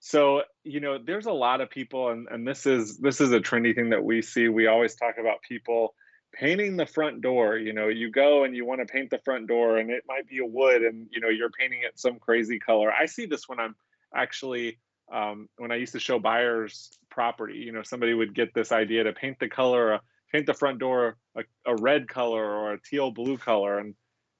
So, 0.01 0.43
you 0.65 0.81
know, 0.81 0.99
there's 0.99 1.27
a 1.27 1.33
lot 1.33 1.61
of 1.61 1.71
people 1.71 2.11
and, 2.11 2.29
and 2.31 2.47
this 2.47 2.67
is 2.67 2.99
this 2.99 3.21
is 3.21 3.33
a 3.33 3.41
trendy 3.41 3.75
thing 3.75 3.91
that 3.91 4.05
we 4.05 4.21
see. 4.21 4.49
We 4.49 4.67
always 4.67 4.95
talk 4.95 5.15
about 5.19 5.43
people 5.49 5.95
painting 6.33 6.77
the 6.77 6.87
front 6.87 7.23
door 7.23 7.57
you 7.57 7.73
know 7.73 7.89
you 7.89 8.11
go 8.11 8.45
and 8.45 8.55
you 8.55 8.67
want 8.67 8.81
to 8.81 8.87
paint 8.87 9.09
the 9.11 9.19
front 9.19 9.47
door 9.47 9.79
and 9.79 9.91
it 9.91 10.03
might 10.07 10.29
be 10.29 10.39
a 10.39 10.45
wood 10.45 10.83
and 10.83 11.07
you 11.11 11.21
know 11.21 11.29
you're 11.29 11.51
painting 11.51 11.81
it 11.83 11.99
some 11.99 12.19
crazy 12.19 12.59
color 12.59 12.93
i 12.93 13.07
see 13.07 13.27
this 13.27 13.49
when 13.49 13.59
i'm 13.59 13.75
actually 14.15 14.79
um, 15.13 15.49
when 15.57 15.71
i 15.71 15.77
used 15.77 15.93
to 15.93 16.01
show 16.01 16.19
buyers 16.19 16.91
property 17.11 17.59
you 17.59 17.73
know 17.73 17.83
somebody 17.83 18.15
would 18.15 18.35
get 18.35 18.53
this 18.55 18.73
idea 18.73 19.05
to 19.05 19.13
paint 19.13 19.39
the 19.39 19.49
color 19.49 19.95
uh, 19.95 19.99
paint 20.33 20.47
the 20.47 20.55
front 20.55 20.79
door 20.79 21.17
a, 21.37 21.43
a 21.67 21.75
red 21.77 22.09
color 22.09 22.45
or 22.45 22.73
a 22.75 22.81
teal 22.81 23.11
blue 23.11 23.37
color 23.39 23.79
and 23.79 23.95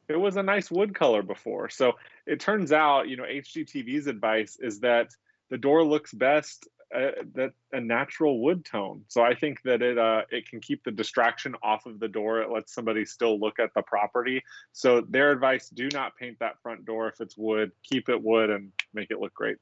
it 0.09 0.17
was 0.17 0.37
a 0.37 0.43
nice 0.43 0.71
wood 0.71 0.95
color 0.95 1.23
before 1.23 1.69
so 1.69 1.93
it 2.27 2.41
turns 2.41 2.73
out 2.73 3.09
you 3.09 3.17
know 3.17 3.25
hgtv's 3.25 4.07
advice 4.07 4.57
is 4.61 4.81
that 4.81 5.09
the 5.51 5.59
door 5.59 5.85
looks 5.85 6.13
best 6.13 6.69
a, 6.95 7.11
that 7.35 7.53
a 7.73 7.81
natural 7.81 8.41
wood 8.41 8.65
tone. 8.65 9.03
So 9.09 9.23
I 9.23 9.35
think 9.35 9.63
that 9.63 9.83
it 9.83 9.99
uh, 9.99 10.23
it 10.31 10.49
can 10.49 10.61
keep 10.61 10.85
the 10.85 10.91
distraction 10.91 11.55
off 11.63 11.87
of 11.87 11.99
the 11.99 12.09
door. 12.09 12.41
It 12.41 12.51
lets 12.51 12.73
somebody 12.73 13.05
still 13.05 13.39
look 13.39 13.59
at 13.59 13.75
the 13.75 13.83
property. 13.83 14.43
So 14.73 15.01
their 15.01 15.33
advice: 15.33 15.69
do 15.69 15.89
not 15.93 16.17
paint 16.17 16.39
that 16.41 16.61
front 16.63 16.85
door 16.85 17.09
if 17.09 17.21
it's 17.21 17.37
wood. 17.37 17.73
Keep 17.83 18.09
it 18.09 18.23
wood 18.23 18.51
and 18.51 18.73
make 18.95 19.11
it 19.11 19.21
look 19.21 19.35
great. 19.35 19.57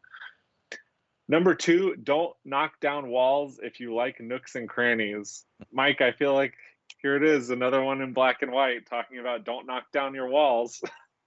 Number 1.28 1.54
two, 1.54 1.96
don't 1.96 2.34
knock 2.44 2.80
down 2.80 3.08
walls 3.08 3.58
if 3.62 3.80
you 3.80 3.94
like 3.94 4.20
nooks 4.20 4.56
and 4.56 4.68
crannies. 4.68 5.44
Mike, 5.72 6.00
I 6.00 6.12
feel 6.12 6.34
like 6.34 6.54
here 7.00 7.16
it 7.16 7.22
is, 7.22 7.50
another 7.50 7.82
one 7.82 8.02
in 8.02 8.12
black 8.12 8.42
and 8.42 8.52
white 8.52 8.86
talking 8.88 9.18
about 9.18 9.44
don't 9.44 9.66
knock 9.66 9.84
down 9.92 10.14
your 10.14 10.28
walls. 10.28 10.82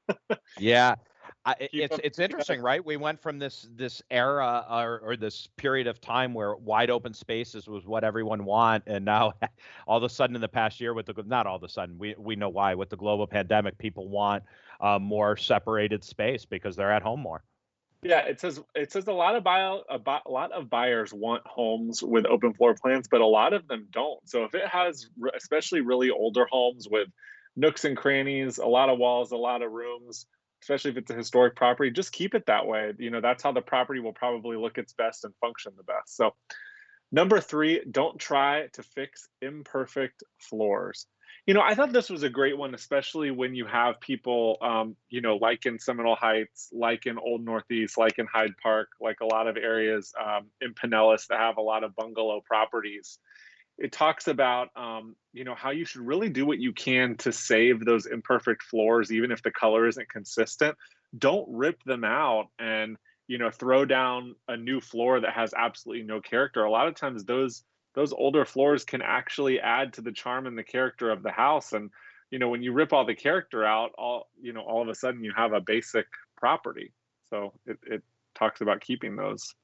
yeah, 0.59 0.95
I, 1.45 1.55
it's 1.59 1.97
it's 2.03 2.19
interesting, 2.19 2.61
right? 2.61 2.83
We 2.83 2.97
went 2.97 3.21
from 3.21 3.39
this 3.39 3.67
this 3.73 4.01
era 4.11 4.65
or, 4.69 4.99
or 4.99 5.15
this 5.15 5.47
period 5.55 5.87
of 5.87 6.01
time 6.01 6.33
where 6.33 6.55
wide 6.55 6.89
open 6.89 7.13
spaces 7.13 7.67
was 7.67 7.85
what 7.85 8.03
everyone 8.03 8.45
want, 8.45 8.83
and 8.85 9.05
now 9.05 9.33
all 9.87 9.97
of 9.97 10.03
a 10.03 10.09
sudden 10.09 10.35
in 10.35 10.41
the 10.41 10.47
past 10.47 10.81
year 10.81 10.93
with 10.93 11.05
the 11.05 11.23
not 11.25 11.47
all 11.47 11.55
of 11.55 11.63
a 11.63 11.69
sudden 11.69 11.97
we 11.97 12.15
we 12.17 12.35
know 12.35 12.49
why 12.49 12.75
with 12.75 12.89
the 12.89 12.97
global 12.97 13.27
pandemic 13.27 13.77
people 13.77 14.09
want 14.09 14.43
uh, 14.81 14.99
more 14.99 15.37
separated 15.37 16.03
space 16.03 16.45
because 16.45 16.75
they're 16.75 16.91
at 16.91 17.01
home 17.01 17.21
more. 17.21 17.43
Yeah, 18.07 18.21
it 18.21 18.39
says 18.39 18.61
it 18.73 18.93
says 18.93 19.07
a 19.07 19.11
lot 19.11 19.35
of 19.35 19.43
buy, 19.43 19.59
a, 19.59 19.97
a 20.25 20.31
lot 20.31 20.53
of 20.53 20.69
buyers 20.69 21.13
want 21.13 21.45
homes 21.45 22.01
with 22.01 22.25
open 22.25 22.53
floor 22.53 22.73
plans, 22.73 23.09
but 23.09 23.19
a 23.19 23.25
lot 23.25 23.51
of 23.51 23.67
them 23.67 23.87
don't. 23.91 24.19
So 24.29 24.45
if 24.45 24.55
it 24.55 24.65
has, 24.65 25.09
especially 25.35 25.81
really 25.81 26.09
older 26.09 26.47
homes 26.49 26.87
with 26.89 27.09
nooks 27.57 27.83
and 27.83 27.97
crannies, 27.97 28.59
a 28.59 28.65
lot 28.65 28.87
of 28.89 28.97
walls, 28.97 29.33
a 29.33 29.37
lot 29.37 29.61
of 29.61 29.71
rooms 29.71 30.25
especially 30.61 30.91
if 30.91 30.97
it's 30.97 31.11
a 31.11 31.15
historic 31.15 31.55
property, 31.55 31.91
just 31.91 32.11
keep 32.11 32.33
it 32.33 32.45
that 32.47 32.65
way. 32.65 32.93
You 32.97 33.11
know, 33.11 33.21
that's 33.21 33.43
how 33.43 33.51
the 33.51 33.61
property 33.61 33.99
will 33.99 34.13
probably 34.13 34.57
look 34.57 34.77
its 34.77 34.93
best 34.93 35.23
and 35.23 35.33
function 35.39 35.73
the 35.77 35.83
best. 35.83 36.15
So, 36.15 36.33
number 37.11 37.39
three, 37.39 37.83
don't 37.89 38.17
try 38.19 38.67
to 38.73 38.83
fix 38.83 39.27
imperfect 39.41 40.23
floors. 40.39 41.05
You 41.47 41.53
know, 41.53 41.61
I 41.61 41.75
thought 41.75 41.93
this 41.93 42.09
was 42.09 42.23
a 42.23 42.29
great 42.29 42.57
one, 42.57 42.75
especially 42.75 43.31
when 43.31 43.55
you 43.55 43.65
have 43.65 44.01
people, 44.01 44.57
um, 44.61 44.97
you 45.09 45.21
know, 45.21 45.37
like 45.37 45.65
in 45.65 45.79
Seminole 45.79 46.17
Heights, 46.17 46.67
like 46.73 47.05
in 47.05 47.17
Old 47.17 47.45
Northeast, 47.45 47.97
like 47.97 48.19
in 48.19 48.27
Hyde 48.27 48.57
Park, 48.61 48.89
like 48.99 49.21
a 49.21 49.25
lot 49.25 49.47
of 49.47 49.55
areas 49.55 50.13
um, 50.21 50.47
in 50.59 50.73
Pinellas 50.73 51.25
that 51.27 51.39
have 51.39 51.55
a 51.55 51.61
lot 51.61 51.85
of 51.85 51.95
bungalow 51.95 52.41
properties. 52.45 53.19
It 53.77 53.93
talks 53.93 54.27
about 54.27 54.69
um, 54.75 55.15
you 55.31 55.45
know 55.45 55.55
how 55.55 55.69
you 55.69 55.85
should 55.85 56.01
really 56.01 56.29
do 56.29 56.45
what 56.45 56.59
you 56.59 56.73
can 56.73 57.15
to 57.17 57.31
save 57.31 57.85
those 57.85 58.07
imperfect 58.07 58.63
floors 58.63 59.09
even 59.09 59.31
if 59.31 59.41
the 59.41 59.51
color 59.51 59.87
isn't 59.87 60.09
consistent. 60.09 60.75
Don't 61.17 61.47
rip 61.47 61.81
them 61.85 62.03
out 62.03 62.47
and 62.59 62.97
you 63.27 63.37
know 63.37 63.51
throw 63.51 63.85
down 63.85 64.35
a 64.49 64.57
new 64.57 64.81
floor 64.81 65.21
that 65.21 65.31
has 65.31 65.53
absolutely 65.55 66.03
no 66.03 66.19
character. 66.19 66.65
A 66.65 66.71
lot 66.71 66.89
of 66.89 66.95
times 66.95 67.23
those 67.23 67.63
those 67.97 68.13
older 68.13 68.45
floors 68.45 68.85
can 68.85 69.01
actually 69.01 69.59
add 69.59 69.93
to 69.93 70.01
the 70.01 70.11
charm 70.11 70.45
and 70.45 70.55
the 70.55 70.63
character 70.63 71.09
of 71.09 71.23
the 71.23 71.31
house. 71.31 71.73
And 71.73 71.89
you 72.29 72.37
know 72.37 72.47
when 72.47 72.61
you 72.61 72.71
rip 72.71 72.93
all 72.93 73.05
the 73.05 73.15
character 73.15 73.65
out 73.65 73.91
all 73.97 74.29
you 74.39 74.53
know 74.53 74.61
all 74.61 74.83
of 74.83 74.87
a 74.87 74.93
sudden 74.93 75.23
you 75.23 75.33
have 75.35 75.51
a 75.51 75.59
basic 75.59 76.05
property. 76.37 76.93
So 77.31 77.53
it, 77.65 77.79
it 77.87 78.03
talks 78.35 78.61
about 78.61 78.81
keeping 78.81 79.15
those. 79.15 79.55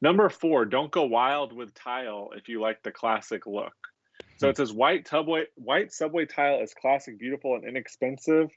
Number 0.00 0.28
four, 0.28 0.64
don't 0.64 0.92
go 0.92 1.02
wild 1.02 1.52
with 1.52 1.74
tile 1.74 2.30
if 2.36 2.48
you 2.48 2.60
like 2.60 2.80
the 2.84 2.92
classic 2.92 3.48
look. 3.48 3.74
So 4.36 4.48
it 4.48 4.56
says 4.56 4.72
white 4.72 5.08
subway 5.08 5.46
white 5.56 5.92
subway 5.92 6.24
tile 6.24 6.62
is 6.62 6.72
classic, 6.72 7.18
beautiful, 7.18 7.56
and 7.56 7.64
inexpensive, 7.64 8.50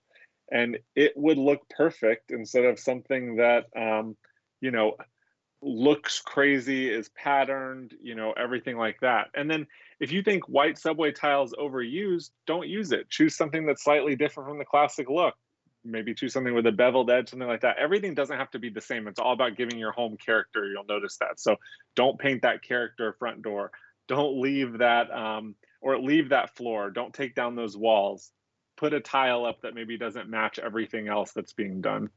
and 0.52 0.78
it 0.96 1.13
would 1.15 1.39
look 1.39 1.68
perfect 1.76 2.30
instead 2.30 2.65
of 2.65 2.78
something 2.78 3.38
that 3.38 3.65
um, 3.76 4.15
you 4.62 4.70
know 4.70 4.98
looks 5.62 6.22
crazy, 6.22 6.89
is 6.89 7.10
patterned, 7.10 7.93
you 8.02 8.15
know, 8.15 8.34
everything 8.34 8.78
like 8.78 9.00
that. 9.02 9.28
And 9.36 9.50
then 9.50 9.67
if 10.00 10.12
you 10.12 10.24
think 10.24 10.48
white 10.48 10.78
subway 10.78 11.12
tile 11.12 11.43
is 11.43 11.54
overused, 11.54 12.30
don't 12.48 12.67
use 12.67 12.91
it. 12.91 13.10
Choose 13.10 13.36
something 13.36 13.65
that's 13.65 13.84
slightly 13.84 14.15
different 14.15 14.50
from 14.50 14.58
the 14.58 14.65
classic 14.65 15.10
look 15.10 15.36
maybe 15.84 16.13
choose 16.13 16.34
something 16.34 16.54
with 16.54 16.65
a 16.67 16.72
beveled 16.72 17.10
edge, 17.10 17.30
something 17.30 17.48
like 17.48 17.62
that. 17.62 17.78
Everything 17.78 18.13
doesn't 18.13 18.38
have 18.38 18.52
to 18.52 18.60
be 18.60 18.69
the 18.69 18.82
same. 18.82 19.08
It's 19.08 19.19
all 19.19 19.34
about 19.34 19.58
giving 19.58 19.78
your 19.78 19.91
home 19.91 20.17
character. 20.17 20.65
You'll 20.65 20.86
notice 20.86 21.17
that. 21.17 21.39
So 21.39 21.56
don't 21.95 22.19
paint 22.19 22.41
that 22.41 22.62
character 22.62 23.15
front 23.17 23.41
door. 23.41 23.72
Don't 24.08 24.41
leave 24.41 24.80
that 24.80 25.12
um, 25.12 25.56
or 25.82 26.00
leave 26.00 26.30
that 26.30 26.56
floor. 26.56 26.89
Don't 26.89 27.13
take 27.13 27.36
down 27.36 27.56
those 27.56 27.78
walls. 27.78 28.32
Put 28.78 28.93
a 28.93 29.00
tile 29.00 29.45
up 29.45 29.62
that 29.62 29.76
maybe 29.76 29.98
doesn't 29.98 30.30
match 30.30 30.60
everything 30.60 31.08
else 31.08 31.32
that's 31.34 31.54
being 31.54 31.82
done. 31.82 32.10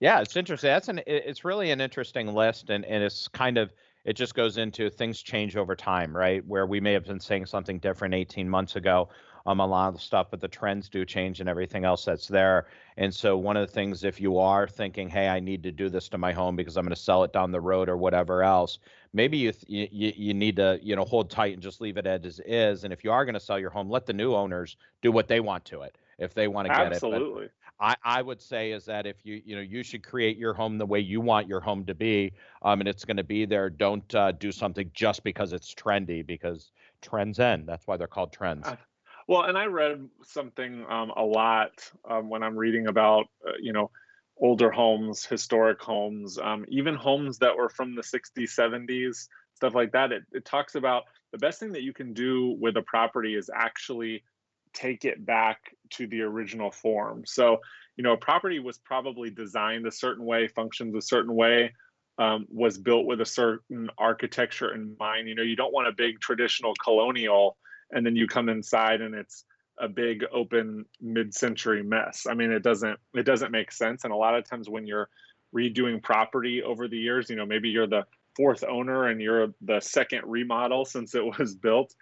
Yeah, 0.00 0.20
it's 0.20 0.36
interesting. 0.36 0.68
That's 0.68 0.88
an 0.88 1.00
it's 1.06 1.44
really 1.44 1.70
an 1.70 1.80
interesting 1.80 2.28
list, 2.28 2.70
and 2.70 2.84
and 2.84 3.02
it's 3.02 3.26
kind 3.28 3.58
of 3.58 3.72
it 4.04 4.12
just 4.14 4.34
goes 4.34 4.56
into 4.56 4.90
things 4.90 5.20
change 5.22 5.56
over 5.56 5.74
time, 5.74 6.16
right? 6.16 6.44
Where 6.46 6.66
we 6.66 6.80
may 6.80 6.92
have 6.92 7.04
been 7.04 7.18
saying 7.20 7.46
something 7.46 7.80
different 7.80 8.14
18 8.14 8.48
months 8.48 8.76
ago 8.76 9.08
um, 9.46 9.60
a 9.60 9.66
lot 9.66 9.94
of 9.94 10.00
stuff, 10.00 10.28
but 10.30 10.40
the 10.40 10.48
trends 10.48 10.88
do 10.88 11.04
change 11.04 11.40
and 11.40 11.48
everything 11.48 11.84
else 11.84 12.04
that's 12.04 12.28
there. 12.28 12.68
And 12.96 13.12
so, 13.14 13.36
one 13.36 13.56
of 13.56 13.66
the 13.66 13.72
things, 13.72 14.04
if 14.04 14.20
you 14.20 14.38
are 14.38 14.68
thinking, 14.68 15.08
hey, 15.08 15.28
I 15.28 15.40
need 15.40 15.62
to 15.64 15.72
do 15.72 15.88
this 15.88 16.08
to 16.10 16.18
my 16.18 16.32
home 16.32 16.54
because 16.54 16.76
I'm 16.76 16.84
going 16.84 16.94
to 16.94 17.00
sell 17.00 17.24
it 17.24 17.32
down 17.32 17.50
the 17.50 17.60
road 17.60 17.88
or 17.88 17.96
whatever 17.96 18.42
else, 18.44 18.78
maybe 19.12 19.36
you, 19.38 19.52
th- 19.52 19.90
you 19.92 20.12
you 20.16 20.34
need 20.34 20.56
to 20.56 20.78
you 20.80 20.94
know 20.94 21.04
hold 21.04 21.28
tight 21.30 21.54
and 21.54 21.62
just 21.62 21.80
leave 21.80 21.96
it 21.96 22.06
as 22.06 22.40
is. 22.46 22.84
And 22.84 22.92
if 22.92 23.02
you 23.02 23.10
are 23.10 23.24
going 23.24 23.34
to 23.34 23.40
sell 23.40 23.58
your 23.58 23.70
home, 23.70 23.90
let 23.90 24.06
the 24.06 24.12
new 24.12 24.34
owners 24.34 24.76
do 25.02 25.10
what 25.10 25.26
they 25.28 25.40
want 25.40 25.64
to 25.66 25.82
it 25.82 25.98
if 26.18 26.34
they 26.34 26.46
want 26.46 26.66
to 26.66 26.70
get 26.70 26.92
Absolutely. 26.92 26.92
it. 26.92 27.04
Absolutely. 27.04 27.48
I, 27.80 27.96
I 28.02 28.22
would 28.22 28.40
say 28.40 28.72
is 28.72 28.84
that 28.86 29.06
if 29.06 29.24
you 29.24 29.40
you 29.44 29.54
know 29.54 29.62
you 29.62 29.82
should 29.82 30.02
create 30.02 30.36
your 30.36 30.52
home 30.52 30.78
the 30.78 30.86
way 30.86 31.00
you 31.00 31.20
want 31.20 31.46
your 31.46 31.60
home 31.60 31.84
to 31.86 31.94
be, 31.94 32.32
um, 32.62 32.80
and 32.80 32.88
it's 32.88 33.04
going 33.04 33.16
to 33.16 33.24
be 33.24 33.44
there. 33.44 33.70
Don't 33.70 34.14
uh, 34.14 34.32
do 34.32 34.50
something 34.50 34.90
just 34.94 35.22
because 35.22 35.52
it's 35.52 35.74
trendy 35.74 36.26
because 36.26 36.72
trends 37.02 37.38
end. 37.38 37.68
That's 37.68 37.86
why 37.86 37.96
they're 37.96 38.06
called 38.06 38.32
trends. 38.32 38.66
Uh, 38.66 38.76
well, 39.28 39.42
and 39.42 39.58
I 39.58 39.66
read 39.66 40.08
something 40.24 40.86
um, 40.88 41.12
a 41.16 41.22
lot 41.22 41.72
um, 42.08 42.30
when 42.30 42.42
I'm 42.42 42.56
reading 42.56 42.86
about, 42.86 43.26
uh, 43.46 43.52
you 43.60 43.72
know, 43.72 43.90
older 44.40 44.70
homes, 44.70 45.24
historic 45.26 45.80
homes, 45.80 46.38
um, 46.38 46.64
even 46.68 46.94
homes 46.94 47.38
that 47.38 47.56
were 47.56 47.68
from 47.68 47.94
the 47.94 48.02
60s, 48.02 48.54
70s, 48.56 49.28
stuff 49.54 49.74
like 49.74 49.92
that. 49.92 50.12
It, 50.12 50.22
it 50.32 50.44
talks 50.44 50.76
about 50.76 51.04
the 51.32 51.38
best 51.38 51.60
thing 51.60 51.72
that 51.72 51.82
you 51.82 51.92
can 51.92 52.14
do 52.14 52.56
with 52.58 52.76
a 52.76 52.82
property 52.82 53.34
is 53.34 53.50
actually 53.54 54.22
take 54.72 55.04
it 55.04 55.24
back 55.24 55.74
to 55.90 56.06
the 56.06 56.22
original 56.22 56.70
form. 56.70 57.24
So, 57.26 57.58
you 57.96 58.04
know, 58.04 58.12
a 58.12 58.16
property 58.16 58.58
was 58.58 58.78
probably 58.78 59.30
designed 59.30 59.86
a 59.86 59.92
certain 59.92 60.24
way, 60.24 60.48
functions 60.48 60.94
a 60.94 61.02
certain 61.02 61.34
way, 61.34 61.72
um, 62.18 62.46
was 62.50 62.78
built 62.78 63.06
with 63.06 63.20
a 63.20 63.26
certain 63.26 63.90
architecture 63.98 64.74
in 64.74 64.96
mind. 64.98 65.28
You 65.28 65.34
know, 65.34 65.42
you 65.42 65.56
don't 65.56 65.72
want 65.72 65.88
a 65.88 65.92
big 65.92 66.20
traditional 66.20 66.74
colonial 66.82 67.56
and 67.90 68.04
then 68.04 68.16
you 68.16 68.26
come 68.26 68.48
inside 68.48 69.00
and 69.00 69.14
it's 69.14 69.44
a 69.80 69.88
big 69.88 70.24
open 70.32 70.84
mid-century 71.00 71.82
mess. 71.82 72.26
I 72.28 72.34
mean, 72.34 72.50
it 72.50 72.62
doesn't 72.62 72.98
it 73.14 73.24
doesn't 73.24 73.52
make 73.52 73.72
sense. 73.72 74.04
And 74.04 74.12
a 74.12 74.16
lot 74.16 74.34
of 74.34 74.48
times 74.48 74.68
when 74.68 74.86
you're 74.86 75.08
redoing 75.54 76.02
property 76.02 76.62
over 76.62 76.88
the 76.88 76.98
years, 76.98 77.30
you 77.30 77.36
know, 77.36 77.46
maybe 77.46 77.68
you're 77.68 77.86
the 77.86 78.04
fourth 78.36 78.64
owner 78.68 79.08
and 79.08 79.20
you're 79.20 79.48
the 79.62 79.80
second 79.80 80.22
remodel 80.24 80.84
since 80.84 81.14
it 81.14 81.24
was 81.38 81.54
built 81.54 81.94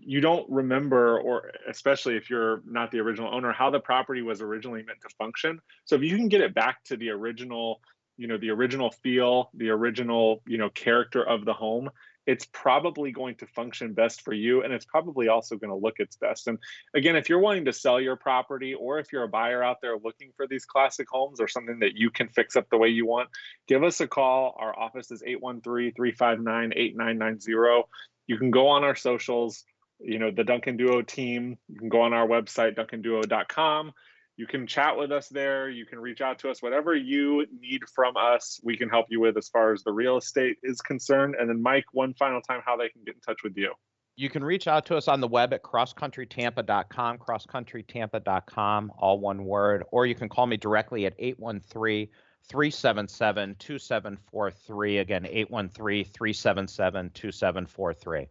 you 0.00 0.20
don't 0.20 0.48
remember 0.50 1.20
or 1.20 1.50
especially 1.68 2.16
if 2.16 2.30
you're 2.30 2.62
not 2.66 2.90
the 2.90 2.98
original 2.98 3.32
owner 3.32 3.52
how 3.52 3.70
the 3.70 3.80
property 3.80 4.22
was 4.22 4.40
originally 4.40 4.82
meant 4.82 5.00
to 5.02 5.08
function. 5.16 5.60
So 5.84 5.96
if 5.96 6.02
you 6.02 6.16
can 6.16 6.28
get 6.28 6.40
it 6.40 6.54
back 6.54 6.82
to 6.84 6.96
the 6.96 7.10
original 7.10 7.80
you 8.16 8.26
know 8.26 8.36
the 8.36 8.50
original 8.50 8.90
feel 8.90 9.50
the 9.54 9.70
original 9.70 10.42
you 10.46 10.58
know 10.58 10.68
character 10.70 11.22
of 11.22 11.44
the 11.44 11.52
home 11.52 11.88
it's 12.28 12.46
probably 12.52 13.10
going 13.10 13.34
to 13.34 13.46
function 13.46 13.94
best 13.94 14.22
for 14.22 14.32
you 14.32 14.62
and 14.62 14.72
it's 14.72 14.84
probably 14.84 15.26
also 15.26 15.56
going 15.56 15.70
to 15.70 15.76
look 15.76 15.98
its 15.98 16.14
best 16.16 16.46
and 16.46 16.58
again 16.94 17.16
if 17.16 17.28
you're 17.28 17.40
wanting 17.40 17.64
to 17.64 17.72
sell 17.72 18.00
your 18.00 18.14
property 18.16 18.74
or 18.74 19.00
if 19.00 19.12
you're 19.12 19.24
a 19.24 19.28
buyer 19.28 19.60
out 19.62 19.78
there 19.82 19.96
looking 20.04 20.30
for 20.36 20.46
these 20.46 20.64
classic 20.64 21.08
homes 21.10 21.40
or 21.40 21.48
something 21.48 21.80
that 21.80 21.96
you 21.96 22.10
can 22.10 22.28
fix 22.28 22.54
up 22.54 22.68
the 22.70 22.78
way 22.78 22.88
you 22.88 23.06
want 23.06 23.28
give 23.66 23.82
us 23.82 24.00
a 24.00 24.06
call 24.06 24.54
our 24.60 24.78
office 24.78 25.10
is 25.10 25.22
813-359-8990 25.22 27.84
you 28.28 28.36
can 28.36 28.52
go 28.52 28.68
on 28.68 28.84
our 28.84 28.94
socials, 28.94 29.64
you 29.98 30.20
know, 30.20 30.30
the 30.30 30.44
Duncan 30.44 30.76
Duo 30.76 31.02
team. 31.02 31.58
You 31.68 31.78
can 31.78 31.88
go 31.88 32.02
on 32.02 32.12
our 32.12 32.28
website, 32.28 32.76
duncanduo.com. 32.76 33.92
You 34.38 34.46
can 34.46 34.68
chat 34.68 34.96
with 34.96 35.10
us 35.10 35.28
there. 35.28 35.68
You 35.68 35.84
can 35.84 35.98
reach 35.98 36.20
out 36.20 36.38
to 36.38 36.48
us. 36.48 36.62
Whatever 36.62 36.94
you 36.94 37.44
need 37.60 37.82
from 37.92 38.16
us, 38.16 38.60
we 38.62 38.76
can 38.76 38.88
help 38.88 39.06
you 39.10 39.18
with 39.18 39.36
as 39.36 39.48
far 39.48 39.72
as 39.72 39.82
the 39.82 39.90
real 39.90 40.16
estate 40.16 40.58
is 40.62 40.80
concerned. 40.80 41.34
And 41.36 41.50
then, 41.50 41.60
Mike, 41.60 41.86
one 41.90 42.14
final 42.14 42.40
time, 42.40 42.60
how 42.64 42.76
they 42.76 42.88
can 42.88 43.02
get 43.04 43.16
in 43.16 43.20
touch 43.20 43.42
with 43.42 43.56
you. 43.56 43.72
You 44.14 44.30
can 44.30 44.44
reach 44.44 44.68
out 44.68 44.86
to 44.86 44.96
us 44.96 45.08
on 45.08 45.20
the 45.20 45.26
web 45.26 45.52
at 45.52 45.64
crosscountrytampa.com, 45.64 47.18
crosscountrytampa.com, 47.18 48.92
all 48.96 49.18
one 49.18 49.44
word, 49.44 49.82
or 49.90 50.06
you 50.06 50.14
can 50.14 50.28
call 50.28 50.46
me 50.46 50.56
directly 50.56 51.04
at 51.06 51.14
813 51.18 52.06
377 52.48 53.56
2743. 53.58 54.98
Again, 54.98 55.26
813 55.26 56.04
377 56.04 57.10
2743. 57.12 58.26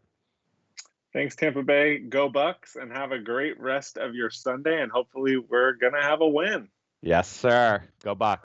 Thanks, 1.17 1.35
Tampa 1.35 1.63
Bay. 1.63 1.97
Go 1.97 2.29
Bucs 2.29 2.75
and 2.75 2.91
have 2.91 3.11
a 3.11 3.17
great 3.17 3.59
rest 3.59 3.97
of 3.97 4.13
your 4.13 4.29
Sunday. 4.29 4.83
And 4.83 4.91
hopefully, 4.91 5.37
we're 5.37 5.73
going 5.73 5.93
to 5.93 5.99
have 5.99 6.21
a 6.21 6.27
win. 6.27 6.69
Yes, 7.01 7.27
sir. 7.27 7.81
Go 8.03 8.15
Bucs. 8.15 8.35